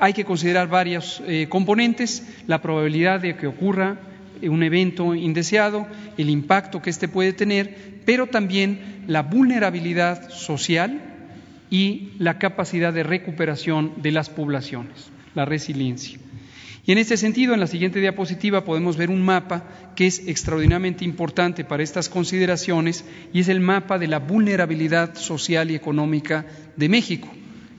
Hay 0.00 0.12
que 0.12 0.24
considerar 0.24 0.68
varios 0.68 1.22
eh, 1.26 1.46
componentes, 1.48 2.26
la 2.46 2.62
probabilidad 2.62 3.20
de 3.20 3.36
que 3.36 3.46
ocurra 3.46 3.98
un 4.42 4.62
evento 4.62 5.14
indeseado, 5.14 5.86
el 6.16 6.30
impacto 6.30 6.80
que 6.80 6.90
éste 6.90 7.08
puede 7.08 7.32
tener, 7.32 8.00
pero 8.06 8.28
también 8.28 9.04
la 9.06 9.22
vulnerabilidad 9.22 10.30
social 10.30 11.00
y 11.70 12.10
la 12.18 12.38
capacidad 12.38 12.92
de 12.92 13.02
recuperación 13.02 13.92
de 14.02 14.12
las 14.12 14.30
poblaciones, 14.30 15.10
la 15.34 15.44
resiliencia. 15.44 16.18
Y 16.86 16.92
en 16.92 16.98
este 16.98 17.16
sentido, 17.16 17.54
en 17.54 17.60
la 17.60 17.66
siguiente 17.66 18.00
diapositiva 18.00 18.64
podemos 18.64 18.96
ver 18.96 19.10
un 19.10 19.22
mapa 19.22 19.64
que 19.94 20.06
es 20.06 20.26
extraordinariamente 20.26 21.04
importante 21.04 21.64
para 21.64 21.82
estas 21.82 22.08
consideraciones 22.08 23.04
y 23.32 23.40
es 23.40 23.48
el 23.48 23.60
mapa 23.60 23.98
de 23.98 24.06
la 24.06 24.18
vulnerabilidad 24.18 25.14
social 25.14 25.70
y 25.70 25.74
económica 25.74 26.46
de 26.76 26.88
México, 26.88 27.28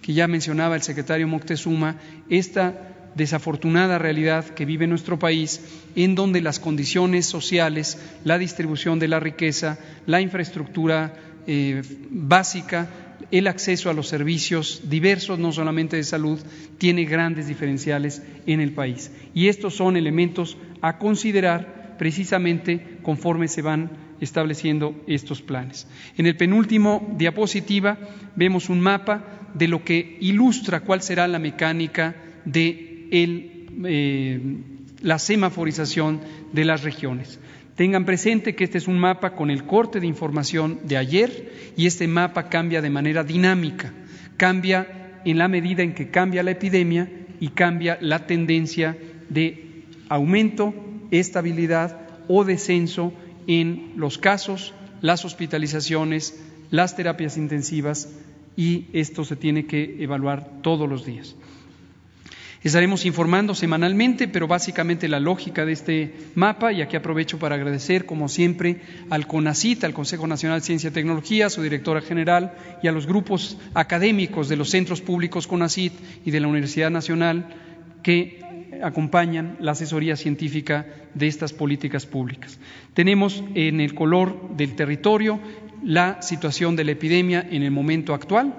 que 0.02 0.14
ya 0.14 0.28
mencionaba 0.28 0.76
el 0.76 0.84
secretario 0.84 1.28
Moctezuma, 1.28 1.98
esta 2.30 2.92
desafortunada 3.16 3.98
realidad 3.98 4.46
que 4.46 4.66
vive 4.66 4.88
nuestro 4.88 5.20
país, 5.20 5.62
en 5.96 6.16
donde 6.16 6.42
las 6.42 6.60
condiciones 6.60 7.26
sociales, 7.26 8.00
la 8.24 8.38
distribución 8.38 9.00
de 9.00 9.08
la 9.08 9.20
riqueza, 9.20 9.78
la 10.06 10.22
infraestructura 10.22 11.14
eh, 11.48 11.82
básica, 12.10 12.88
el 13.32 13.48
acceso 13.48 13.89
a 13.89 13.94
los 13.94 14.08
servicios 14.08 14.84
diversos, 14.89 15.39
no 15.39 15.52
solamente 15.52 15.96
de 15.96 16.04
salud, 16.04 16.39
tiene 16.78 17.06
grandes 17.06 17.48
diferenciales 17.48 18.22
en 18.46 18.60
el 18.60 18.74
país. 18.74 19.12
Y 19.34 19.48
estos 19.48 19.76
son 19.76 19.98
elementos 19.98 20.58
a 20.82 20.98
considerar 20.98 21.96
precisamente 21.98 22.98
conforme 23.04 23.48
se 23.48 23.62
van 23.62 23.91
estableciendo 24.20 24.96
estos 25.08 25.41
planes. 25.41 25.88
En 26.17 26.26
el 26.28 26.36
penúltimo 26.36 27.13
diapositiva 27.17 27.98
vemos 28.36 28.70
un 28.70 28.80
mapa 28.80 29.50
de 29.54 29.67
lo 29.67 29.84
que 29.84 30.17
ilustra 30.22 30.82
cuál 30.82 31.02
será 31.02 31.28
la 31.28 31.39
mecánica 31.39 32.15
de 32.46 33.08
eh, 33.12 34.58
la 35.02 35.20
semaforización 35.20 36.22
de 36.54 36.65
las 36.65 36.84
regiones. 36.84 37.39
Tengan 37.75 38.05
presente 38.05 38.55
que 38.55 38.65
este 38.65 38.77
es 38.77 38.88
un 38.88 38.99
mapa 38.99 39.36
con 39.36 39.49
el 39.49 39.65
corte 39.65 39.99
de 39.99 40.07
información 40.07 40.79
de 40.84 40.97
ayer 40.97 41.73
y 41.77 41.88
este 41.88 42.07
mapa 42.07 42.49
cambia 42.49 42.81
de 42.81 42.89
manera 42.89 43.23
dinámica, 43.23 43.93
cambia 44.38 45.19
en 45.25 45.38
la 45.38 45.47
medida 45.47 45.84
en 45.84 45.93
que 45.93 46.10
cambia 46.10 46.43
la 46.43 46.51
epidemia 46.51 47.10
y 47.39 47.49
cambia 47.49 47.97
la 48.01 48.27
tendencia 48.27 48.97
de 49.29 49.86
aumento, 50.10 50.73
estabilidad 51.12 51.99
o 52.27 52.43
descenso 52.43 53.13
en 53.47 53.93
los 53.95 54.17
casos, 54.17 54.73
las 55.01 55.25
hospitalizaciones, 55.25 56.39
las 56.69 56.95
terapias 56.95 57.38
intensivas 57.38 58.10
y 58.55 58.88
esto 58.93 59.23
se 59.23 59.36
tiene 59.36 59.65
que 59.65 60.03
evaluar 60.03 60.62
todos 60.62 60.88
los 60.88 61.05
días. 61.05 61.36
Estaremos 62.63 63.08
informando 63.08 63.56
semanalmente, 63.56 64.28
pero 64.28 64.47
básicamente 64.47 65.08
la 65.08 65.19
lógica 65.19 65.65
de 65.65 65.71
este 65.71 66.13
mapa, 66.36 66.71
y 66.71 66.84
aquí 66.84 66.95
aprovecho 66.95 67.39
para 67.39 67.56
agradecer, 67.56 68.06
como 68.06 68.30
siempre, 68.30 68.82
al 69.10 69.26
CONACIT, 69.26 69.84
al 69.84 69.93
Consejo 69.93 70.28
Nacional 70.28 70.60
de 70.60 70.65
Ciencia 70.67 70.89
y 70.89 70.93
Tecnología, 70.93 71.47
a 71.47 71.50
su 71.50 71.63
directora 71.63 72.02
general 72.02 72.54
y 72.84 72.88
a 72.88 72.91
los 72.91 73.08
grupos 73.08 73.58
académicos 73.74 74.47
de 74.47 74.58
los 74.58 74.69
centros 74.69 75.02
públicos 75.02 75.47
CONACIT 75.47 75.93
y 76.24 76.30
de 76.30 76.39
la 76.39 76.47
Universidad 76.47 76.91
Nacional 76.91 77.47
que 78.04 78.39
acompañan 78.84 79.58
la 79.60 79.71
asesoría 79.71 80.15
científica 80.15 80.86
de 81.15 81.26
estas 81.26 81.54
políticas 81.54 82.06
públicas. 82.06 82.60
Tenemos 82.93 83.43
en 83.56 83.82
el 83.82 83.95
color 83.95 84.56
del 84.56 84.76
territorio 84.76 85.39
la 85.84 86.21
situación 86.21 86.76
de 86.76 86.84
la 86.84 86.91
epidemia 86.91 87.45
en 87.50 87.63
el 87.63 87.71
momento 87.71 88.13
actual 88.13 88.54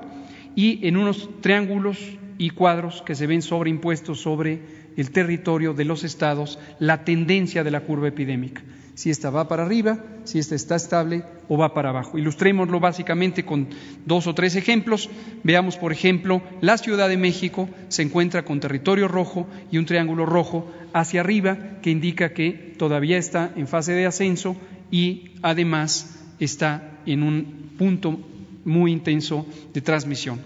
y 0.56 0.86
en 0.88 0.96
unos 0.96 1.30
triángulos 1.40 1.98
y 2.42 2.50
cuadros 2.50 3.02
que 3.02 3.14
se 3.14 3.28
ven 3.28 3.40
sobreimpuestos 3.40 4.20
sobre 4.20 4.58
el 4.96 5.12
territorio 5.12 5.74
de 5.74 5.84
los 5.84 6.02
estados 6.02 6.58
la 6.80 7.04
tendencia 7.04 7.62
de 7.62 7.70
la 7.70 7.82
curva 7.82 8.08
epidémica. 8.08 8.62
Si 8.96 9.10
esta 9.10 9.30
va 9.30 9.46
para 9.46 9.62
arriba, 9.62 10.00
si 10.24 10.40
esta 10.40 10.56
está 10.56 10.74
estable 10.74 11.22
o 11.48 11.56
va 11.56 11.72
para 11.72 11.90
abajo. 11.90 12.18
Ilustrémoslo 12.18 12.80
básicamente 12.80 13.44
con 13.44 13.68
dos 14.06 14.26
o 14.26 14.34
tres 14.34 14.56
ejemplos. 14.56 15.08
Veamos, 15.44 15.76
por 15.76 15.92
ejemplo, 15.92 16.42
la 16.60 16.78
Ciudad 16.78 17.08
de 17.08 17.16
México 17.16 17.68
se 17.86 18.02
encuentra 18.02 18.44
con 18.44 18.58
territorio 18.58 19.06
rojo 19.06 19.46
y 19.70 19.78
un 19.78 19.86
triángulo 19.86 20.26
rojo 20.26 20.68
hacia 20.92 21.20
arriba 21.20 21.78
que 21.80 21.90
indica 21.90 22.34
que 22.34 22.74
todavía 22.76 23.18
está 23.18 23.52
en 23.54 23.68
fase 23.68 23.92
de 23.92 24.06
ascenso 24.06 24.56
y 24.90 25.36
además 25.42 26.18
está 26.40 26.98
en 27.06 27.22
un 27.22 27.70
punto 27.78 28.18
muy 28.64 28.90
intenso 28.90 29.46
de 29.72 29.80
transmisión. 29.80 30.40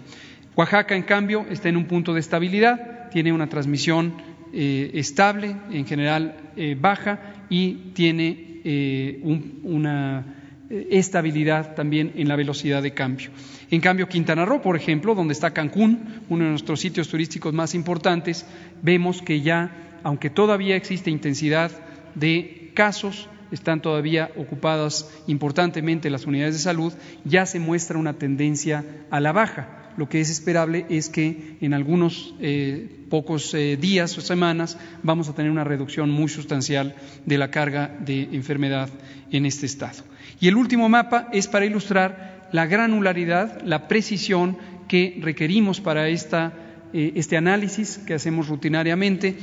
Oaxaca, 0.57 0.95
en 0.95 1.03
cambio, 1.03 1.45
está 1.51 1.69
en 1.69 1.77
un 1.77 1.85
punto 1.85 2.15
de 2.15 2.19
estabilidad, 2.19 3.11
tiene 3.11 3.31
una 3.31 3.47
transmisión 3.47 4.15
eh, 4.51 4.89
estable, 4.95 5.55
en 5.71 5.85
general 5.85 6.35
eh, 6.55 6.75
baja, 6.77 7.45
y 7.47 7.91
tiene 7.93 8.61
eh, 8.63 9.21
una 9.61 10.33
estabilidad 10.69 11.75
también 11.75 12.11
en 12.15 12.27
la 12.27 12.35
velocidad 12.35 12.81
de 12.81 12.91
cambio. 12.91 13.29
En 13.69 13.81
cambio, 13.81 14.09
Quintana 14.09 14.45
Roo, 14.45 14.63
por 14.63 14.75
ejemplo, 14.75 15.13
donde 15.13 15.33
está 15.33 15.53
Cancún, 15.53 16.23
uno 16.27 16.45
de 16.45 16.49
nuestros 16.49 16.79
sitios 16.79 17.07
turísticos 17.07 17.53
más 17.53 17.75
importantes, 17.75 18.43
vemos 18.81 19.21
que 19.21 19.41
ya, 19.41 19.99
aunque 20.01 20.31
todavía 20.31 20.75
existe 20.75 21.11
intensidad 21.11 21.71
de 22.15 22.71
casos, 22.73 23.29
están 23.51 23.79
todavía 23.79 24.31
ocupadas 24.35 25.07
importantemente 25.27 26.09
las 26.09 26.25
unidades 26.25 26.55
de 26.55 26.61
salud, 26.61 26.93
ya 27.25 27.45
se 27.45 27.59
muestra 27.59 27.99
una 27.99 28.13
tendencia 28.13 28.83
a 29.11 29.19
la 29.19 29.31
baja. 29.31 29.86
Lo 29.97 30.07
que 30.07 30.21
es 30.21 30.29
esperable 30.29 30.85
es 30.89 31.09
que 31.09 31.57
en 31.59 31.73
algunos 31.73 32.35
eh, 32.39 32.87
pocos 33.09 33.53
eh, 33.53 33.77
días 33.77 34.15
o 34.17 34.21
semanas 34.21 34.77
vamos 35.01 35.27
a 35.27 35.33
tener 35.33 35.51
una 35.51 35.63
reducción 35.63 36.11
muy 36.11 36.29
sustancial 36.29 36.95
de 37.25 37.37
la 37.37 37.49
carga 37.49 37.97
de 37.99 38.29
enfermedad 38.31 38.89
en 39.31 39.47
este 39.47 39.65
estado. 39.65 40.03
Y 40.39 40.47
el 40.47 40.55
último 40.55 40.87
mapa 40.87 41.29
es 41.33 41.47
para 41.47 41.65
ilustrar 41.65 42.47
la 42.51 42.67
granularidad, 42.67 43.61
la 43.63 43.87
precisión 43.87 44.57
que 44.87 45.17
requerimos 45.19 45.81
para 45.81 46.07
esta, 46.09 46.53
eh, 46.93 47.13
este 47.15 47.35
análisis 47.35 47.97
que 47.97 48.13
hacemos 48.13 48.47
rutinariamente 48.47 49.35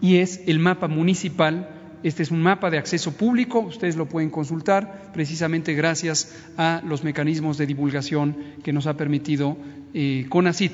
y 0.00 0.16
es 0.18 0.42
el 0.46 0.60
mapa 0.60 0.86
municipal 0.86 1.75
este 2.06 2.22
es 2.22 2.30
un 2.30 2.40
mapa 2.40 2.70
de 2.70 2.78
acceso 2.78 3.16
público, 3.16 3.58
ustedes 3.58 3.96
lo 3.96 4.06
pueden 4.06 4.30
consultar 4.30 5.10
precisamente 5.12 5.74
gracias 5.74 6.32
a 6.56 6.80
los 6.86 7.02
mecanismos 7.02 7.58
de 7.58 7.66
divulgación 7.66 8.36
que 8.62 8.72
nos 8.72 8.86
ha 8.86 8.96
permitido 8.96 9.56
eh, 9.92 10.26
CONACIT. 10.28 10.72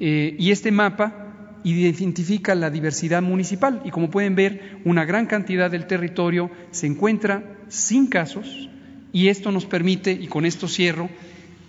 Eh, 0.00 0.34
y 0.36 0.50
este 0.50 0.72
mapa 0.72 1.60
identifica 1.62 2.56
la 2.56 2.70
diversidad 2.70 3.22
municipal 3.22 3.82
y 3.84 3.90
como 3.90 4.10
pueden 4.10 4.34
ver, 4.34 4.80
una 4.84 5.04
gran 5.04 5.26
cantidad 5.26 5.70
del 5.70 5.86
territorio 5.86 6.50
se 6.72 6.88
encuentra 6.88 7.44
sin 7.68 8.08
casos 8.08 8.68
y 9.12 9.28
esto 9.28 9.52
nos 9.52 9.64
permite, 9.64 10.10
y 10.10 10.26
con 10.26 10.44
esto 10.44 10.66
cierro, 10.66 11.08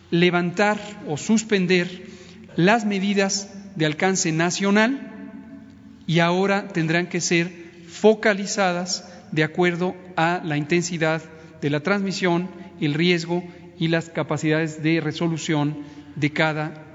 levantar 0.09 0.79
o 1.07 1.15
suspender 1.15 2.07
las 2.55 2.87
medidas 2.87 3.53
de 3.75 3.85
alcance 3.85 4.31
nacional 4.31 5.11
y 6.07 6.21
ahora 6.21 6.69
tendrán 6.69 7.05
que 7.05 7.21
ser 7.21 7.68
focalizadas 7.89 9.11
de 9.31 9.43
acuerdo 9.43 9.95
a 10.15 10.41
la 10.43 10.57
intensidad 10.57 11.21
de 11.61 11.69
la 11.69 11.81
transmisión, 11.81 12.49
el 12.79 12.93
riesgo 12.93 13.43
y 13.77 13.87
las 13.87 14.09
capacidades 14.09 14.81
de 14.83 15.01
resolución 15.01 15.77
de 16.15 16.31
cada 16.31 16.85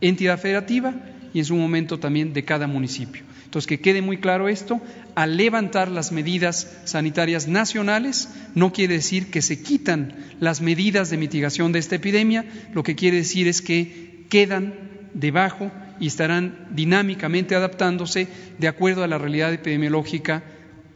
entidad 0.00 0.38
federativa 0.38 0.94
y 1.32 1.38
en 1.38 1.44
su 1.44 1.54
momento 1.54 1.98
también 1.98 2.32
de 2.32 2.44
cada 2.44 2.66
municipio. 2.66 3.22
Entonces, 3.44 3.66
que 3.66 3.80
quede 3.80 4.00
muy 4.00 4.18
claro 4.18 4.48
esto, 4.48 4.80
al 5.16 5.36
levantar 5.36 5.90
las 5.90 6.12
medidas 6.12 6.78
sanitarias 6.84 7.48
nacionales, 7.48 8.28
no 8.54 8.72
quiere 8.72 8.94
decir 8.94 9.30
que 9.30 9.42
se 9.42 9.60
quitan 9.60 10.14
las 10.38 10.60
medidas 10.60 11.10
de 11.10 11.16
mitigación 11.16 11.72
de 11.72 11.80
esta 11.80 11.96
epidemia, 11.96 12.44
lo 12.72 12.82
que 12.84 12.94
quiere 12.94 13.16
decir 13.18 13.48
es 13.48 13.60
que 13.60 14.24
quedan 14.28 14.74
debajo 15.14 15.72
y 16.00 16.06
estarán 16.06 16.68
dinámicamente 16.72 17.54
adaptándose 17.54 18.26
de 18.58 18.68
acuerdo 18.68 19.04
a 19.04 19.08
la 19.08 19.18
realidad 19.18 19.52
epidemiológica, 19.52 20.42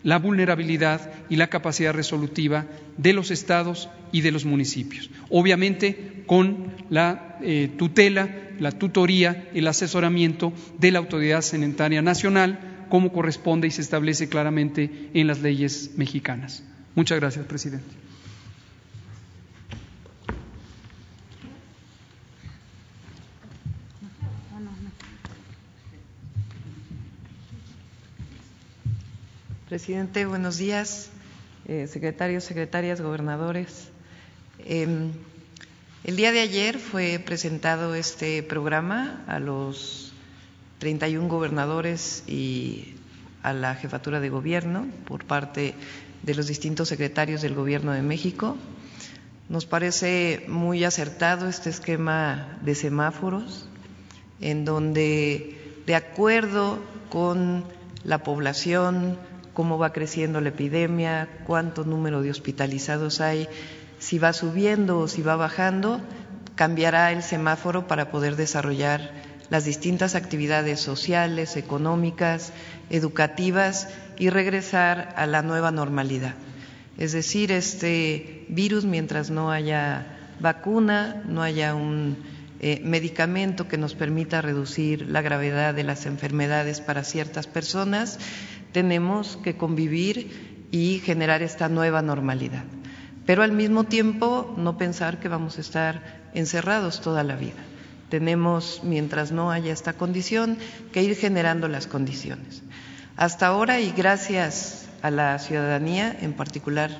la 0.02 0.18
vulnerabilidad 0.18 1.12
y 1.28 1.36
la 1.36 1.48
capacidad 1.48 1.94
resolutiva 1.94 2.66
de 2.96 3.12
los 3.12 3.30
estados 3.30 3.88
y 4.12 4.22
de 4.22 4.32
los 4.32 4.44
municipios. 4.44 5.10
Obviamente 5.30 6.24
con 6.26 6.72
la 6.90 7.38
eh, 7.42 7.70
tutela, 7.76 8.28
la 8.58 8.72
tutoría, 8.72 9.48
el 9.54 9.66
asesoramiento 9.66 10.52
de 10.78 10.90
la 10.90 10.98
Autoridad 10.98 11.42
Sanitaria 11.42 12.02
Nacional, 12.02 12.86
como 12.88 13.12
corresponde 13.12 13.66
y 13.66 13.70
se 13.70 13.82
establece 13.82 14.28
claramente 14.28 15.10
en 15.14 15.26
las 15.26 15.40
leyes 15.40 15.92
mexicanas. 15.96 16.62
Muchas 16.94 17.18
gracias, 17.18 17.44
presidente. 17.46 18.03
Presidente, 29.74 30.24
buenos 30.24 30.56
días. 30.56 31.10
Eh, 31.66 31.88
secretarios, 31.88 32.44
secretarias, 32.44 33.00
gobernadores. 33.00 33.88
Em, 34.60 35.10
el 36.04 36.14
día 36.14 36.30
de 36.30 36.38
ayer 36.38 36.78
fue 36.78 37.18
presentado 37.18 37.96
este 37.96 38.44
programa 38.44 39.24
a 39.26 39.40
los 39.40 40.12
31 40.78 41.26
gobernadores 41.26 42.22
y 42.28 42.94
a 43.42 43.52
la 43.52 43.74
jefatura 43.74 44.20
de 44.20 44.28
gobierno 44.28 44.86
por 45.06 45.24
parte 45.24 45.74
de 46.22 46.34
los 46.36 46.46
distintos 46.46 46.88
secretarios 46.88 47.42
del 47.42 47.56
Gobierno 47.56 47.90
de 47.90 48.02
México. 48.02 48.56
Nos 49.48 49.66
parece 49.66 50.44
muy 50.46 50.84
acertado 50.84 51.48
este 51.48 51.70
esquema 51.70 52.60
de 52.62 52.76
semáforos, 52.76 53.68
en 54.40 54.64
donde, 54.64 55.58
de 55.84 55.96
acuerdo 55.96 56.78
con 57.10 57.64
la 58.04 58.22
población, 58.22 59.18
cómo 59.54 59.78
va 59.78 59.92
creciendo 59.92 60.40
la 60.40 60.50
epidemia, 60.50 61.28
cuánto 61.46 61.84
número 61.84 62.20
de 62.20 62.30
hospitalizados 62.30 63.20
hay, 63.20 63.48
si 63.98 64.18
va 64.18 64.32
subiendo 64.32 64.98
o 64.98 65.08
si 65.08 65.22
va 65.22 65.36
bajando, 65.36 66.00
cambiará 66.56 67.12
el 67.12 67.22
semáforo 67.22 67.86
para 67.86 68.10
poder 68.10 68.36
desarrollar 68.36 69.12
las 69.50 69.64
distintas 69.64 70.14
actividades 70.14 70.80
sociales, 70.80 71.56
económicas, 71.56 72.52
educativas 72.90 73.88
y 74.18 74.30
regresar 74.30 75.14
a 75.16 75.26
la 75.26 75.42
nueva 75.42 75.70
normalidad. 75.70 76.34
Es 76.98 77.12
decir, 77.12 77.50
este 77.50 78.46
virus, 78.48 78.84
mientras 78.84 79.30
no 79.30 79.50
haya 79.50 80.06
vacuna, 80.40 81.22
no 81.26 81.42
haya 81.42 81.74
un 81.74 82.16
eh, 82.60 82.80
medicamento 82.84 83.68
que 83.68 83.76
nos 83.76 83.94
permita 83.94 84.40
reducir 84.40 85.08
la 85.08 85.22
gravedad 85.22 85.74
de 85.74 85.84
las 85.84 86.06
enfermedades 86.06 86.80
para 86.80 87.04
ciertas 87.04 87.46
personas, 87.46 88.18
tenemos 88.74 89.38
que 89.38 89.56
convivir 89.56 90.66
y 90.72 91.00
generar 91.04 91.42
esta 91.42 91.68
nueva 91.68 92.02
normalidad. 92.02 92.64
Pero 93.24 93.44
al 93.44 93.52
mismo 93.52 93.84
tiempo 93.84 94.52
no 94.58 94.76
pensar 94.76 95.20
que 95.20 95.28
vamos 95.28 95.56
a 95.56 95.60
estar 95.60 96.28
encerrados 96.34 97.00
toda 97.00 97.22
la 97.22 97.36
vida. 97.36 97.62
Tenemos, 98.08 98.80
mientras 98.82 99.30
no 99.30 99.52
haya 99.52 99.72
esta 99.72 99.92
condición, 99.92 100.58
que 100.92 101.04
ir 101.04 101.14
generando 101.14 101.68
las 101.68 101.86
condiciones. 101.86 102.64
Hasta 103.16 103.46
ahora, 103.46 103.80
y 103.80 103.92
gracias 103.92 104.88
a 105.02 105.12
la 105.12 105.38
ciudadanía, 105.38 106.14
en 106.20 106.32
particular 106.32 106.90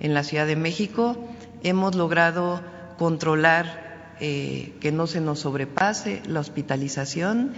en 0.00 0.14
la 0.14 0.24
Ciudad 0.24 0.46
de 0.46 0.56
México, 0.56 1.28
hemos 1.62 1.94
logrado 1.94 2.62
controlar 2.96 4.16
eh, 4.20 4.72
que 4.80 4.92
no 4.92 5.06
se 5.06 5.20
nos 5.20 5.40
sobrepase 5.40 6.22
la 6.26 6.40
hospitalización 6.40 7.52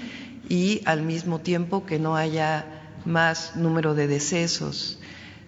y 0.48 0.82
al 0.86 1.02
mismo 1.02 1.38
tiempo 1.38 1.86
que 1.86 2.00
no 2.00 2.16
haya 2.16 2.79
más 3.04 3.56
número 3.56 3.94
de 3.94 4.06
decesos. 4.06 4.98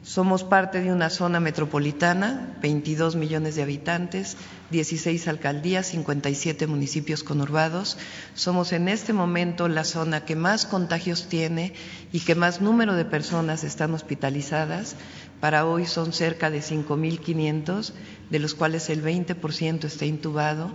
Somos 0.04 0.42
parte 0.42 0.80
de 0.80 0.92
una 0.92 1.10
zona 1.10 1.38
metropolitana, 1.38 2.56
22 2.60 3.14
millones 3.14 3.54
de 3.54 3.62
habitantes, 3.62 4.36
16 4.72 5.28
alcaldías, 5.28 5.86
57 5.86 6.66
municipios 6.66 7.22
conurbados. 7.22 7.98
Somos 8.34 8.72
en 8.72 8.88
este 8.88 9.12
momento 9.12 9.68
la 9.68 9.84
zona 9.84 10.24
que 10.24 10.34
más 10.34 10.66
contagios 10.66 11.28
tiene 11.28 11.72
y 12.12 12.18
que 12.18 12.34
más 12.34 12.60
número 12.60 12.96
de 12.96 13.04
personas 13.04 13.62
están 13.62 13.94
hospitalizadas. 13.94 14.96
Para 15.38 15.66
hoy 15.66 15.86
son 15.86 16.12
cerca 16.12 16.50
de 16.50 16.62
5.500, 16.62 17.92
de 18.28 18.38
los 18.40 18.54
cuales 18.56 18.90
el 18.90 19.04
20% 19.04 19.84
está 19.84 20.04
intubado. 20.04 20.72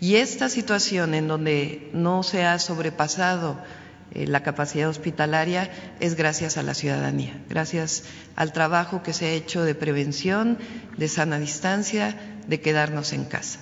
Y 0.00 0.16
esta 0.16 0.48
situación 0.48 1.12
en 1.12 1.28
donde 1.28 1.90
no 1.92 2.22
se 2.22 2.46
ha 2.46 2.58
sobrepasado 2.58 3.58
la 4.14 4.42
capacidad 4.42 4.88
hospitalaria 4.88 5.70
es 6.00 6.14
gracias 6.14 6.56
a 6.56 6.62
la 6.62 6.74
ciudadanía, 6.74 7.40
gracias 7.48 8.04
al 8.36 8.52
trabajo 8.52 9.02
que 9.02 9.12
se 9.12 9.26
ha 9.26 9.30
hecho 9.32 9.62
de 9.62 9.74
prevención, 9.74 10.58
de 10.96 11.08
sana 11.08 11.38
distancia, 11.38 12.16
de 12.46 12.60
quedarnos 12.60 13.12
en 13.12 13.24
casa. 13.24 13.60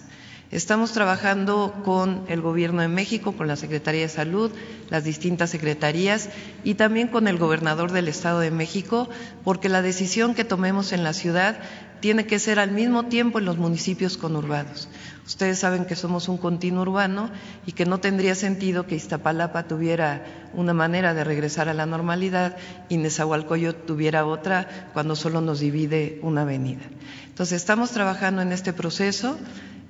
Estamos 0.53 0.93
trabajando 0.93 1.81
con 1.83 2.27
el 2.29 2.43
Gobierno 2.43 2.83
de 2.83 2.89
México, 2.89 3.33
con 3.33 3.49
la 3.49 3.57
Secretaría 3.57 4.03
de 4.03 4.11
Salud, 4.11 4.53
las 4.91 5.03
distintas 5.03 5.49
secretarías 5.49 6.29
y 6.63 6.75
también 6.75 7.09
con 7.09 7.27
el 7.27 7.39
gobernador 7.39 7.91
del 7.91 8.07
Estado 8.07 8.41
de 8.41 8.51
México, 8.51 9.09
porque 9.45 9.71
la 9.71 9.81
decisión 9.81 10.35
que 10.35 10.45
tomemos 10.45 10.93
en 10.93 11.05
la 11.05 11.15
ciudad 11.15 11.57
tiene 12.03 12.27
que 12.27 12.41
ser 12.41 12.59
al 12.59 12.73
mismo 12.73 13.05
tiempo 13.05 13.39
en 13.39 13.45
los 13.45 13.59
municipios 13.59 14.19
conurbados. 14.19 14.89
Ustedes 15.25 15.61
saben 15.61 15.85
que 15.85 15.95
somos 15.95 16.29
un 16.29 16.37
continuo 16.37 16.83
urbano 16.83 17.31
y 17.65 17.73
que 17.73 17.87
no 17.87 18.01
tendría 18.01 18.35
sentido 18.35 18.89
que 18.89 18.97
Iztapalapa 18.97 19.69
tuviera 19.69 20.27
una 20.53 20.75
manera 20.75 21.15
de 21.15 21.23
regresar 21.23 21.69
a 21.69 21.75
la 21.75 21.87
normalidad 21.87 22.57
y 22.89 22.97
Nezahualcóyotl 22.97 23.87
tuviera 23.87 24.27
otra 24.27 24.91
cuando 24.93 25.15
solo 25.15 25.41
nos 25.41 25.61
divide 25.61 26.19
una 26.23 26.43
avenida. 26.43 26.83
Entonces, 27.29 27.57
estamos 27.57 27.93
trabajando 27.93 28.43
en 28.43 28.51
este 28.51 28.73
proceso. 28.73 29.39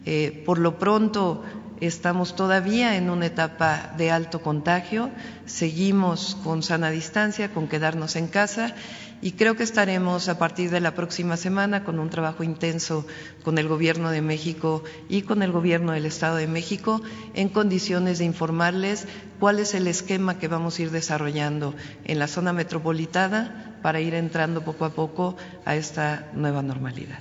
Eh, 0.04 0.42
por 0.44 0.58
lo 0.58 0.78
pronto, 0.78 1.42
estamos 1.86 2.36
todavía 2.36 2.96
en 2.96 3.10
una 3.10 3.26
etapa 3.26 3.92
de 3.96 4.10
alto 4.10 4.40
contagio, 4.40 5.10
seguimos 5.46 6.36
con 6.44 6.62
sana 6.62 6.90
distancia, 6.90 7.52
con 7.52 7.66
quedarnos 7.66 8.14
en 8.14 8.28
casa 8.28 8.74
y 9.20 9.32
creo 9.32 9.56
que 9.56 9.62
estaremos 9.62 10.28
a 10.28 10.38
partir 10.38 10.70
de 10.70 10.80
la 10.80 10.94
próxima 10.94 11.36
semana 11.36 11.84
con 11.84 11.98
un 11.98 12.10
trabajo 12.10 12.44
intenso 12.44 13.06
con 13.42 13.58
el 13.58 13.68
Gobierno 13.68 14.10
de 14.10 14.22
México 14.22 14.84
y 15.08 15.22
con 15.22 15.42
el 15.42 15.50
Gobierno 15.50 15.92
del 15.92 16.06
Estado 16.06 16.36
de 16.36 16.46
México 16.46 17.02
en 17.34 17.48
condiciones 17.48 18.18
de 18.18 18.26
informarles 18.26 19.06
cuál 19.40 19.58
es 19.58 19.74
el 19.74 19.86
esquema 19.88 20.38
que 20.38 20.48
vamos 20.48 20.78
a 20.78 20.82
ir 20.82 20.90
desarrollando 20.90 21.74
en 22.04 22.18
la 22.18 22.28
zona 22.28 22.52
metropolitana 22.52 23.78
para 23.82 24.00
ir 24.00 24.14
entrando 24.14 24.62
poco 24.62 24.84
a 24.84 24.90
poco 24.90 25.36
a 25.64 25.74
esta 25.74 26.30
nueva 26.34 26.62
normalidad. 26.62 27.18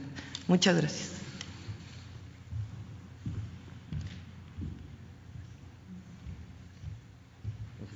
Muchas 0.47 0.75
gracias. 0.75 1.10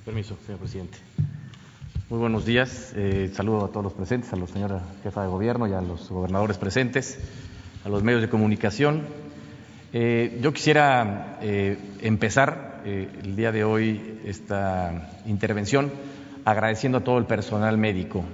Permiso, 0.06 0.36
señor 0.46 0.60
presidente. 0.60 0.98
Muy 2.08 2.20
buenos 2.20 2.46
días. 2.46 2.92
Eh, 2.94 3.28
saludo 3.34 3.64
a 3.64 3.68
todos 3.70 3.82
los 3.82 3.92
presentes, 3.92 4.32
a 4.32 4.36
la 4.36 4.46
señora 4.46 4.80
jefa 5.02 5.22
de 5.22 5.28
gobierno 5.28 5.66
y 5.66 5.72
a 5.72 5.80
los 5.80 6.08
gobernadores 6.08 6.58
presentes, 6.58 7.18
a 7.84 7.88
los 7.88 8.04
medios 8.04 8.22
de 8.22 8.28
comunicación. 8.28 9.02
Eh, 9.92 10.38
yo 10.40 10.52
quisiera 10.52 11.38
eh, 11.42 11.76
empezar 12.02 12.82
el 12.84 13.34
día 13.34 13.50
de 13.50 13.64
hoy 13.64 14.20
esta 14.24 15.10
intervención 15.26 15.90
agradeciendo 16.44 16.98
a 16.98 17.00
todo 17.00 17.18
el 17.18 17.24
personal 17.24 17.76
médico 17.76 18.24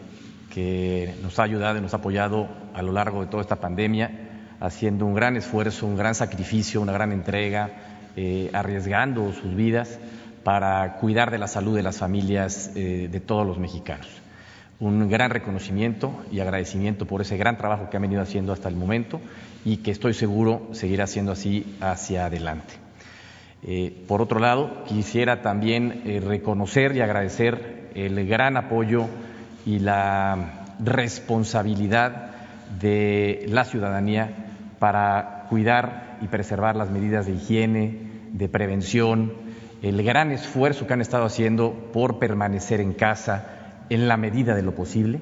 que 0.53 1.15
nos 1.23 1.39
ha 1.39 1.45
ayudado 1.45 1.79
y 1.79 1.81
nos 1.81 1.95
ha 1.95 1.97
apoyado 1.97 2.49
a 2.75 2.83
lo 2.83 2.93
largo 2.93 3.23
de 3.23 3.29
toda 3.29 3.41
esta 3.41 3.57
pandemia, 3.57 4.11
haciendo 4.61 5.07
un 5.07 5.15
gran 5.15 5.39
esfuerzo, 5.39 5.87
un 5.87 5.97
gran 5.97 6.15
sacrificio, 6.15 6.83
una 6.83 6.93
gran 6.93 7.13
entrega, 7.13 7.71
arriesgando 8.53 9.33
sus 9.33 9.57
vidas 9.57 9.99
para 10.45 10.95
cuidar 10.95 11.31
de 11.31 11.39
la 11.39 11.49
salud 11.49 11.77
de 11.77 11.83
las 11.83 11.99
familias 11.99 12.71
eh, 12.75 13.09
de 13.11 13.21
todos 13.21 13.47
los 13.47 13.59
mexicanos. 13.59 14.09
Un 14.81 15.09
gran 15.09 15.31
reconocimiento 15.31 16.25
y 16.33 16.41
agradecimiento 16.41 17.07
por 17.07 17.21
ese 17.21 17.37
gran 17.37 17.57
trabajo 17.57 17.89
que 17.89 17.97
han 17.97 18.03
venido 18.03 18.23
haciendo 18.23 18.53
hasta 18.53 18.69
el 18.69 18.77
momento 18.77 19.21
y 19.65 19.79
que 19.79 19.93
estoy 19.93 20.15
seguro 20.15 20.69
seguirá 20.73 21.07
siendo 21.07 21.33
así 21.33 21.77
hacia 21.81 22.27
adelante. 22.27 22.75
Eh, 23.65 24.05
por 24.09 24.21
otro 24.21 24.41
lado, 24.41 24.83
quisiera 24.85 25.41
también 25.41 26.03
eh, 26.05 26.21
reconocer 26.21 26.97
y 26.97 27.01
agradecer 27.01 27.91
el 27.95 28.27
gran 28.27 28.57
apoyo 28.57 29.07
y 29.65 29.79
la 29.79 30.65
responsabilidad 30.81 32.31
de 32.81 33.47
la 33.49 33.65
ciudadanía 33.65 34.31
para 34.81 35.47
cuidar 35.49 36.19
y 36.23 36.27
preservar 36.27 36.75
las 36.75 36.91
medidas 36.91 37.27
de 37.27 37.35
higiene, 37.35 37.99
de 38.33 38.49
prevención, 38.49 39.33
el 39.83 40.03
gran 40.03 40.31
esfuerzo 40.31 40.87
que 40.87 40.93
han 40.93 41.01
estado 41.01 41.25
haciendo 41.25 41.73
por 41.93 42.19
permanecer 42.19 42.81
en 42.81 42.95
casa 42.95 43.85
en 43.91 44.09
la 44.09 44.17
medida 44.17 44.55
de 44.55 44.63
lo 44.63 44.75
posible 44.75 45.21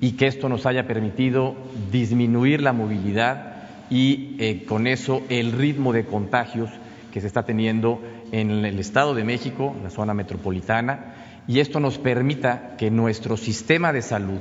y 0.00 0.12
que 0.12 0.26
esto 0.26 0.48
nos 0.48 0.64
haya 0.64 0.86
permitido 0.86 1.56
disminuir 1.90 2.62
la 2.62 2.72
movilidad 2.72 3.54
y 3.90 4.36
eh, 4.38 4.64
con 4.64 4.86
eso 4.86 5.22
el 5.28 5.52
ritmo 5.52 5.92
de 5.92 6.06
contagios 6.06 6.70
que 7.12 7.20
se 7.20 7.26
está 7.26 7.44
teniendo 7.44 8.00
en 8.32 8.64
el 8.64 8.78
Estado 8.78 9.14
de 9.14 9.24
México, 9.24 9.74
la 9.82 9.90
zona 9.90 10.14
metropolitana, 10.14 11.14
y 11.48 11.60
esto 11.60 11.80
nos 11.80 11.98
permita 11.98 12.76
que 12.76 12.90
nuestro 12.90 13.36
sistema 13.36 13.92
de 13.92 14.02
salud 14.02 14.40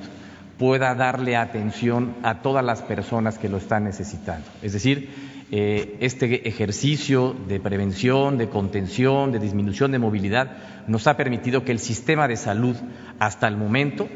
pueda 0.58 0.96
darle 0.96 1.36
atención 1.36 2.16
a 2.24 2.42
todas 2.42 2.66
las 2.66 2.82
personas 2.82 3.38
que 3.38 3.50
lo 3.50 3.58
están 3.58 3.84
necesitando. 3.84 4.48
Es 4.62 4.74
decir, 4.74 5.10
eh, 5.52 5.98
este 6.00 6.48
ejercicio 6.48 7.36
de 7.48 7.60
prevención, 7.60 8.38
de 8.38 8.50
contención, 8.50 9.32
de 9.32 9.40
disminución 9.40 9.92
de 9.92 10.00
movilidad 10.00 10.58
nos 10.88 11.06
ha 11.08 11.18
permitido 11.18 11.64
que 11.64 11.72
el 11.72 11.80
sistema 11.80 12.28
de 12.28 12.36
salud 12.36 12.76
hasta 13.20 13.48
el 13.48 13.56
momento 13.56 14.08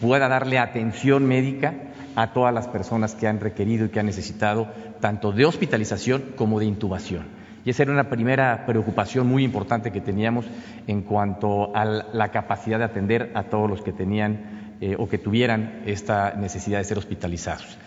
pueda 0.00 0.28
darle 0.28 0.58
atención 0.58 1.26
médica 1.26 1.74
a 2.14 2.32
todas 2.32 2.54
las 2.54 2.68
personas 2.68 3.14
que 3.14 3.26
han 3.26 3.40
requerido 3.40 3.86
y 3.86 3.88
que 3.88 4.00
han 4.00 4.06
necesitado 4.06 4.68
tanto 5.00 5.32
de 5.32 5.44
hospitalización 5.44 6.22
como 6.36 6.60
de 6.60 6.66
intubación. 6.66 7.26
Y 7.64 7.70
esa 7.70 7.82
era 7.82 7.92
una 7.92 8.08
primera 8.08 8.64
preocupación 8.64 9.26
muy 9.26 9.44
importante 9.44 9.90
que 9.90 10.00
teníamos 10.00 10.46
en 10.86 11.02
cuanto 11.02 11.74
a 11.76 11.84
la 11.84 12.30
capacidad 12.30 12.78
de 12.78 12.84
atender 12.84 13.32
a 13.34 13.44
todos 13.44 13.68
los 13.68 13.82
que 13.82 13.92
tenían 13.92 14.76
eh, 14.80 14.94
o 14.98 15.08
que 15.08 15.18
tuvieran 15.18 15.82
esta 15.86 16.34
necesidad 16.34 16.78
de 16.78 16.84
ser 16.84 16.98
hospitalizados. 16.98 17.78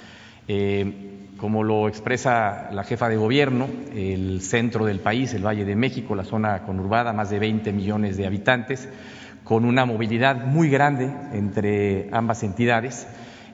Eh, 0.48 1.21
como 1.42 1.64
lo 1.64 1.88
expresa 1.88 2.70
la 2.72 2.84
jefa 2.84 3.10
de 3.10 3.18
gobierno, 3.18 3.68
el 3.96 4.42
centro 4.42 4.86
del 4.86 5.00
país, 5.00 5.34
el 5.34 5.44
Valle 5.44 5.66
de 5.66 5.76
México, 5.76 6.14
la 6.14 6.24
zona 6.24 6.62
conurbada, 6.62 7.14
más 7.14 7.32
de 7.32 7.40
20 7.40 7.74
millones 7.74 8.16
de 8.16 8.28
habitantes, 8.28 8.88
con 9.44 9.66
una 9.66 9.86
movilidad 9.86 10.46
muy 10.46 10.70
grande 10.70 11.12
entre 11.34 12.10
ambas 12.12 12.44
entidades, 12.44 13.08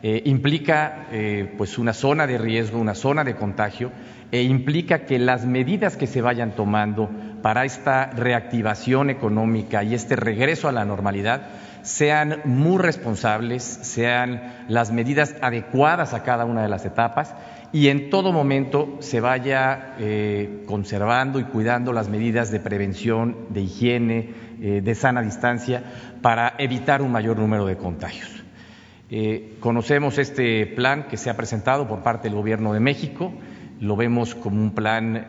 eh, 0.04 0.22
implica 0.26 1.08
eh, 1.14 1.54
pues 1.58 1.78
una 1.78 1.94
zona 1.94 2.28
de 2.28 2.38
riesgo, 2.38 2.78
una 2.78 2.94
zona 2.94 3.24
de 3.24 3.38
contagio, 3.38 3.94
e 4.34 4.44
implica 4.44 5.06
que 5.06 5.18
las 5.18 5.46
medidas 5.46 5.96
que 5.96 6.08
se 6.08 6.22
vayan 6.22 6.58
tomando 6.58 7.10
para 7.42 7.64
esta 7.64 8.08
reactivación 8.08 9.10
económica 9.10 9.82
y 9.86 9.94
este 9.94 10.18
regreso 10.18 10.68
a 10.68 10.74
la 10.74 10.84
normalidad 10.84 11.44
sean 11.84 12.42
muy 12.44 12.80
responsables, 12.80 13.64
sean 13.64 14.66
las 14.68 14.92
medidas 14.92 15.36
adecuadas 15.42 16.14
a 16.14 16.24
cada 16.24 16.44
una 16.44 16.62
de 16.62 16.68
las 16.68 16.86
etapas 16.86 17.34
y 17.78 17.90
en 17.90 18.10
todo 18.10 18.34
momento 18.34 18.98
se 19.02 19.22
vaya 19.22 19.94
eh, 20.00 20.64
conservando 20.66 21.40
y 21.40 21.44
cuidando 21.44 21.94
las 21.94 22.10
medidas 22.10 22.50
de 22.50 22.60
prevención, 22.60 23.38
de 23.50 23.62
higiene, 23.62 24.34
eh, 24.60 24.82
de 24.84 24.96
sana 24.96 25.22
distancia, 25.22 25.84
para 26.24 26.56
evitar 26.58 27.04
un 27.04 27.12
mayor 27.12 27.38
número 27.38 27.68
de 27.68 27.78
contagios. 27.78 28.44
Eh, 29.12 29.58
conocemos 29.60 30.18
este 30.18 30.66
plan 30.66 31.06
que 31.08 31.18
se 31.18 31.30
ha 31.30 31.38
presentado 31.38 31.88
por 31.88 32.02
parte 32.02 32.30
del 32.30 32.38
Gobierno 32.38 32.74
de 32.74 32.80
México, 32.80 33.32
lo 33.80 33.96
vemos 33.96 34.34
como 34.34 34.60
un 34.60 34.72
plan 34.72 35.28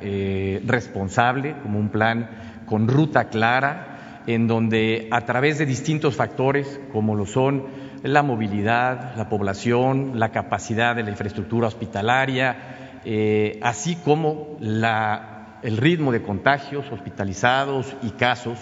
responsable, 0.67 1.55
como 1.63 1.79
un 1.79 1.91
plan 1.91 2.31
con 2.65 2.89
ruta 2.89 3.29
clara, 3.29 3.98
en 4.29 4.47
donde 4.47 5.09
a 5.11 5.23
través 5.23 5.57
de 5.57 5.65
distintos 5.65 6.15
factores, 6.15 6.79
como 6.93 7.15
lo 7.15 7.25
son 7.25 7.65
la 8.03 8.23
movilidad, 8.23 9.17
la 9.17 9.31
población, 9.31 10.21
la 10.21 10.33
capacidad 10.33 10.95
de 10.95 11.03
la 11.03 11.09
infraestructura 11.09 11.67
hospitalaria, 11.67 13.01
eh, 13.07 13.59
así 13.63 13.97
como 13.97 14.59
el 14.61 15.77
ritmo 15.79 16.13
de 16.13 16.21
contagios, 16.21 16.85
hospitalizados 16.93 17.97
y 18.03 18.11
casos, 18.11 18.59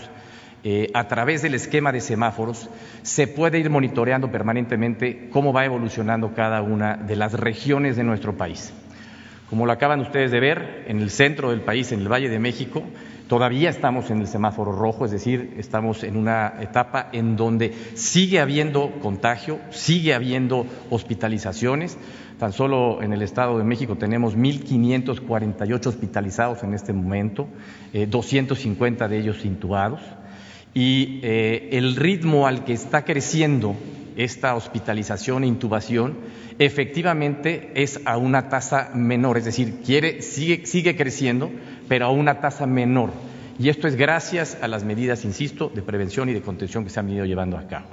eh, 0.63 0.89
a 0.95 1.09
través 1.09 1.43
del 1.43 1.55
esquema 1.55 1.91
de 1.91 2.01
semáforos, 2.01 2.71
se 3.03 3.27
puede 3.27 3.59
ir 3.59 3.69
monitoreando 3.69 4.31
permanentemente 4.31 5.29
cómo 5.31 5.53
va 5.53 5.65
evolucionando 5.65 6.33
cada 6.33 6.63
una 6.63 6.97
de 6.97 7.17
las 7.17 7.33
regiones 7.33 7.97
de 7.97 8.05
nuestro 8.05 8.37
país. 8.37 8.73
Como 9.51 9.67
lo 9.67 9.73
acaban 9.73 10.01
ustedes 10.01 10.31
de 10.31 10.39
ver, 10.39 10.85
en 10.87 11.01
el 11.01 11.11
centro 11.11 11.51
del 11.51 11.63
país, 11.63 11.91
en 11.91 12.01
el 12.01 12.09
Valle 12.09 12.29
de 12.29 12.39
México, 12.39 12.85
Todavía 13.29 13.71
estamos 13.71 14.11
en 14.11 14.21
el 14.21 14.29
semáforo 14.29 14.71
rojo, 14.71 15.05
es 15.05 15.11
decir, 15.11 15.55
estamos 15.59 16.05
en 16.05 16.17
una 16.17 16.55
etapa 16.61 17.09
en 17.13 17.35
donde 17.35 17.73
sigue 17.95 18.39
habiendo 18.39 18.93
contagio, 19.03 19.59
sigue 19.71 20.15
habiendo 20.15 20.65
hospitalizaciones. 20.91 21.99
Tan 22.39 22.53
solo 22.53 23.03
en 23.03 23.13
el 23.13 23.23
Estado 23.23 23.59
de 23.59 23.65
México 23.65 23.97
tenemos 23.97 24.37
1.548 24.37 25.87
hospitalizados 25.87 26.63
en 26.63 26.75
este 26.75 26.93
momento, 26.93 27.49
250 27.93 29.05
eh, 29.05 29.09
de 29.09 29.19
ellos 29.19 29.45
intubados. 29.45 30.01
Y 30.73 31.19
eh, 31.23 31.71
el 31.73 31.97
ritmo 31.97 32.47
al 32.47 32.63
que 32.65 32.75
está 32.75 33.05
creciendo 33.05 33.75
esta 34.17 34.55
hospitalización 34.55 35.45
e 35.45 35.47
intubación 35.49 36.17
efectivamente 36.59 37.73
es 37.75 38.01
a 38.05 38.17
una 38.17 38.49
tasa 38.49 38.91
menor, 38.95 39.37
es 39.37 39.45
decir, 39.45 39.81
quiere, 39.85 40.23
sigue, 40.23 40.65
sigue 40.65 40.97
creciendo, 40.97 41.51
pero 41.89 42.07
a 42.07 42.11
una 42.11 42.41
tasa 42.41 42.67
menor. 42.67 43.11
Y 43.59 43.69
esto 43.69 43.89
es 43.89 43.97
gracias 43.97 44.59
a 44.61 44.69
las 44.69 44.85
medidas, 44.85 45.25
insisto, 45.25 45.71
de 45.75 45.83
prevención 45.83 46.29
y 46.29 46.35
de 46.35 46.43
contención 46.43 46.85
que 46.85 46.91
se 46.91 47.01
han 47.01 47.07
venido 47.07 47.25
llevando 47.25 47.57
a 47.57 47.67
cabo. 47.67 47.87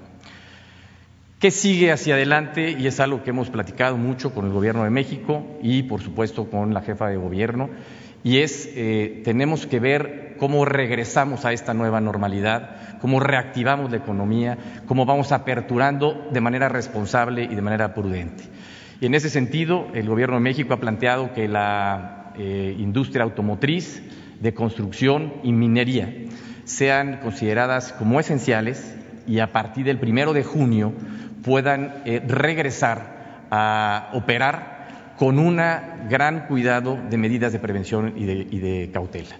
¿Qué 1.39 1.51
sigue 1.51 1.91
hacia 1.91 2.15
adelante? 2.15 2.71
Y 2.71 2.87
es 2.87 2.99
algo 2.99 3.23
que 3.23 3.31
hemos 3.31 3.49
platicado 3.49 3.97
mucho 3.97 4.33
con 4.33 4.45
el 4.45 4.53
Gobierno 4.53 4.85
de 4.85 4.89
México 4.89 5.45
y, 5.61 5.83
por 5.83 6.01
supuesto, 6.01 6.49
con 6.49 6.73
la 6.73 6.81
jefa 6.81 7.09
de 7.09 7.17
gobierno. 7.17 7.69
Y 8.23 8.37
es, 8.37 8.69
eh, 8.75 9.21
tenemos 9.25 9.65
que 9.65 9.81
ver 9.81 10.35
cómo 10.39 10.63
regresamos 10.63 11.43
a 11.43 11.51
esta 11.51 11.73
nueva 11.73 11.99
normalidad, 11.99 12.97
cómo 13.01 13.19
reactivamos 13.19 13.91
la 13.91 13.97
economía, 13.97 14.57
cómo 14.85 15.05
vamos 15.05 15.33
aperturando 15.33 16.29
de 16.31 16.39
manera 16.39 16.69
responsable 16.69 17.43
y 17.43 17.55
de 17.55 17.61
manera 17.61 17.93
prudente. 17.93 18.45
Y 19.01 19.05
en 19.05 19.13
ese 19.13 19.29
sentido, 19.29 19.87
el 19.93 20.07
Gobierno 20.07 20.35
de 20.35 20.41
México 20.41 20.73
ha 20.73 20.79
planteado 20.79 21.33
que 21.33 21.49
la 21.49 22.22
eh, 22.37 22.75
industria 22.77 23.23
automotriz, 23.23 24.01
de 24.43 24.53
construcción 24.53 25.33
y 25.43 25.53
minería 25.53 26.13
sean 26.65 27.19
consideradas 27.21 27.93
como 27.93 28.19
esenciales 28.19 28.95
y 29.25 29.39
a 29.39 29.51
partir 29.51 29.85
del 29.85 29.99
primero 29.99 30.33
de 30.33 30.43
junio 30.43 30.93
puedan 31.43 32.01
eh, 32.05 32.21
regresar 32.25 33.45
a 33.51 34.09
operar 34.13 35.13
con 35.17 35.39
un 35.39 35.57
gran 36.09 36.47
cuidado 36.47 36.99
de 37.09 37.17
medidas 37.17 37.53
de 37.53 37.59
prevención 37.59 38.13
y 38.17 38.25
de, 38.25 38.89
cautela. 38.91 39.35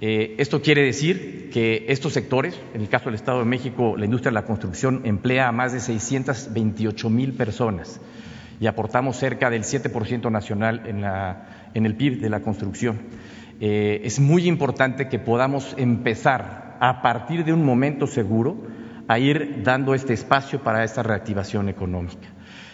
Eh, 0.00 0.34
esto 0.38 0.62
quiere 0.62 0.82
decir 0.82 1.50
que 1.52 1.84
estos 1.88 2.14
sectores, 2.14 2.58
en 2.74 2.80
el 2.80 2.88
caso 2.88 3.06
del 3.06 3.16
Estado 3.16 3.40
de 3.40 3.44
México, 3.44 3.96
la 3.98 4.06
industria 4.06 4.30
de 4.30 4.34
la 4.34 4.46
construcción 4.46 5.02
emplea 5.04 5.46
a 5.48 5.52
más 5.52 5.72
de 5.72 5.80
628 5.80 7.10
mil 7.10 7.34
personas 7.34 8.00
y 8.60 8.66
aportamos 8.66 9.16
cerca 9.16 9.50
del 9.50 9.62
7% 9.62 10.30
nacional 10.30 10.82
en, 10.86 11.04
en, 11.74 11.86
el 11.86 11.94
PIB 11.94 12.20
de 12.20 12.30
la 12.30 12.40
construcción. 12.40 12.98
Eh, 13.60 14.00
es 14.04 14.18
muy 14.18 14.48
importante 14.48 15.08
que 15.08 15.18
podamos 15.18 15.74
empezar 15.76 16.78
a 16.80 17.02
partir 17.02 17.44
de 17.44 17.52
un 17.52 17.62
momento 17.62 18.06
seguro 18.06 18.56
a 19.06 19.18
ir 19.18 19.62
dando 19.62 19.94
este 19.94 20.14
espacio 20.14 20.62
para 20.62 20.82
esta 20.82 21.02
reactivación 21.02 21.68
económica. 21.68 22.28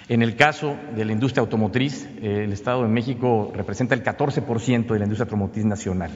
En 0.08 0.22
el 0.22 0.36
caso 0.36 0.76
de 0.94 1.04
la 1.04 1.10
industria 1.10 1.40
automotriz, 1.40 2.08
eh, 2.22 2.44
el 2.44 2.52
Estado 2.52 2.82
de 2.82 2.88
México 2.88 3.52
representa 3.52 3.96
el 3.96 4.04
14% 4.04 4.86
de 4.86 4.98
la 4.98 5.06
industria 5.06 5.24
automotriz 5.24 5.64
nacional 5.64 6.10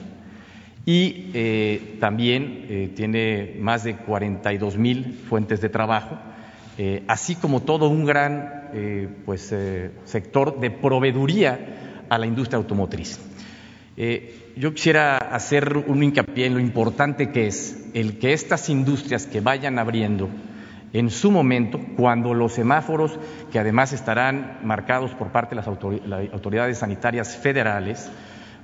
y 0.85 1.31
eh, 1.33 1.97
también 1.99 2.93
tiene 2.95 3.57
más 3.59 3.83
de 3.83 3.97
42 3.97 4.77
mil 4.77 5.19
fuentes 5.27 5.59
de 5.61 5.69
trabajo, 5.69 6.17
así 7.07 7.35
como 7.35 7.61
todo 7.61 7.87
un 7.89 8.05
gran 8.05 8.71
pues, 9.25 9.53
sector 10.05 10.59
de 10.59 10.71
proveeduría 10.71 11.90
a 12.11 12.17
la 12.17 12.25
industria 12.25 12.57
automotriz. 12.57 13.19
yo 14.57 14.73
quisiera 14.73 15.17
hacer 15.17 15.77
un 15.77 16.03
hincapié 16.03 16.45
en 16.45 16.55
lo 16.55 16.59
importante 16.59 17.31
que 17.31 17.47
es 17.47 17.89
el 17.93 18.19
que 18.19 18.33
estas 18.33 18.67
industrias 18.67 19.25
que 19.25 19.39
vayan 19.39 19.79
abriendo 19.79 20.29
en 20.93 21.09
su 21.09 21.31
momento, 21.31 21.79
cuando 21.95 22.33
los 22.33 22.51
semáforos, 22.51 23.17
que 23.49 23.59
además 23.59 23.93
estarán 23.93 24.59
marcados 24.63 25.11
por 25.11 25.31
parte 25.31 25.55
de 25.55 25.61
las 25.61 25.67
autoridades 25.67 26.79
sanitarias 26.79 27.37
federales, 27.37 28.11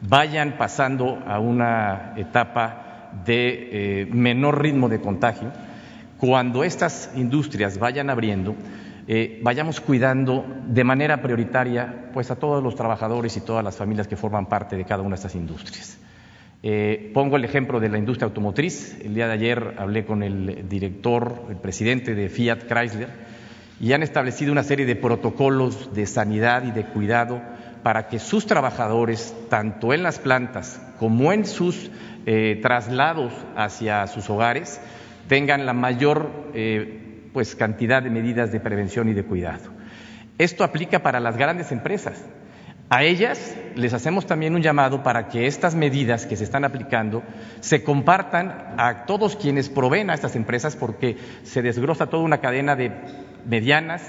vayan 0.02 0.58
pasando 0.58 1.24
a 1.26 1.40
una 1.40 2.14
etapa 2.18 3.12
de 3.26 3.70
eh, 4.02 4.06
menor 4.12 4.62
ritmo 4.62 4.90
de 4.90 5.00
contagio, 5.00 5.54
cuando 6.18 6.66
estas 6.66 7.12
industrias 7.16 7.78
vayan 7.78 8.10
abriendo, 8.10 8.56
eh, 9.10 9.40
vayamos 9.42 9.80
cuidando 9.80 10.46
de 10.68 10.84
manera 10.84 11.22
prioritaria 11.22 12.10
pues, 12.14 12.30
a 12.30 12.36
todos 12.36 12.62
los 12.62 12.76
trabajadores 12.76 13.38
y 13.38 13.42
todas 13.42 13.64
las 13.64 13.78
familias 13.78 14.08
que 14.08 14.18
forman 14.18 14.48
parte 14.48 14.76
de 14.76 14.84
cada 14.84 15.02
una 15.02 15.12
de 15.12 15.16
estas 15.16 15.36
industrias. 15.36 15.98
Eh, 16.62 17.12
pongo 17.14 17.38
el 17.38 17.46
ejemplo 17.46 17.80
de 17.80 17.88
la 17.88 17.98
industria 17.98 18.26
automotriz. 18.26 19.00
El 19.02 19.14
día 19.14 19.28
de 19.28 19.34
ayer 19.34 19.76
hablé 19.78 20.06
con 20.06 20.24
el 20.24 20.68
director, 20.68 21.46
el 21.50 21.56
presidente 21.56 22.16
de 22.16 22.28
Fiat 22.28 22.68
Chrysler, 22.68 23.10
y 23.80 23.94
han 23.94 24.04
establecido 24.04 24.52
una 24.52 24.64
serie 24.64 24.86
de 24.86 24.98
protocolos 24.98 25.94
de 25.94 26.06
sanidad 26.06 26.66
y 26.66 26.72
de 26.72 26.84
cuidado 26.84 27.42
para 27.84 28.10
que 28.10 28.20
sus 28.20 28.46
trabajadores, 28.46 29.34
tanto 29.50 29.94
en 29.94 30.04
las 30.04 30.20
plantas 30.20 30.82
como 31.00 31.32
en 31.32 31.46
sus 31.46 31.92
eh, 32.26 32.60
traslados 32.62 33.32
hacia 33.56 34.06
sus 34.08 34.30
hogares, 34.30 34.82
tengan 35.30 35.66
la 35.66 35.74
mayor 35.74 36.30
pues, 37.38 37.56
cantidad 37.56 38.02
de 38.02 38.10
medidas 38.10 38.52
de 38.52 38.60
prevención 38.60 39.10
y 39.10 39.14
de 39.14 39.24
cuidado. 39.24 39.70
Esto 40.40 40.64
aplica 40.64 41.04
para 41.04 41.20
las 41.20 41.38
grandes 41.38 41.72
empresas. 41.72 42.20
A 42.90 43.04
ellas 43.04 43.56
les 43.76 43.94
hacemos 43.94 44.26
también 44.26 44.56
un 44.56 44.64
llamado 44.64 45.04
para 45.04 45.28
que 45.28 45.46
estas 45.46 45.76
medidas 45.76 46.26
que 46.26 46.36
se 46.36 46.44
están 46.44 46.66
aplicando 46.66 47.22
se 47.60 47.84
compartan 47.84 48.74
a 48.80 49.06
todos 49.06 49.36
quienes 49.36 49.70
proveen 49.70 50.10
a 50.10 50.16
estas 50.16 50.36
empresas 50.36 50.76
porque 50.76 51.18
se 51.44 51.62
desgrosa 51.62 52.08
toda 52.08 52.24
una 52.24 52.40
cadena 52.40 52.76
de 52.76 52.92
medianas, 53.46 54.02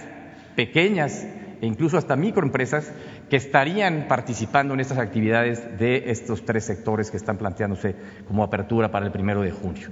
pequeñas 0.57 1.27
e 1.61 1.67
incluso 1.67 1.99
hasta 1.99 2.17
microempresas 2.17 2.91
que 3.29 3.37
estarían 3.37 4.07
participando 4.09 4.73
en 4.73 4.81
estas 4.81 4.97
actividades 4.97 5.79
de 5.79 6.11
estos 6.11 6.47
tres 6.47 6.65
sectores 6.65 7.11
que 7.11 7.19
están 7.19 7.37
planteándose 7.37 7.95
como 8.27 8.43
apertura 8.43 8.91
para 8.91 9.05
el 9.05 9.13
primero 9.13 9.43
de 9.43 9.51
junio. 9.51 9.91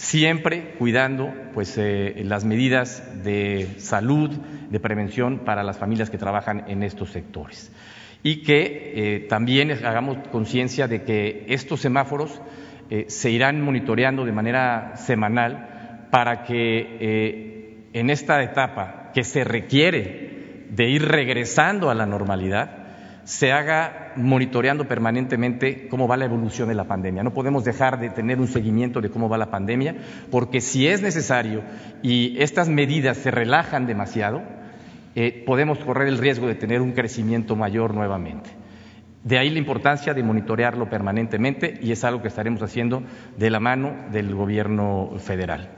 Siempre 0.00 0.76
cuidando 0.78 1.30
pues, 1.52 1.76
eh, 1.76 2.22
las 2.24 2.46
medidas 2.46 3.22
de 3.22 3.68
salud, 3.76 4.30
de 4.30 4.80
prevención 4.80 5.40
para 5.40 5.62
las 5.62 5.76
familias 5.76 6.08
que 6.08 6.16
trabajan 6.16 6.64
en 6.68 6.82
estos 6.82 7.10
sectores. 7.10 7.70
Y 8.22 8.42
que 8.42 8.94
eh, 8.94 9.26
también 9.28 9.70
hagamos 9.70 10.16
conciencia 10.28 10.88
de 10.88 11.02
que 11.02 11.44
estos 11.48 11.80
semáforos 11.80 12.40
eh, 12.88 13.04
se 13.08 13.30
irán 13.30 13.60
monitoreando 13.60 14.24
de 14.24 14.32
manera 14.32 14.96
semanal 14.96 16.08
para 16.10 16.44
que 16.44 17.84
en 17.92 18.08
esta 18.08 18.42
etapa 18.42 19.10
que 19.12 19.22
se 19.22 19.44
requiere 19.44 20.64
de 20.70 20.88
ir 20.88 21.04
regresando 21.04 21.90
a 21.90 21.94
la 21.94 22.06
normalidad, 22.06 22.79
se 23.24 23.52
haga 23.52 24.12
monitoreando 24.16 24.88
permanentemente 24.88 25.88
cómo 25.88 26.08
va 26.08 26.16
la 26.16 26.24
evolución 26.24 26.68
de 26.68 26.74
la 26.74 26.84
pandemia. 26.84 27.22
No 27.22 27.32
podemos 27.32 27.64
dejar 27.64 28.00
de 28.00 28.10
tener 28.10 28.40
un 28.40 28.48
seguimiento 28.48 29.00
de 29.00 29.10
cómo 29.10 29.28
va 29.28 29.38
la 29.38 29.50
pandemia, 29.50 29.96
porque 30.30 30.60
si 30.60 30.86
es 30.86 31.02
necesario 31.02 31.62
y 32.02 32.40
estas 32.40 32.68
medidas 32.68 33.16
se 33.18 33.30
relajan 33.30 33.86
demasiado, 33.86 34.42
eh, 35.14 35.42
podemos 35.46 35.78
correr 35.78 36.08
el 36.08 36.18
riesgo 36.18 36.46
de 36.46 36.54
tener 36.54 36.80
un 36.80 36.92
crecimiento 36.92 37.56
mayor 37.56 37.94
nuevamente. 37.94 38.50
De 39.22 39.38
ahí 39.38 39.50
la 39.50 39.58
importancia 39.58 40.14
de 40.14 40.22
monitorearlo 40.22 40.88
permanentemente 40.88 41.78
y 41.82 41.92
es 41.92 42.04
algo 42.04 42.22
que 42.22 42.28
estaremos 42.28 42.62
haciendo 42.62 43.02
de 43.36 43.50
la 43.50 43.60
mano 43.60 43.94
del 44.10 44.34
Gobierno 44.34 45.10
federal. 45.18 45.70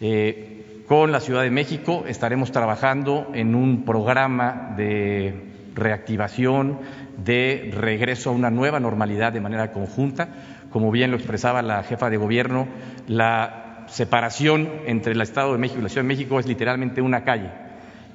Eh, 0.00 0.82
con 0.86 1.10
la 1.10 1.20
Ciudad 1.20 1.42
de 1.42 1.50
México 1.50 2.04
estaremos 2.06 2.52
trabajando 2.52 3.30
en 3.32 3.54
un 3.54 3.84
programa 3.86 4.74
de 4.76 5.53
reactivación, 5.74 6.80
de 7.16 7.70
regreso 7.74 8.30
a 8.30 8.32
una 8.32 8.50
nueva 8.50 8.80
normalidad 8.80 9.32
de 9.32 9.40
manera 9.40 9.72
conjunta. 9.72 10.28
Como 10.70 10.90
bien 10.90 11.10
lo 11.10 11.16
expresaba 11.16 11.62
la 11.62 11.82
jefa 11.82 12.10
de 12.10 12.16
gobierno, 12.16 12.66
la 13.06 13.86
separación 13.88 14.68
entre 14.86 15.12
el 15.12 15.20
Estado 15.20 15.52
de 15.52 15.58
México 15.58 15.80
y 15.80 15.82
la 15.82 15.88
Ciudad 15.88 16.04
de 16.04 16.08
México 16.08 16.40
es 16.40 16.46
literalmente 16.46 17.02
una 17.02 17.24
calle 17.24 17.50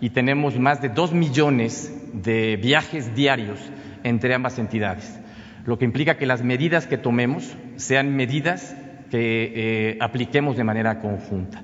y 0.01 0.11
tenemos 0.11 0.57
más 0.57 0.81
de 0.81 0.89
dos 0.89 1.13
millones 1.13 1.93
de 2.13 2.57
viajes 2.57 3.15
diarios 3.15 3.59
entre 4.03 4.33
ambas 4.33 4.57
entidades, 4.59 5.19
lo 5.65 5.77
que 5.77 5.85
implica 5.85 6.17
que 6.17 6.25
las 6.25 6.43
medidas 6.43 6.87
que 6.87 6.97
tomemos 6.97 7.55
sean 7.75 8.15
medidas 8.15 8.75
que 9.11 9.51
eh, 9.55 9.97
apliquemos 9.99 10.55
de 10.55 10.63
manera 10.63 10.99
conjunta. 10.99 11.63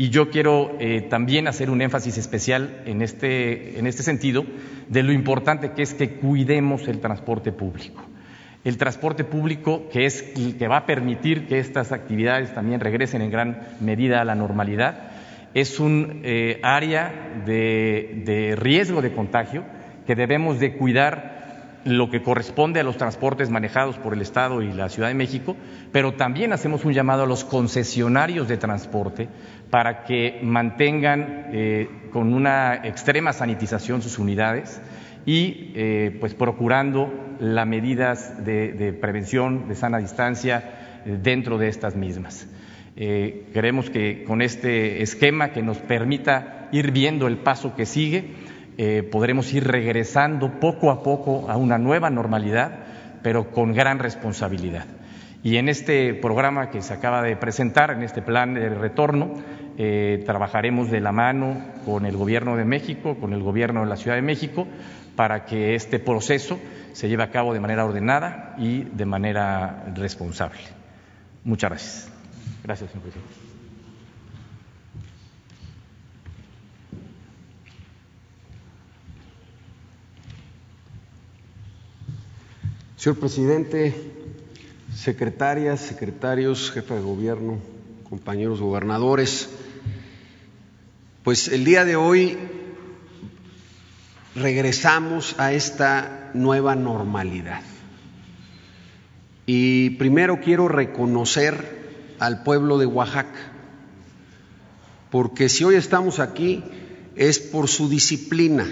Y 0.00 0.10
yo 0.10 0.30
quiero 0.30 0.76
eh, 0.78 1.02
también 1.02 1.48
hacer 1.48 1.70
un 1.70 1.82
énfasis 1.82 2.18
especial 2.18 2.82
en 2.86 3.02
este, 3.02 3.80
en 3.80 3.86
este 3.88 4.04
sentido 4.04 4.46
de 4.88 5.02
lo 5.02 5.12
importante 5.12 5.72
que 5.72 5.82
es 5.82 5.92
que 5.92 6.14
cuidemos 6.14 6.86
el 6.86 7.00
transporte 7.00 7.50
público. 7.50 8.04
El 8.62 8.78
transporte 8.78 9.24
público, 9.24 9.88
que 9.90 10.06
es 10.06 10.32
el 10.36 10.56
que 10.56 10.68
va 10.68 10.78
a 10.78 10.86
permitir 10.86 11.48
que 11.48 11.58
estas 11.58 11.90
actividades 11.90 12.54
también 12.54 12.78
regresen 12.78 13.22
en 13.22 13.32
gran 13.32 13.60
medida 13.80 14.20
a 14.20 14.24
la 14.24 14.36
normalidad, 14.36 15.10
es 15.54 15.80
un 15.80 16.20
eh, 16.22 16.60
área 16.62 17.42
de, 17.44 18.54
riesgo 18.56 19.02
de 19.02 19.12
contagio 19.12 19.64
que 20.06 20.14
debemos 20.14 20.60
de 20.60 20.76
cuidar 20.76 21.37
lo 21.88 22.10
que 22.10 22.22
corresponde 22.22 22.80
a 22.80 22.84
los 22.84 22.96
transportes 22.96 23.50
manejados 23.50 23.98
por 23.98 24.12
el 24.12 24.20
Estado 24.20 24.62
y 24.62 24.72
la 24.72 24.88
Ciudad 24.88 25.08
de 25.08 25.14
México, 25.14 25.56
pero 25.92 26.14
también 26.14 26.52
hacemos 26.52 26.84
un 26.84 26.92
llamado 26.92 27.24
a 27.24 27.26
los 27.26 27.44
concesionarios 27.44 28.48
de 28.48 28.56
transporte 28.56 29.28
para 29.70 30.04
que 30.04 30.40
mantengan 30.42 31.46
eh, 31.52 31.88
con 32.12 32.32
una 32.32 32.74
extrema 32.84 33.32
sanitización 33.32 34.02
sus 34.02 34.18
unidades 34.18 34.80
y 35.26 35.72
eh, 35.74 36.16
pues 36.20 36.34
procurando 36.34 37.12
las 37.40 37.66
medidas 37.66 38.44
de 38.44 38.96
prevención, 39.00 39.68
de 39.68 39.74
sana 39.74 39.98
distancia 39.98 41.02
dentro 41.04 41.58
de 41.58 41.68
estas 41.68 41.96
mismas. 41.96 42.48
Eh, 43.00 43.46
queremos 43.54 43.90
que 43.90 44.24
con 44.24 44.42
este 44.42 45.02
esquema 45.04 45.52
que 45.52 45.62
nos 45.62 45.78
permita 45.78 46.68
ir 46.72 46.90
viendo 46.90 47.28
el 47.28 47.36
paso 47.36 47.76
que 47.76 47.86
sigue, 47.86 48.24
eh, 48.80 49.02
podremos 49.02 49.52
ir 49.52 49.66
regresando 49.66 50.60
poco 50.60 50.92
a 50.92 51.02
poco 51.02 51.50
a 51.50 51.56
una 51.56 51.78
nueva 51.78 52.10
normalidad, 52.10 52.78
pero 53.22 53.50
con 53.50 53.74
gran 53.74 53.98
responsabilidad. 53.98 54.86
Y 55.42 55.56
en 55.56 55.68
este 55.68 56.14
programa 56.14 56.70
que 56.70 56.80
se 56.80 56.94
acaba 56.94 57.20
de 57.22 57.36
presentar, 57.36 57.90
en 57.90 58.02
este 58.04 58.22
plan 58.22 58.54
de 58.54 58.68
retorno, 58.68 59.34
eh, 59.76 60.22
trabajaremos 60.24 60.90
de 60.90 61.00
la 61.00 61.10
mano 61.10 61.60
con 61.84 62.06
el 62.06 62.16
Gobierno 62.16 62.56
de 62.56 62.64
México, 62.64 63.16
con 63.18 63.32
el 63.32 63.42
Gobierno 63.42 63.80
de 63.80 63.86
la 63.86 63.96
Ciudad 63.96 64.16
de 64.16 64.22
México, 64.22 64.68
para 65.16 65.44
que 65.44 65.74
este 65.74 65.98
proceso 65.98 66.60
se 66.92 67.08
lleve 67.08 67.24
a 67.24 67.30
cabo 67.30 67.52
de 67.52 67.60
manera 67.60 67.84
ordenada 67.84 68.54
y 68.58 68.84
de 68.84 69.04
manera 69.06 69.86
responsable. 69.96 70.60
Muchas 71.42 71.70
gracias. 71.70 72.12
Gracias, 72.62 72.90
señor 72.90 73.02
presidente. 73.02 73.47
Señor 82.98 83.20
presidente, 83.20 83.94
secretarias, 84.92 85.78
secretarios, 85.78 86.72
jefe 86.72 86.94
de 86.94 87.00
gobierno, 87.00 87.58
compañeros 88.10 88.60
gobernadores, 88.60 89.48
pues 91.22 91.46
el 91.46 91.64
día 91.64 91.84
de 91.84 91.94
hoy 91.94 92.36
regresamos 94.34 95.36
a 95.38 95.52
esta 95.52 96.32
nueva 96.34 96.74
normalidad. 96.74 97.62
Y 99.46 99.90
primero 99.90 100.40
quiero 100.40 100.66
reconocer 100.66 102.16
al 102.18 102.42
pueblo 102.42 102.78
de 102.78 102.86
Oaxaca, 102.86 103.52
porque 105.12 105.48
si 105.48 105.62
hoy 105.62 105.76
estamos 105.76 106.18
aquí 106.18 106.64
es 107.14 107.38
por 107.38 107.68
su 107.68 107.88
disciplina 107.88 108.66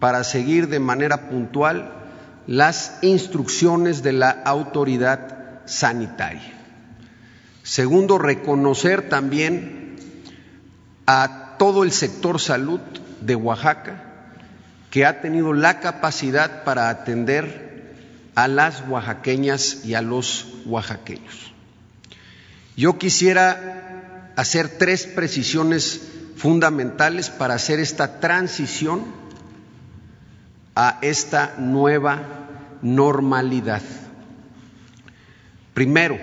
para 0.00 0.24
seguir 0.24 0.68
de 0.68 0.80
manera 0.80 1.28
puntual 1.28 1.95
las 2.46 2.98
instrucciones 3.02 4.02
de 4.02 4.12
la 4.12 4.30
autoridad 4.30 5.60
sanitaria. 5.66 6.54
Segundo, 7.62 8.18
reconocer 8.18 9.08
también 9.08 9.96
a 11.06 11.56
todo 11.58 11.82
el 11.82 11.92
sector 11.92 12.40
salud 12.40 12.80
de 13.20 13.34
Oaxaca 13.34 14.02
que 14.90 15.04
ha 15.04 15.20
tenido 15.20 15.52
la 15.52 15.80
capacidad 15.80 16.64
para 16.64 16.88
atender 16.88 17.94
a 18.34 18.48
las 18.48 18.82
oaxaqueñas 18.88 19.84
y 19.84 19.94
a 19.94 20.02
los 20.02 20.46
oaxaqueños. 20.66 21.52
Yo 22.76 22.98
quisiera 22.98 24.32
hacer 24.36 24.78
tres 24.78 25.06
precisiones 25.06 26.02
fundamentales 26.36 27.30
para 27.30 27.54
hacer 27.54 27.80
esta 27.80 28.20
transición 28.20 29.04
a 30.76 30.98
esta 31.00 31.54
nueva 31.58 32.20
normalidad. 32.82 33.82
Primero, 35.74 36.18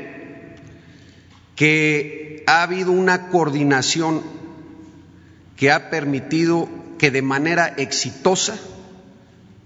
que 1.55 2.43
ha 2.47 2.61
habido 2.61 2.91
una 2.91 3.27
coordinación 3.27 4.21
que 5.57 5.71
ha 5.71 5.89
permitido 5.89 6.69
que 6.97 7.11
de 7.11 7.21
manera 7.21 7.67
exitosa 7.67 8.57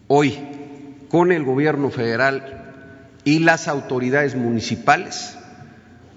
hoy 0.07 0.37
con 1.09 1.31
el 1.31 1.43
gobierno 1.43 1.91
federal 1.91 2.73
y 3.23 3.39
las 3.39 3.67
autoridades 3.67 4.35
municipales 4.35 5.37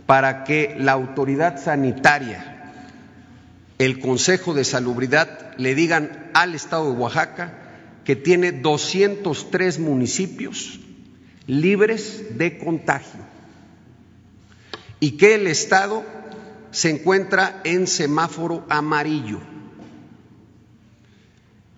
para 0.07 0.45
que 0.45 0.77
la 0.79 0.93
autoridad 0.93 1.61
sanitaria 1.61 2.73
el 3.79 3.99
Consejo 3.99 4.53
de 4.53 4.64
Salubridad 4.64 5.57
le 5.57 5.75
digan 5.75 6.31
al 6.35 6.55
Estado 6.55 6.93
de 6.93 6.99
Oaxaca 6.99 7.60
que 8.11 8.17
tiene 8.17 8.51
203 8.51 9.79
municipios 9.79 10.81
libres 11.47 12.37
de 12.37 12.59
contagio 12.59 13.21
y 14.99 15.13
que 15.13 15.37
el 15.37 15.47
Estado 15.47 16.03
se 16.73 16.91
encuentra 16.91 17.61
en 17.63 17.87
semáforo 17.87 18.67
amarillo. 18.69 19.39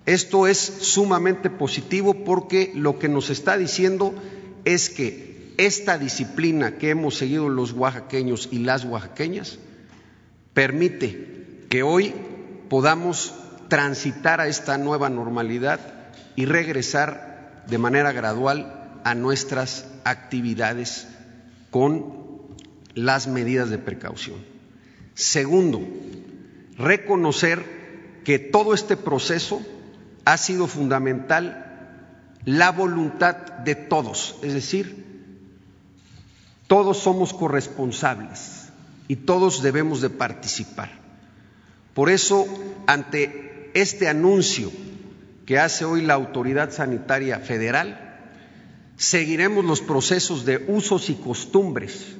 Esto 0.06 0.46
es 0.46 0.56
sumamente 0.56 1.50
positivo 1.50 2.24
porque 2.24 2.72
lo 2.74 2.98
que 2.98 3.10
nos 3.10 3.28
está 3.28 3.58
diciendo 3.58 4.14
es 4.64 4.88
que 4.88 5.52
esta 5.58 5.98
disciplina 5.98 6.78
que 6.78 6.88
hemos 6.88 7.14
seguido 7.14 7.50
los 7.50 7.74
oaxaqueños 7.74 8.48
y 8.50 8.60
las 8.60 8.86
oaxaqueñas 8.86 9.58
permite 10.54 11.66
que 11.68 11.82
hoy 11.82 12.14
podamos 12.70 13.34
transitar 13.68 14.40
a 14.40 14.48
esta 14.48 14.78
nueva 14.78 15.10
normalidad 15.10 16.01
y 16.36 16.46
regresar 16.46 17.64
de 17.68 17.78
manera 17.78 18.12
gradual 18.12 19.00
a 19.04 19.14
nuestras 19.14 19.86
actividades 20.04 21.06
con 21.70 22.22
las 22.94 23.26
medidas 23.26 23.70
de 23.70 23.78
precaución. 23.78 24.36
Segundo, 25.14 25.80
reconocer 26.76 28.20
que 28.24 28.38
todo 28.38 28.74
este 28.74 28.96
proceso 28.96 29.60
ha 30.24 30.36
sido 30.36 30.66
fundamental 30.66 31.68
la 32.44 32.70
voluntad 32.70 33.36
de 33.36 33.74
todos, 33.74 34.36
es 34.42 34.52
decir, 34.52 35.04
todos 36.66 36.98
somos 36.98 37.32
corresponsables 37.32 38.68
y 39.08 39.16
todos 39.16 39.62
debemos 39.62 40.00
de 40.00 40.10
participar. 40.10 40.90
Por 41.94 42.08
eso, 42.08 42.46
ante 42.86 43.70
este 43.74 44.08
anuncio 44.08 44.72
que 45.46 45.58
hace 45.58 45.84
hoy 45.84 46.02
la 46.02 46.14
Autoridad 46.14 46.70
Sanitaria 46.70 47.38
Federal, 47.40 48.12
seguiremos 48.96 49.64
los 49.64 49.80
procesos 49.80 50.44
de 50.44 50.64
usos 50.68 51.10
y 51.10 51.14
costumbres 51.14 52.16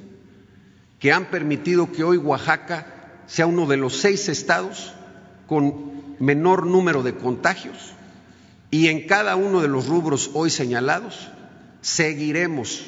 que 0.99 1.11
han 1.11 1.29
permitido 1.29 1.91
que 1.91 2.03
hoy 2.03 2.17
Oaxaca 2.17 3.21
sea 3.27 3.45
uno 3.45 3.65
de 3.65 3.77
los 3.77 3.97
seis 3.97 4.29
estados 4.29 4.93
con 5.47 6.15
menor 6.19 6.65
número 6.65 7.03
de 7.03 7.15
contagios 7.15 7.93
y 8.71 8.87
en 8.87 9.07
cada 9.07 9.35
uno 9.35 9.61
de 9.61 9.67
los 9.67 9.87
rubros 9.87 10.31
hoy 10.33 10.49
señalados 10.49 11.29
seguiremos 11.81 12.83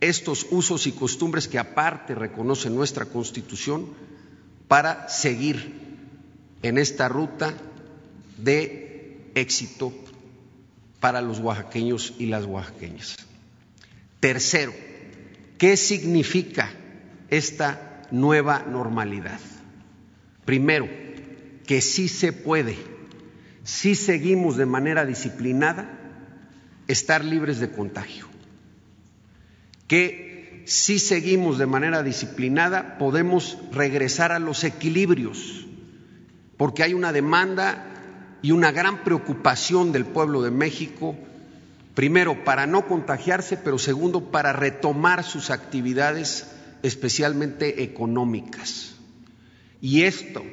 estos 0.00 0.46
usos 0.50 0.86
y 0.86 0.92
costumbres 0.92 1.48
que 1.48 1.58
aparte 1.58 2.14
reconoce 2.14 2.70
nuestra 2.70 3.06
Constitución 3.06 3.86
para 4.68 5.08
seguir 5.08 5.74
en 6.62 6.78
esta 6.78 7.08
ruta 7.08 7.54
de 8.38 8.83
éxito 9.34 9.92
para 11.00 11.20
los 11.20 11.38
oaxaqueños 11.38 12.14
y 12.18 12.26
las 12.26 12.46
oaxaqueñas. 12.46 13.16
Tercero, 14.20 14.72
¿qué 15.58 15.76
significa 15.76 16.70
esta 17.28 18.02
nueva 18.10 18.64
normalidad? 18.66 19.40
Primero, 20.44 20.88
que 21.66 21.80
sí 21.80 22.08
se 22.08 22.32
puede, 22.32 22.76
si 23.64 23.94
seguimos 23.94 24.56
de 24.56 24.66
manera 24.66 25.04
disciplinada, 25.04 25.90
estar 26.88 27.24
libres 27.24 27.60
de 27.60 27.70
contagio. 27.70 28.26
Que 29.88 30.62
si 30.66 30.98
seguimos 30.98 31.58
de 31.58 31.66
manera 31.66 32.02
disciplinada, 32.02 32.96
podemos 32.98 33.58
regresar 33.72 34.32
a 34.32 34.38
los 34.38 34.64
equilibrios, 34.64 35.66
porque 36.56 36.82
hay 36.82 36.94
una 36.94 37.12
demanda 37.12 37.93
y 38.44 38.52
una 38.52 38.72
gran 38.72 39.04
preocupación 39.04 39.90
del 39.90 40.04
pueblo 40.04 40.42
de 40.42 40.50
México, 40.50 41.16
primero 41.94 42.44
para 42.44 42.66
no 42.66 42.86
contagiarse, 42.86 43.56
pero 43.56 43.78
segundo 43.78 44.30
para 44.30 44.52
retomar 44.52 45.24
sus 45.24 45.48
actividades, 45.48 46.52
especialmente 46.82 47.82
económicas. 47.82 48.96
Y 49.80 50.02
esto 50.02 50.44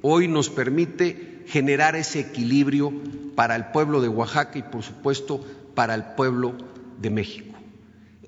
hoy 0.00 0.26
nos 0.26 0.48
permite 0.48 1.42
generar 1.46 1.96
ese 1.96 2.20
equilibrio 2.20 2.94
para 3.34 3.56
el 3.56 3.66
pueblo 3.66 4.00
de 4.00 4.08
Oaxaca 4.08 4.58
y, 4.58 4.62
por 4.62 4.82
supuesto, 4.82 5.44
para 5.74 5.94
el 5.94 6.02
pueblo 6.16 6.54
de 6.98 7.10
México. 7.10 7.54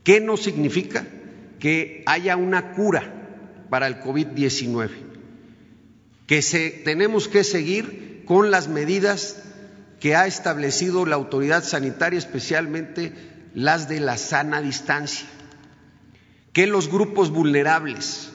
¿Qué 0.04 0.20
nos 0.20 0.42
significa? 0.42 1.06
que 1.58 2.02
haya 2.06 2.36
una 2.36 2.72
cura 2.74 3.12
para 3.70 3.86
el 3.86 4.00
COVID-19, 4.00 4.90
que 6.26 6.42
se, 6.42 6.70
tenemos 6.70 7.28
que 7.28 7.44
seguir 7.44 8.05
con 8.26 8.50
las 8.50 8.68
medidas 8.68 9.36
que 10.00 10.14
ha 10.14 10.26
establecido 10.26 11.06
la 11.06 11.16
autoridad 11.16 11.64
sanitaria, 11.64 12.18
especialmente 12.18 13.14
las 13.54 13.88
de 13.88 14.00
la 14.00 14.18
sana 14.18 14.60
distancia, 14.60 15.26
que 16.52 16.66
los 16.66 16.90
grupos 16.90 17.30
vulnerables 17.30 18.30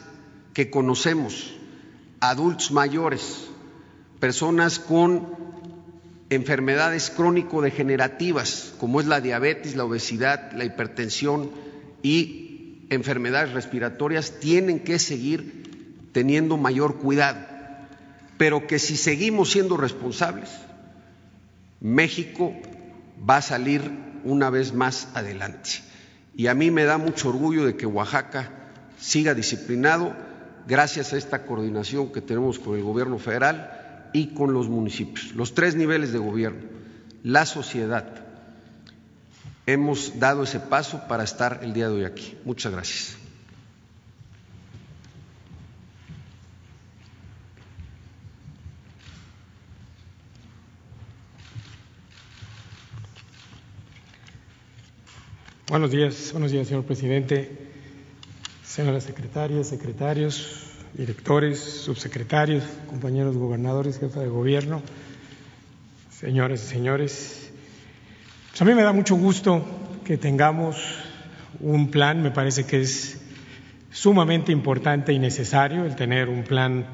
que 0.53 0.71
conocemos, 0.71 1.53
adultos 2.19 2.71
mayores, 2.71 3.47
personas 4.19 4.79
con 4.79 5.27
enfermedades 6.29 7.09
crónico-degenerativas, 7.09 8.73
como 8.79 9.01
es 9.01 9.07
la 9.07 9.21
diabetes, 9.21 9.75
la 9.75 9.85
obesidad, 9.85 10.53
la 10.53 10.65
hipertensión 10.65 11.51
y 12.01 12.85
enfermedades 12.89 13.51
respiratorias 13.53 14.39
tienen 14.39 14.79
que 14.79 14.97
seguir 14.97 16.09
teniendo 16.13 16.57
mayor 16.57 16.97
cuidado, 16.97 17.45
pero 18.41 18.65
que 18.65 18.79
si 18.79 18.97
seguimos 18.97 19.51
siendo 19.51 19.77
responsables, 19.77 20.49
México 21.79 22.55
va 23.29 23.37
a 23.37 23.41
salir 23.43 23.83
una 24.23 24.49
vez 24.49 24.73
más 24.73 25.09
adelante. 25.13 25.69
Y 26.35 26.47
a 26.47 26.55
mí 26.55 26.71
me 26.71 26.85
da 26.85 26.97
mucho 26.97 27.29
orgullo 27.29 27.67
de 27.67 27.75
que 27.75 27.85
Oaxaca 27.85 28.49
siga 28.97 29.35
disciplinado 29.35 30.15
gracias 30.65 31.13
a 31.13 31.17
esta 31.17 31.45
coordinación 31.45 32.11
que 32.11 32.21
tenemos 32.21 32.57
con 32.57 32.75
el 32.75 32.81
gobierno 32.81 33.19
federal 33.19 34.09
y 34.11 34.33
con 34.33 34.55
los 34.55 34.69
municipios, 34.69 35.35
los 35.35 35.53
tres 35.53 35.75
niveles 35.75 36.11
de 36.11 36.17
gobierno, 36.17 36.63
la 37.21 37.45
sociedad, 37.45 38.25
hemos 39.67 40.17
dado 40.19 40.41
ese 40.41 40.59
paso 40.59 41.03
para 41.07 41.23
estar 41.23 41.59
el 41.61 41.73
día 41.73 41.89
de 41.89 41.93
hoy 41.93 42.05
aquí. 42.05 42.35
Muchas 42.43 42.71
gracias. 42.71 43.20
Buenos 55.71 55.91
días, 55.91 56.31
buenos 56.33 56.51
días, 56.51 56.67
señor 56.67 56.83
presidente, 56.83 57.49
señoras 58.61 59.05
secretarias, 59.05 59.67
secretarios, 59.69 60.69
directores, 60.93 61.61
subsecretarios, 61.61 62.65
compañeros 62.89 63.37
gobernadores, 63.37 63.97
jefa 63.97 64.19
de 64.19 64.27
gobierno, 64.27 64.81
señoras 66.09 66.61
y 66.65 66.67
señores. 66.67 67.53
Pues 68.49 68.61
a 68.61 68.65
mí 68.65 68.73
me 68.73 68.83
da 68.83 68.91
mucho 68.91 69.15
gusto 69.15 69.63
que 70.03 70.17
tengamos 70.17 70.75
un 71.61 71.89
plan, 71.89 72.21
me 72.21 72.31
parece 72.31 72.65
que 72.65 72.81
es 72.81 73.21
sumamente 73.91 74.51
importante 74.51 75.13
y 75.13 75.19
necesario 75.19 75.85
el 75.85 75.95
tener 75.95 76.27
un 76.27 76.43
plan 76.43 76.85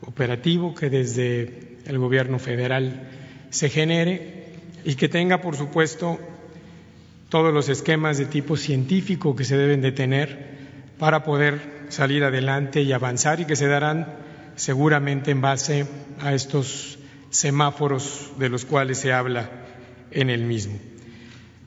operativo 0.00 0.74
que 0.74 0.90
desde 0.90 1.78
el 1.86 1.96
gobierno 2.00 2.40
federal 2.40 3.08
se 3.50 3.68
genere 3.68 4.46
y 4.84 4.96
que 4.96 5.08
tenga, 5.08 5.40
por 5.40 5.54
supuesto, 5.54 6.18
todos 7.28 7.52
los 7.52 7.68
esquemas 7.68 8.18
de 8.18 8.26
tipo 8.26 8.56
científico 8.56 9.34
que 9.34 9.44
se 9.44 9.56
deben 9.56 9.80
de 9.80 9.92
tener 9.92 10.56
para 10.98 11.24
poder 11.24 11.86
salir 11.88 12.24
adelante 12.24 12.82
y 12.82 12.92
avanzar 12.92 13.40
y 13.40 13.44
que 13.44 13.56
se 13.56 13.66
darán 13.66 14.06
seguramente 14.56 15.30
en 15.30 15.40
base 15.40 15.86
a 16.20 16.34
estos 16.34 16.98
semáforos 17.30 18.32
de 18.38 18.48
los 18.48 18.64
cuales 18.64 18.98
se 18.98 19.12
habla 19.12 19.50
en 20.10 20.30
el 20.30 20.44
mismo. 20.44 20.78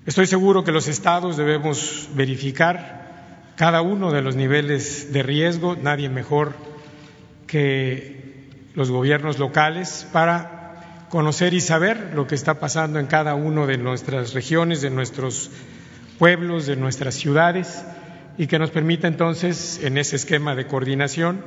Estoy 0.05 0.26
seguro 0.26 0.64
que 0.64 0.72
los 0.72 0.88
estados 0.88 1.38
debemos 1.38 2.10
verificar 2.16 3.53
cada 3.55 3.82
uno 3.82 4.12
de 4.12 4.22
los 4.22 4.36
niveles 4.36 5.12
de 5.14 5.22
riesgo, 5.22 5.76
nadie 5.76 6.10
mejor 6.10 6.55
que 7.45 8.47
los 8.74 8.89
gobiernos 8.89 9.38
locales 9.38 10.07
para 10.14 10.59
conocer 11.10 11.53
y 11.53 11.62
saber 11.62 12.12
lo 12.14 12.28
que 12.28 12.36
está 12.36 12.60
pasando 12.60 12.99
en 12.99 13.07
cada 13.07 13.36
una 13.36 13.66
de 13.66 13.78
nuestras 13.78 14.34
regiones, 14.34 14.82
de 14.82 14.91
nuestros 14.91 15.51
pueblos, 16.18 16.68
de 16.68 16.76
nuestras 16.76 17.16
ciudades 17.16 17.84
y 18.38 18.47
que 18.47 18.60
nos 18.60 18.72
permita 18.72 19.07
entonces, 19.07 19.82
en 19.84 19.97
ese 19.97 20.16
esquema 20.16 20.55
de 20.55 20.66
coordinación, 20.66 21.43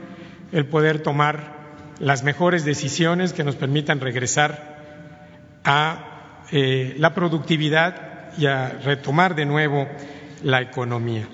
el 0.53 0.67
poder 0.67 1.01
tomar 1.01 1.63
las 1.99 2.23
mejores 2.23 2.65
decisiones 2.65 3.33
que 3.33 3.45
nos 3.45 3.57
permitan 3.57 4.01
regresar 4.01 5.61
a 5.65 6.43
eh, 6.51 6.95
la 6.99 7.15
productividad 7.15 8.37
y 8.37 8.47
a 8.47 8.69
retomar 8.85 9.35
de 9.35 9.47
nuevo 9.47 9.89
la 10.43 10.61
economía. 10.61 11.29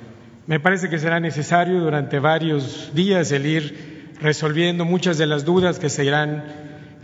Me 0.47 0.61
parece 0.61 0.89
que 0.89 0.99
será 0.99 1.19
necesario 1.19 1.81
durante 1.81 2.19
varios 2.19 2.93
días 2.95 3.33
el 3.33 3.47
ir 3.47 4.15
resolviendo 4.21 4.85
muchas 4.85 5.19
de 5.19 5.27
las 5.27 5.45
dudas 5.45 5.79
que 5.79 5.89
se 5.89 6.05
irán 6.05 6.45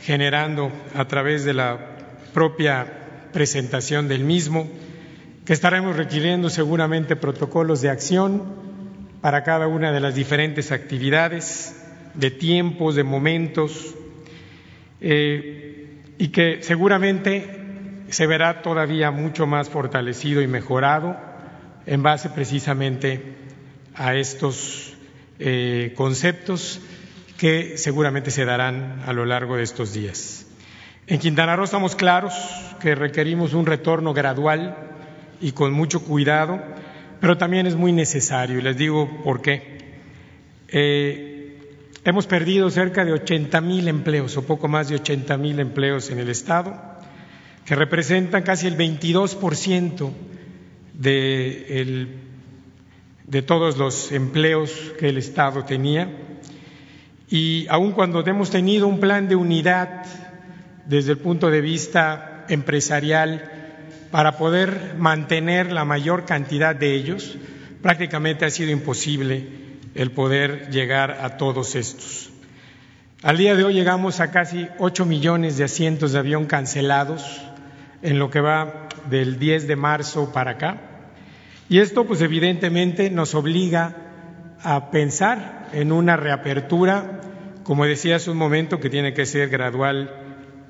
generando 0.00 0.70
a 0.94 1.06
través 1.06 1.44
de 1.44 1.54
la 1.54 1.78
propia 2.32 2.86
presentación 3.32 4.08
del 4.08 4.24
mismo, 4.24 4.68
que 5.44 5.52
estaremos 5.52 5.96
requiriendo 5.96 6.50
seguramente 6.50 7.16
protocolos 7.16 7.80
de 7.82 7.90
acción 7.90 8.42
para 9.20 9.42
cada 9.42 9.66
una 9.66 9.92
de 9.92 10.00
las 10.00 10.14
diferentes 10.14 10.72
actividades, 10.72 11.80
de 12.14 12.30
tiempos, 12.30 12.94
de 12.94 13.04
momentos, 13.04 13.94
eh, 15.00 16.02
y 16.18 16.28
que 16.28 16.62
seguramente 16.62 18.04
se 18.08 18.26
verá 18.26 18.62
todavía 18.62 19.10
mucho 19.10 19.46
más 19.46 19.68
fortalecido 19.68 20.40
y 20.40 20.46
mejorado 20.46 21.16
en 21.86 22.02
base 22.02 22.30
precisamente 22.30 23.34
a 23.94 24.14
estos 24.14 24.94
eh, 25.38 25.92
conceptos 25.96 26.80
que 27.38 27.76
seguramente 27.76 28.30
se 28.30 28.44
darán 28.44 29.02
a 29.06 29.12
lo 29.12 29.24
largo 29.24 29.56
de 29.56 29.64
estos 29.64 29.92
días. 29.92 30.46
En 31.06 31.18
Quintana 31.18 31.56
Roo 31.56 31.64
estamos 31.64 31.96
claros 31.96 32.34
que 32.80 32.94
requerimos 32.94 33.52
un 33.52 33.66
retorno 33.66 34.14
gradual 34.14 34.76
y 35.40 35.52
con 35.52 35.72
mucho 35.72 36.02
cuidado, 36.02 36.62
pero 37.20 37.36
también 37.36 37.66
es 37.66 37.74
muy 37.74 37.92
necesario, 37.92 38.58
y 38.58 38.62
les 38.62 38.76
digo 38.76 39.22
por 39.22 39.42
qué. 39.42 39.78
Eh, 40.68 41.58
hemos 42.04 42.26
perdido 42.26 42.70
cerca 42.70 43.04
de 43.04 43.12
80 43.12 43.60
mil 43.60 43.88
empleos, 43.88 44.36
o 44.36 44.46
poco 44.46 44.68
más 44.68 44.88
de 44.88 44.94
80 44.94 45.36
mil 45.36 45.60
empleos 45.60 46.10
en 46.10 46.20
el 46.20 46.30
Estado, 46.30 46.80
que 47.66 47.74
representan 47.74 48.42
casi 48.42 48.66
el 48.66 48.76
22% 48.76 50.10
de, 50.94 52.08
de 53.26 53.42
todos 53.42 53.76
los 53.76 54.12
empleos 54.12 54.70
que 54.98 55.08
el 55.08 55.18
Estado 55.18 55.64
tenía 55.64 56.08
y 57.34 57.66
aun 57.68 57.90
cuando 57.90 58.24
hemos 58.24 58.50
tenido 58.50 58.86
un 58.86 59.00
plan 59.00 59.26
de 59.26 59.34
unidad 59.34 60.04
desde 60.86 61.10
el 61.10 61.18
punto 61.18 61.50
de 61.50 61.60
vista 61.60 62.44
empresarial 62.48 63.50
para 64.12 64.38
poder 64.38 64.94
mantener 64.98 65.72
la 65.72 65.84
mayor 65.84 66.26
cantidad 66.26 66.76
de 66.76 66.94
ellos, 66.94 67.36
prácticamente 67.82 68.44
ha 68.44 68.50
sido 68.50 68.70
imposible 68.70 69.48
el 69.96 70.12
poder 70.12 70.70
llegar 70.70 71.10
a 71.22 71.36
todos 71.36 71.74
estos. 71.74 72.30
Al 73.24 73.36
día 73.36 73.56
de 73.56 73.64
hoy 73.64 73.74
llegamos 73.74 74.20
a 74.20 74.30
casi 74.30 74.68
8 74.78 75.04
millones 75.04 75.56
de 75.56 75.64
asientos 75.64 76.12
de 76.12 76.20
avión 76.20 76.46
cancelados 76.46 77.42
en 78.02 78.20
lo 78.20 78.30
que 78.30 78.42
va 78.42 78.86
del 79.10 79.40
10 79.40 79.66
de 79.66 79.74
marzo 79.74 80.32
para 80.32 80.52
acá. 80.52 80.80
Y 81.68 81.80
esto 81.80 82.04
pues 82.04 82.20
evidentemente 82.20 83.10
nos 83.10 83.34
obliga 83.34 83.96
a 84.62 84.92
pensar 84.92 85.63
en 85.74 85.92
una 85.92 86.16
reapertura, 86.16 87.20
como 87.62 87.84
decía 87.84 88.16
hace 88.16 88.30
un 88.30 88.36
momento, 88.36 88.80
que 88.80 88.90
tiene 88.90 89.14
que 89.14 89.26
ser 89.26 89.48
gradual 89.48 90.10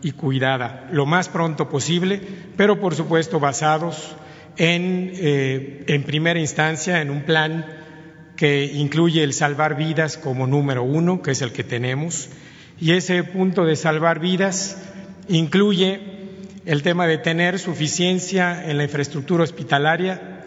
y 0.03 0.13
cuidada, 0.13 0.87
lo 0.91 1.07
más 1.07 1.29
pronto 1.29 1.69
posible, 1.69 2.21
pero 2.57 2.81
por 2.81 2.95
supuesto 2.95 3.41
basados 3.41 4.15
en, 4.57 5.13
eh, 5.15 5.85
en 5.89 6.03
primera 6.03 6.39
instancia 6.39 7.01
en 7.01 7.11
un 7.11 7.23
plan 7.23 7.65
que 8.37 8.65
incluye 8.65 9.23
el 9.23 9.33
salvar 9.33 9.77
vidas 9.77 10.19
como 10.19 10.47
número 10.47 10.83
uno, 10.83 11.23
que 11.23 11.31
es 11.31 11.43
el 11.43 11.53
que 11.53 11.65
tenemos, 11.65 12.29
y 12.81 12.93
ese 12.93 13.23
punto 13.23 13.65
de 13.65 13.77
salvar 13.77 14.19
vidas 14.19 14.83
incluye 15.29 16.01
el 16.67 16.83
tema 16.83 17.07
de 17.07 17.19
tener 17.19 17.59
suficiencia 17.59 18.69
en 18.69 18.79
la 18.79 18.85
infraestructura 18.85 19.45
hospitalaria, 19.45 20.45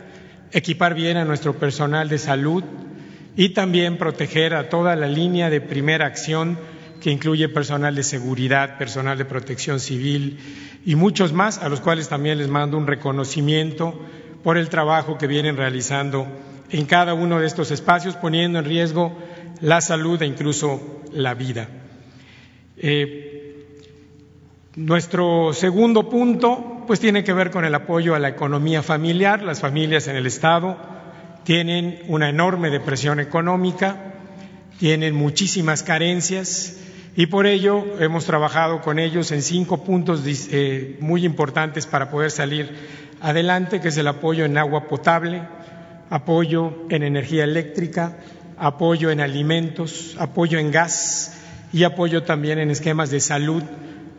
equipar 0.52 0.94
bien 0.94 1.18
a 1.18 1.26
nuestro 1.26 1.58
personal 1.58 2.10
de 2.10 2.18
salud, 2.18 2.64
y 3.38 3.50
también 3.50 3.98
proteger 3.98 4.56
a 4.56 4.68
toda 4.68 4.96
la 4.96 5.08
línea 5.08 5.52
de 5.52 5.62
primera 5.62 6.08
acción 6.08 6.58
que 7.00 7.12
incluye 7.12 7.48
personal 7.48 7.96
de 7.96 8.02
seguridad, 8.02 8.80
personal 8.80 9.16
de 9.20 9.26
protección 9.26 9.80
civil 9.80 10.40
y 10.84 10.96
muchos 10.96 11.34
más, 11.34 11.60
a 11.60 11.70
los 11.70 11.80
cuales 11.80 12.10
también 12.10 12.40
les 12.40 12.48
mando 12.48 12.78
un 12.78 12.88
reconocimiento 12.88 13.94
por 14.44 14.58
el 14.58 14.70
trabajo 14.70 15.20
que 15.20 15.28
vienen 15.28 15.56
realizando 15.56 16.28
en 16.72 16.88
cada 16.88 17.14
uno 17.14 17.40
de 17.40 17.46
estos 17.46 17.70
espacios, 17.70 18.16
poniendo 18.16 18.58
en 18.58 18.66
riesgo 18.66 19.16
la 19.62 19.82
salud 19.82 20.20
e 20.24 20.26
incluso 20.26 21.04
la 21.14 21.36
vida. 21.36 21.70
Eh, 22.76 23.68
nuestro 24.76 25.54
segundo 25.54 26.10
punto, 26.10 26.84
pues 26.88 27.00
tiene 27.00 27.24
que 27.24 27.34
ver 27.34 27.52
con 27.52 27.66
el 27.66 27.76
apoyo 27.76 28.16
a 28.16 28.20
la 28.20 28.30
economía 28.30 28.82
familiar, 28.82 29.44
las 29.44 29.60
familias 29.60 30.08
en 30.08 30.16
el 30.16 30.26
Estado 30.26 30.97
tienen 31.48 32.02
una 32.10 32.28
enorme 32.28 32.70
depresión 32.70 33.22
económica, 33.22 34.16
tienen 34.80 35.16
muchísimas 35.16 35.82
carencias 35.82 36.76
y 37.16 37.28
por 37.28 37.48
ello 37.48 37.86
hemos 38.02 38.26
trabajado 38.26 38.82
con 38.82 39.00
ellos 39.00 39.32
en 39.32 39.42
cinco 39.42 39.82
puntos 39.82 40.24
eh, 40.26 40.98
muy 41.00 41.24
importantes 41.24 41.86
para 41.86 42.12
poder 42.12 42.32
salir 42.32 42.70
adelante, 43.22 43.80
que 43.80 43.88
es 43.88 43.96
el 43.96 44.10
apoyo 44.10 44.44
en 44.44 44.58
agua 44.58 44.90
potable, 44.90 45.42
apoyo 46.10 46.86
en 46.90 47.04
energía 47.04 47.46
eléctrica, 47.46 48.18
apoyo 48.58 49.10
en 49.10 49.22
alimentos, 49.22 50.18
apoyo 50.20 50.60
en 50.60 50.70
gas 50.70 51.40
y 51.72 51.86
apoyo 51.86 52.24
también 52.24 52.60
en 52.60 52.72
esquemas 52.72 53.10
de 53.10 53.22
salud 53.22 53.64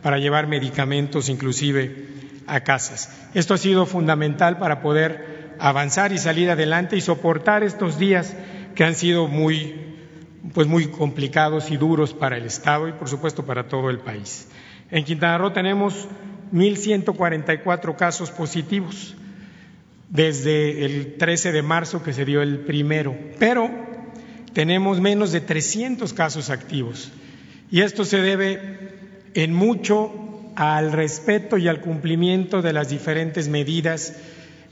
para 0.01 0.17
llevar 0.17 0.47
medicamentos 0.47 1.29
inclusive 1.29 2.07
a 2.47 2.61
casas. 2.61 3.11
Esto 3.35 3.53
ha 3.53 3.59
sido 3.59 3.85
fundamental 3.85 4.57
para 4.57 4.81
poder 4.81 5.38
avanzar 5.59 6.11
y 6.11 6.17
salir 6.17 6.49
adelante 6.49 6.95
y 6.95 7.01
soportar 7.01 7.63
estos 7.63 7.99
días 7.99 8.35
que 8.75 8.83
han 8.83 8.95
sido 8.95 9.27
muy, 9.27 9.75
pues 10.53 10.67
muy 10.67 10.87
complicados 10.87 11.69
y 11.71 11.77
duros 11.77 12.13
para 12.13 12.37
el 12.37 12.45
Estado 12.45 12.87
y, 12.87 12.93
por 12.93 13.09
supuesto, 13.09 13.45
para 13.45 13.67
todo 13.67 13.89
el 13.89 13.99
país. 13.99 14.47
En 14.89 15.03
Quintana 15.03 15.37
Roo 15.37 15.51
tenemos 15.51 16.07
1.144 16.53 17.95
casos 17.95 18.31
positivos 18.31 19.15
desde 20.09 20.85
el 20.85 21.17
13 21.17 21.51
de 21.51 21.61
marzo 21.61 22.01
que 22.01 22.13
se 22.13 22.25
dio 22.25 22.41
el 22.41 22.59
primero, 22.59 23.15
pero 23.37 23.69
tenemos 24.53 24.99
menos 24.99 25.31
de 25.31 25.41
300 25.41 26.13
casos 26.13 26.49
activos. 26.49 27.11
Y 27.69 27.81
esto 27.81 28.03
se 28.03 28.21
debe 28.21 28.89
en 29.35 29.53
mucho 29.53 30.11
al 30.55 30.91
respeto 30.91 31.57
y 31.57 31.67
al 31.67 31.81
cumplimiento 31.81 32.61
de 32.61 32.73
las 32.73 32.89
diferentes 32.89 33.47
medidas 33.47 34.15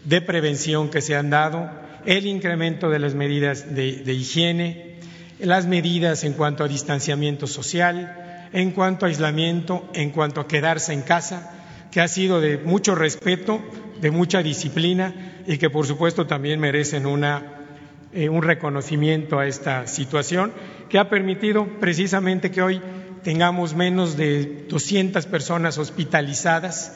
de 0.07 0.21
prevención 0.21 0.89
que 0.89 1.01
se 1.01 1.15
han 1.15 1.29
dado, 1.29 1.69
el 2.05 2.25
incremento 2.25 2.89
de 2.89 2.99
las 2.99 3.13
medidas 3.13 3.75
de, 3.75 4.13
higiene, 4.13 4.99
las 5.39 5.67
medidas 5.67 6.23
en 6.23 6.31
cuanto 6.31 6.63
a 6.63 6.69
distanciamiento 6.69 7.45
social, 7.45 8.47
en 8.53 8.71
cuanto 8.71 9.05
a 9.05 9.09
aislamiento, 9.09 9.89
en 9.93 10.11
cuanto 10.11 10.39
a 10.39 10.47
quedarse 10.47 10.93
en 10.93 11.01
casa, 11.01 11.51
que 11.91 11.99
ha 11.99 12.07
sido 12.07 12.39
de 12.39 12.57
mucho 12.57 12.95
respeto 12.95 13.61
de 13.99 14.11
mucha 14.11 14.41
disciplina 14.41 15.43
y 15.45 15.57
que 15.57 15.69
por 15.69 15.85
supuesto 15.85 16.25
también 16.25 16.59
merecen 16.59 17.05
una, 17.05 17.65
eh, 18.13 18.29
un 18.29 18.43
reconocimiento 18.43 19.39
a 19.39 19.47
esta 19.47 19.87
situación 19.87 20.53
que 20.87 20.99
ha 20.99 21.09
permitido 21.09 21.67
precisamente 21.81 22.51
que 22.51 22.61
hoy 22.61 22.81
tengamos 23.23 23.73
menos 23.73 24.15
de 24.15 24.67
200 24.69 25.25
personas 25.25 25.77
hospitalizadas 25.77 26.95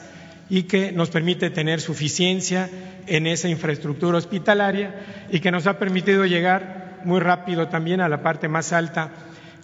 y 0.52 0.64
que 0.64 0.92
nos 0.92 1.08
permite 1.08 1.48
tener 1.48 1.80
suficiencia 1.80 2.68
en 3.06 3.26
esa 3.26 3.48
infraestructura 3.48 4.18
hospitalaria 4.18 4.94
y 5.30 5.40
que 5.40 5.50
nos 5.50 5.66
ha 5.66 5.78
permitido 5.78 6.26
llegar 6.26 7.00
muy 7.06 7.20
rápido 7.20 7.68
también 7.68 8.02
a 8.02 8.08
la 8.10 8.22
parte 8.22 8.48
más 8.48 8.74
alta 8.74 9.12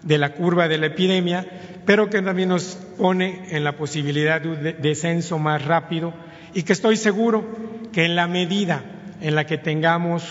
de 0.03 0.17
la 0.17 0.33
curva 0.33 0.67
de 0.67 0.79
la 0.79 0.87
epidemia, 0.87 1.45
pero 1.85 2.09
que 2.09 2.23
también 2.23 2.49
nos 2.49 2.79
pone 2.97 3.49
en 3.51 3.65
la 3.65 3.77
posibilidad 3.77 4.41
de 4.41 4.49
un 4.49 4.63
descenso 4.81 5.39
más 5.39 5.63
rápido 5.63 6.15
y 6.55 6.63
que 6.63 6.73
estoy 6.73 6.97
seguro 6.97 7.47
que 7.93 8.07
en 8.07 8.17
la 8.17 8.27
medida 8.27 8.83
en 9.21 9.35
la 9.35 9.45
que 9.45 9.59
tengamos 9.59 10.25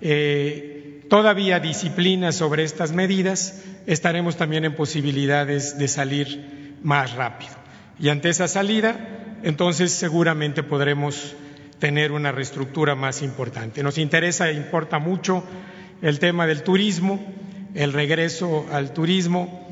eh, 0.00 1.06
todavía 1.08 1.60
disciplina 1.60 2.32
sobre 2.32 2.64
estas 2.64 2.90
medidas, 2.90 3.62
estaremos 3.86 4.36
también 4.36 4.64
en 4.64 4.74
posibilidades 4.74 5.78
de 5.78 5.86
salir 5.86 6.74
más 6.82 7.14
rápido. 7.14 7.54
Y 8.00 8.08
ante 8.08 8.30
esa 8.30 8.48
salida, 8.48 9.15
entonces 9.46 9.92
seguramente 9.92 10.64
podremos 10.64 11.36
tener 11.78 12.10
una 12.10 12.32
reestructura 12.32 12.96
más 12.96 13.22
importante. 13.22 13.80
Nos 13.84 13.96
interesa 13.96 14.50
e 14.50 14.54
importa 14.54 14.98
mucho 14.98 15.44
el 16.02 16.18
tema 16.18 16.48
del 16.48 16.64
turismo, 16.64 17.24
el 17.72 17.92
regreso 17.92 18.66
al 18.72 18.92
turismo, 18.92 19.64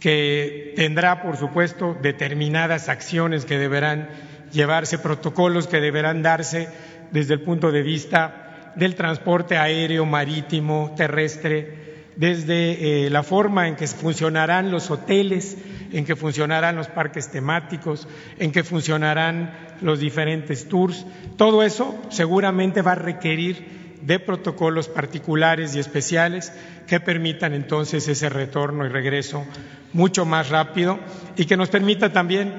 que 0.00 0.74
tendrá, 0.76 1.22
por 1.22 1.38
supuesto, 1.38 1.96
determinadas 2.02 2.90
acciones 2.90 3.46
que 3.46 3.56
deberán 3.56 4.10
llevarse, 4.52 4.98
protocolos 4.98 5.66
que 5.66 5.80
deberán 5.80 6.22
darse 6.22 6.68
desde 7.10 7.32
el 7.32 7.40
punto 7.40 7.72
de 7.72 7.80
vista 7.80 8.74
del 8.76 8.94
transporte 8.96 9.56
aéreo, 9.56 10.04
marítimo, 10.04 10.92
terrestre, 10.94 12.10
desde 12.16 13.06
eh, 13.06 13.08
la 13.08 13.22
forma 13.22 13.66
en 13.66 13.76
que 13.76 13.86
funcionarán 13.86 14.70
los 14.70 14.90
hoteles, 14.90 15.56
en 15.92 16.04
que 16.04 16.16
funcionarán 16.16 16.76
los 16.76 16.88
parques 16.88 17.30
temáticos, 17.30 18.08
en 18.38 18.52
que 18.52 18.64
funcionarán 18.64 19.76
los 19.80 20.00
diferentes 20.00 20.68
tours. 20.68 21.06
Todo 21.36 21.62
eso 21.62 22.00
seguramente 22.10 22.82
va 22.82 22.92
a 22.92 22.96
requerir 22.96 23.82
de 24.02 24.18
protocolos 24.18 24.88
particulares 24.88 25.74
y 25.74 25.78
especiales 25.78 26.52
que 26.86 27.00
permitan 27.00 27.52
entonces 27.52 28.08
ese 28.08 28.28
retorno 28.28 28.84
y 28.84 28.88
regreso 28.88 29.44
mucho 29.92 30.24
más 30.24 30.48
rápido 30.48 30.98
y 31.36 31.44
que 31.44 31.56
nos 31.56 31.68
permita 31.68 32.12
también 32.12 32.52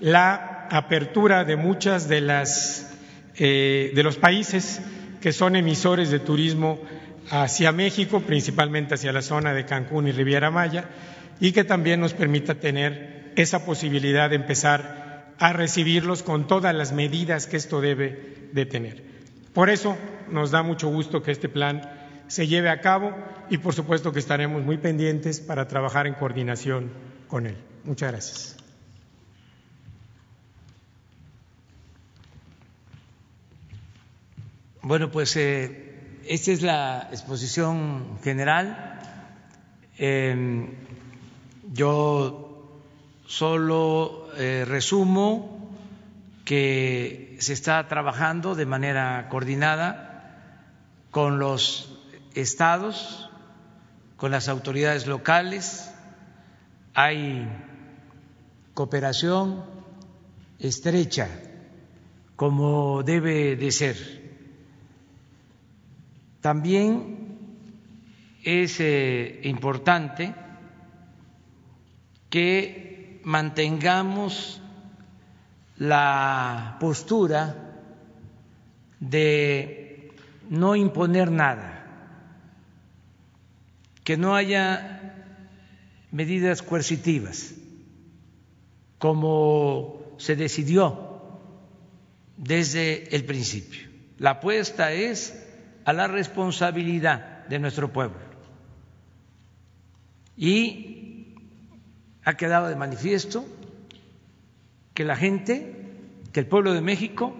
la 0.00 0.68
apertura 0.70 1.44
de 1.44 1.56
muchas 1.56 2.08
de 2.08 2.20
las 2.20 2.94
eh, 3.38 3.92
de 3.94 4.02
los 4.02 4.16
países 4.16 4.80
que 5.20 5.32
son 5.32 5.56
emisores 5.56 6.10
de 6.10 6.20
turismo 6.20 6.78
hacia 7.30 7.72
México, 7.72 8.20
principalmente 8.20 8.94
hacia 8.94 9.12
la 9.12 9.22
zona 9.22 9.52
de 9.52 9.66
Cancún 9.66 10.08
y 10.08 10.12
Riviera 10.12 10.50
Maya, 10.50 10.84
y 11.40 11.52
que 11.52 11.64
también 11.64 12.00
nos 12.00 12.14
permita 12.14 12.54
tener 12.54 13.32
esa 13.36 13.64
posibilidad 13.64 14.30
de 14.30 14.36
empezar 14.36 15.34
a 15.38 15.52
recibirlos 15.52 16.22
con 16.22 16.46
todas 16.46 16.74
las 16.74 16.92
medidas 16.92 17.46
que 17.46 17.56
esto 17.56 17.80
debe 17.80 18.48
de 18.52 18.66
tener. 18.66 19.04
Por 19.52 19.70
eso 19.70 19.96
nos 20.30 20.50
da 20.50 20.62
mucho 20.62 20.88
gusto 20.88 21.22
que 21.22 21.32
este 21.32 21.48
plan 21.48 21.82
se 22.28 22.46
lleve 22.46 22.70
a 22.70 22.80
cabo 22.80 23.14
y 23.50 23.58
por 23.58 23.74
supuesto 23.74 24.12
que 24.12 24.18
estaremos 24.18 24.64
muy 24.64 24.78
pendientes 24.78 25.40
para 25.40 25.68
trabajar 25.68 26.06
en 26.06 26.14
coordinación 26.14 26.90
con 27.28 27.46
él. 27.46 27.56
Muchas 27.84 28.10
gracias. 28.10 28.56
Bueno, 34.82 35.10
pues 35.10 35.36
eh, 35.36 36.20
esta 36.26 36.52
es 36.52 36.62
la 36.62 37.08
exposición 37.10 38.18
general. 38.22 39.00
Em, 39.98 40.68
yo 41.76 42.80
solo 43.26 44.28
eh, 44.36 44.64
resumo 44.66 45.70
que 46.44 47.36
se 47.40 47.52
está 47.52 47.86
trabajando 47.86 48.54
de 48.54 48.66
manera 48.66 49.28
coordinada 49.28 50.62
con 51.10 51.38
los 51.38 51.92
estados, 52.34 53.30
con 54.16 54.30
las 54.30 54.48
autoridades 54.48 55.06
locales, 55.06 55.92
hay 56.94 57.46
cooperación 58.74 59.64
estrecha 60.58 61.28
como 62.36 63.02
debe 63.02 63.56
de 63.56 63.70
ser. 63.70 63.96
También 66.40 67.38
es 68.44 68.78
eh, 68.80 69.40
importante 69.44 70.34
que 72.36 73.22
mantengamos 73.24 74.60
la 75.78 76.76
postura 76.78 77.56
de 79.00 80.12
no 80.50 80.76
imponer 80.76 81.30
nada, 81.30 81.82
que 84.04 84.18
no 84.18 84.36
haya 84.36 85.14
medidas 86.10 86.60
coercitivas, 86.60 87.54
como 88.98 90.02
se 90.18 90.36
decidió 90.36 91.40
desde 92.36 93.16
el 93.16 93.24
principio. 93.24 93.88
La 94.18 94.32
apuesta 94.32 94.92
es 94.92 95.42
a 95.86 95.94
la 95.94 96.06
responsabilidad 96.06 97.46
de 97.46 97.58
nuestro 97.60 97.94
pueblo. 97.94 98.20
Y 100.36 100.95
ha 102.26 102.34
quedado 102.34 102.66
de 102.66 102.74
manifiesto 102.74 103.46
que 104.94 105.04
la 105.04 105.14
gente, 105.14 105.92
que 106.32 106.40
el 106.40 106.46
pueblo 106.46 106.74
de 106.74 106.80
México 106.80 107.32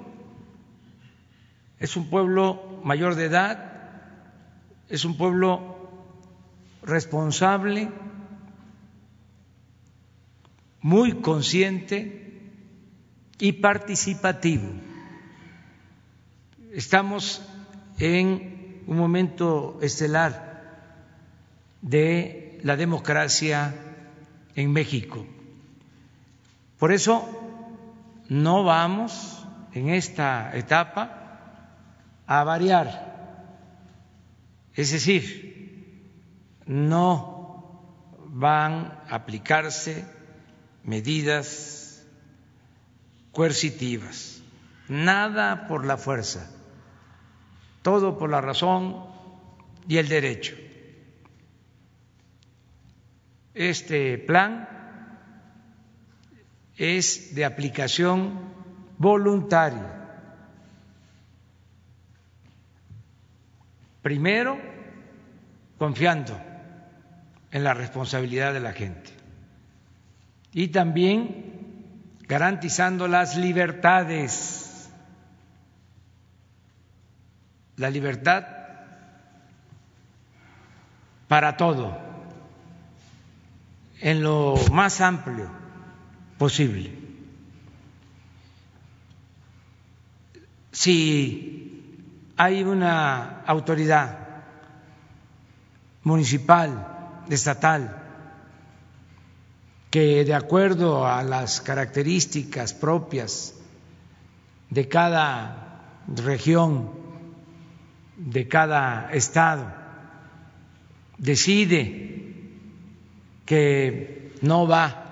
es 1.80 1.96
un 1.96 2.08
pueblo 2.08 2.80
mayor 2.84 3.16
de 3.16 3.24
edad, 3.24 3.72
es 4.88 5.04
un 5.04 5.16
pueblo 5.16 5.76
responsable, 6.84 7.90
muy 10.82 11.14
consciente 11.20 12.40
y 13.40 13.54
participativo. 13.54 14.70
Estamos 16.72 17.42
en 17.98 18.84
un 18.86 18.96
momento 18.96 19.80
estelar 19.82 20.94
de 21.82 22.60
la 22.62 22.76
democracia 22.76 23.82
en 24.56 24.72
México. 24.72 25.24
Por 26.78 26.92
eso 26.92 27.24
no 28.28 28.64
vamos 28.64 29.46
en 29.72 29.90
esta 29.90 30.56
etapa 30.56 31.22
a 32.26 32.42
variar, 32.42 33.14
es 34.74 34.90
decir, 34.90 36.10
no 36.66 37.80
van 38.28 38.98
a 39.08 39.14
aplicarse 39.14 40.04
medidas 40.82 42.04
coercitivas, 43.32 44.42
nada 44.88 45.68
por 45.68 45.84
la 45.86 45.96
fuerza, 45.96 46.50
todo 47.82 48.18
por 48.18 48.30
la 48.30 48.40
razón 48.40 49.04
y 49.86 49.98
el 49.98 50.08
derecho. 50.08 50.56
Este 53.56 54.18
plan 54.18 54.68
es 56.76 57.34
de 57.34 57.46
aplicación 57.46 58.38
voluntaria. 58.98 59.94
Primero, 64.02 64.60
confiando 65.78 66.38
en 67.50 67.64
la 67.64 67.72
responsabilidad 67.72 68.52
de 68.52 68.60
la 68.60 68.74
gente 68.74 69.10
y 70.52 70.68
también 70.68 72.12
garantizando 72.28 73.08
las 73.08 73.38
libertades, 73.38 74.90
la 77.76 77.88
libertad 77.88 78.44
para 81.26 81.56
todo, 81.56 82.05
en 84.00 84.22
lo 84.22 84.56
más 84.72 85.00
amplio 85.00 85.50
posible. 86.38 86.92
Si 90.72 92.32
hay 92.36 92.62
una 92.62 93.42
autoridad 93.46 94.18
municipal, 96.02 97.24
estatal, 97.28 98.02
que 99.90 100.24
de 100.24 100.34
acuerdo 100.34 101.06
a 101.06 101.22
las 101.22 101.60
características 101.60 102.74
propias 102.74 103.54
de 104.70 104.88
cada 104.88 106.04
región, 106.06 106.90
de 108.16 108.46
cada 108.46 109.10
estado, 109.12 109.72
decide 111.18 112.15
que 113.46 114.36
no 114.42 114.66
va 114.66 115.04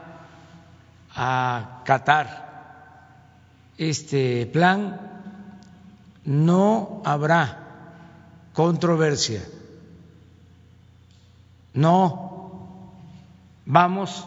a 1.14 1.80
acatar 1.80 2.45
este 3.78 4.47
plan, 4.47 5.01
no 6.24 7.03
habrá 7.05 7.59
controversia. 8.53 9.43
No 11.72 12.68
vamos 13.64 14.26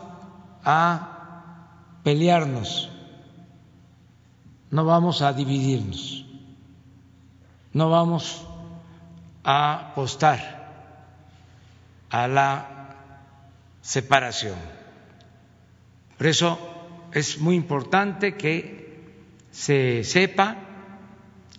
a 0.63 1.99
pelearnos, 2.03 2.89
no 4.71 4.85
vamos 4.85 5.21
a 5.21 5.33
dividirnos, 5.33 6.25
no 7.73 7.89
vamos 7.89 8.45
a 9.43 9.91
apostar 9.91 10.39
a 12.09 12.27
la 12.27 12.76
separación. 13.87 14.57
Por 16.17 16.27
eso 16.27 16.59
es 17.13 17.39
muy 17.39 17.55
importante 17.55 18.35
que 18.35 19.05
se 19.51 20.03
sepa 20.03 20.57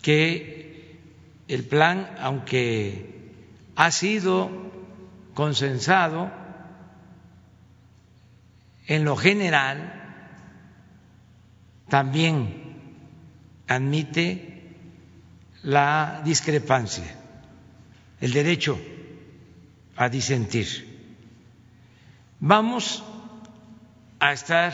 que 0.03 0.99
el 1.47 1.63
plan, 1.63 2.07
aunque 2.19 3.31
ha 3.75 3.89
sido 3.89 4.51
consensado, 5.33 6.31
en 8.85 9.05
lo 9.05 9.15
general 9.15 9.95
también 11.87 12.75
admite 13.67 14.75
la 15.63 16.21
discrepancia, 16.23 17.05
el 18.21 18.33
derecho 18.33 18.79
a 19.95 20.09
disentir. 20.09 20.88
Vamos 22.39 23.03
a 24.19 24.31
estar 24.33 24.73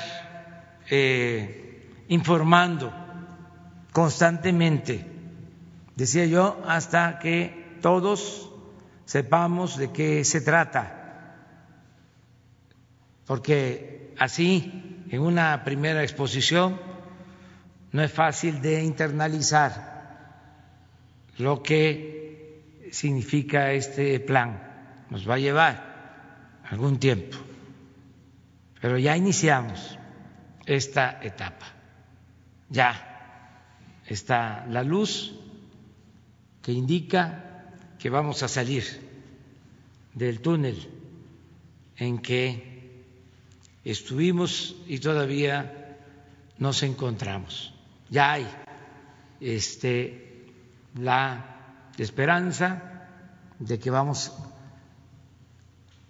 eh, 0.89 2.05
informando 2.09 2.93
constantemente, 3.91 5.05
decía 5.95 6.25
yo, 6.25 6.61
hasta 6.67 7.17
que 7.19 7.77
todos 7.81 8.51
sepamos 9.05 9.77
de 9.77 9.91
qué 9.91 10.23
se 10.25 10.41
trata, 10.41 11.37
porque 13.25 14.13
así, 14.19 15.03
en 15.09 15.21
una 15.21 15.63
primera 15.63 16.03
exposición, 16.03 16.79
no 17.91 18.03
es 18.03 18.11
fácil 18.11 18.61
de 18.61 18.83
internalizar 18.83 19.95
lo 21.37 21.63
que 21.63 22.89
significa 22.91 23.71
este 23.71 24.19
plan. 24.19 24.61
Nos 25.09 25.27
va 25.29 25.35
a 25.35 25.39
llevar 25.39 26.61
algún 26.69 26.99
tiempo, 26.99 27.37
pero 28.85 28.99
ya 28.99 29.17
iniciamos 29.17 29.97
esta 30.63 31.17
etapa. 31.23 31.65
Ya 32.69 32.93
está 34.05 34.63
la 34.69 34.83
luz 34.83 35.33
que 36.61 36.71
indica 36.71 37.65
que 37.97 38.11
vamos 38.11 38.43
a 38.43 38.47
salir 38.47 38.83
del 40.13 40.39
túnel 40.39 40.77
en 41.97 42.19
que 42.19 43.01
estuvimos 43.83 44.75
y 44.85 44.99
todavía 44.99 45.97
nos 46.59 46.83
encontramos. 46.83 47.73
Ya 48.11 48.33
hay 48.33 48.47
este, 49.41 50.45
la 50.93 51.89
esperanza 51.97 53.07
de 53.57 53.79
que 53.79 53.89
vamos 53.89 54.31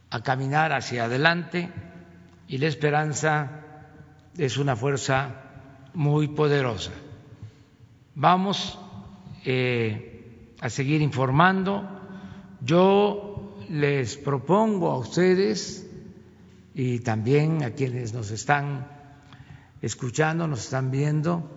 a 0.09 0.21
caminar 0.21 0.73
hacia 0.73 1.05
adelante 1.05 1.71
y 2.47 2.57
la 2.57 2.67
esperanza 2.67 3.61
es 4.37 4.57
una 4.57 4.75
fuerza 4.75 5.43
muy 5.93 6.27
poderosa. 6.27 6.91
Vamos 8.15 8.77
eh, 9.45 10.53
a 10.59 10.69
seguir 10.69 11.01
informando. 11.01 11.87
Yo 12.61 13.57
les 13.69 14.17
propongo 14.17 14.91
a 14.91 14.97
ustedes 14.97 15.89
y 16.73 16.99
también 16.99 17.63
a 17.63 17.71
quienes 17.71 18.13
nos 18.13 18.31
están 18.31 18.87
escuchando, 19.81 20.47
nos 20.47 20.65
están 20.65 20.91
viendo, 20.91 21.49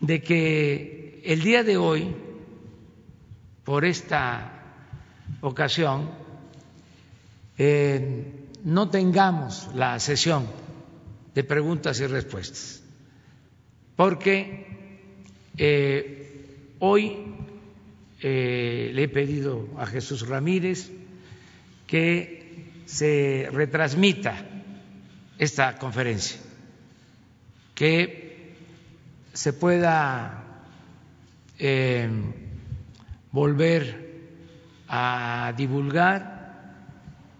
de 0.00 0.22
que 0.22 1.22
el 1.24 1.42
día 1.42 1.64
de 1.64 1.76
hoy, 1.76 2.14
por 3.64 3.84
esta 3.84 4.52
ocasión, 5.40 6.10
eh, 7.58 8.47
no 8.64 8.90
tengamos 8.90 9.68
la 9.74 9.98
sesión 9.98 10.46
de 11.34 11.44
preguntas 11.44 12.00
y 12.00 12.06
respuestas, 12.06 12.82
porque 13.96 14.66
eh, 15.56 16.74
hoy 16.78 17.34
eh, 18.20 18.90
le 18.92 19.02
he 19.04 19.08
pedido 19.08 19.68
a 19.78 19.86
Jesús 19.86 20.26
Ramírez 20.26 20.90
que 21.86 22.82
se 22.86 23.48
retransmita 23.52 24.36
esta 25.38 25.78
conferencia, 25.78 26.38
que 27.74 28.54
se 29.32 29.52
pueda 29.52 30.44
eh, 31.58 32.08
volver 33.30 34.08
a 34.88 35.52
divulgar 35.56 36.37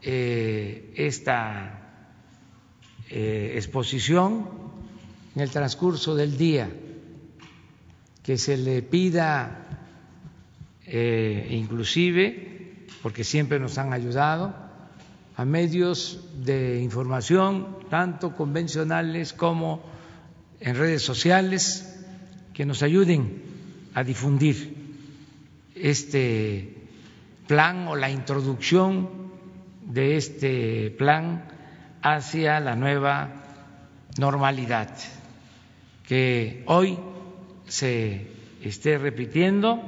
esta 0.03 1.79
eh, 3.11 3.53
exposición 3.57 4.47
en 5.35 5.43
el 5.43 5.51
transcurso 5.51 6.15
del 6.15 6.37
día, 6.37 6.71
que 8.23 8.37
se 8.37 8.57
le 8.57 8.83
pida 8.83 9.87
eh, 10.85 11.49
inclusive, 11.51 12.87
porque 13.03 13.25
siempre 13.25 13.59
nos 13.59 13.79
han 13.79 13.93
ayudado, 13.93 14.55
a 15.37 15.45
medios 15.45 16.21
de 16.45 16.81
información, 16.83 17.79
tanto 17.89 18.35
convencionales 18.35 19.33
como 19.33 19.83
en 20.61 20.75
redes 20.75 21.03
sociales, 21.03 21.99
que 22.53 22.67
nos 22.67 22.83
ayuden 22.83 23.43
a 23.95 24.03
difundir 24.03 24.75
este 25.77 26.75
plan 27.47 27.87
o 27.87 27.95
la 27.95 28.11
introducción 28.11 29.28
de 29.89 30.17
este 30.17 30.91
plan 30.91 31.45
hacia 32.03 32.61
la 32.61 32.77
nueva 32.77 33.31
normalidad, 34.19 34.91
que 36.07 36.63
hoy 36.67 36.99
se 37.67 38.27
esté 38.63 38.99
repitiendo 38.99 39.83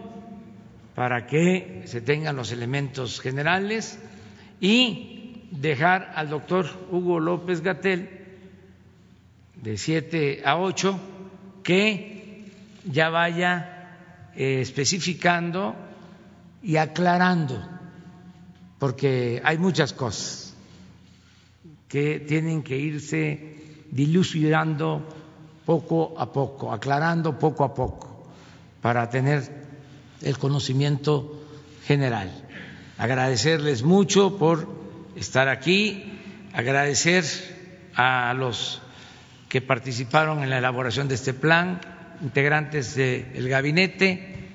para 0.95 1.27
que 1.27 1.83
se 1.85 2.01
tengan 2.01 2.37
los 2.37 2.51
elementos 2.51 3.21
generales 3.21 3.99
y 4.61 5.47
dejar 5.51 6.13
al 6.15 6.31
doctor 6.31 6.67
Hugo 6.91 7.21
López 7.21 7.63
Gatel 7.63 8.09
de 9.57 9.77
7 9.77 10.43
a 10.45 10.59
8 10.59 11.01
que 11.63 12.45
ya 12.85 13.11
vaya 13.11 14.31
eh, 14.35 14.61
especificando 14.61 15.75
y 16.63 16.77
aclarando, 16.77 17.63
porque 18.81 19.43
hay 19.45 19.59
muchas 19.59 19.93
cosas 19.93 20.55
que 21.87 22.19
tienen 22.19 22.63
que 22.63 22.79
irse 22.79 23.57
dilucidando 23.91 25.07
poco 25.67 26.15
a 26.19 26.33
poco, 26.33 26.73
aclarando 26.73 27.39
poco 27.39 27.63
a 27.63 27.75
poco, 27.75 28.27
para 28.81 29.11
tener 29.11 29.43
el 30.23 30.39
conocimiento 30.39 31.45
general. 31.85 32.33
Agradecerles 32.97 33.83
mucho 33.83 34.39
por 34.39 34.67
estar 35.15 35.49
aquí, 35.49 36.19
agradecer 36.55 37.25
a 37.95 38.33
los 38.33 38.81
que 39.51 39.61
participaron 39.61 40.43
en 40.43 40.49
la 40.49 40.59
elaboración 40.59 41.07
de 41.07 41.17
este 41.17 41.35
plan, 41.35 41.81
integrantes 42.23 42.95
del 42.95 43.47
gabinete 43.49 44.49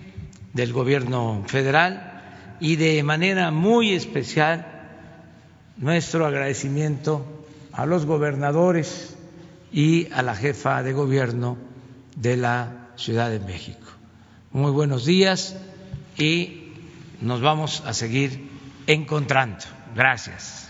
del 0.54 0.74
gobierno 0.74 1.44
federal 1.46 2.15
y 2.60 2.76
de 2.76 3.02
manera 3.04 3.52
muy 3.52 3.94
especial 3.94 4.66
nuestro 5.78 6.26
agradecimiento 6.26 7.26
a 7.72 7.86
los 7.86 8.06
gobernadores 8.06 9.16
y 9.72 10.12
a 10.14 10.22
la 10.22 10.36
jefa 10.36 10.82
de 10.84 10.94
gobierno 10.94 11.58
de 12.16 12.38
la 12.38 12.90
Ciudad 12.96 13.30
de 13.30 13.40
México. 13.40 13.88
Muy 14.52 14.72
buenos 14.72 15.06
días 15.06 15.58
y 16.18 16.72
nos 17.22 17.42
vamos 17.42 17.84
a 17.86 17.94
seguir 17.94 18.50
encontrando. 18.88 19.66
Gracias. 19.94 20.65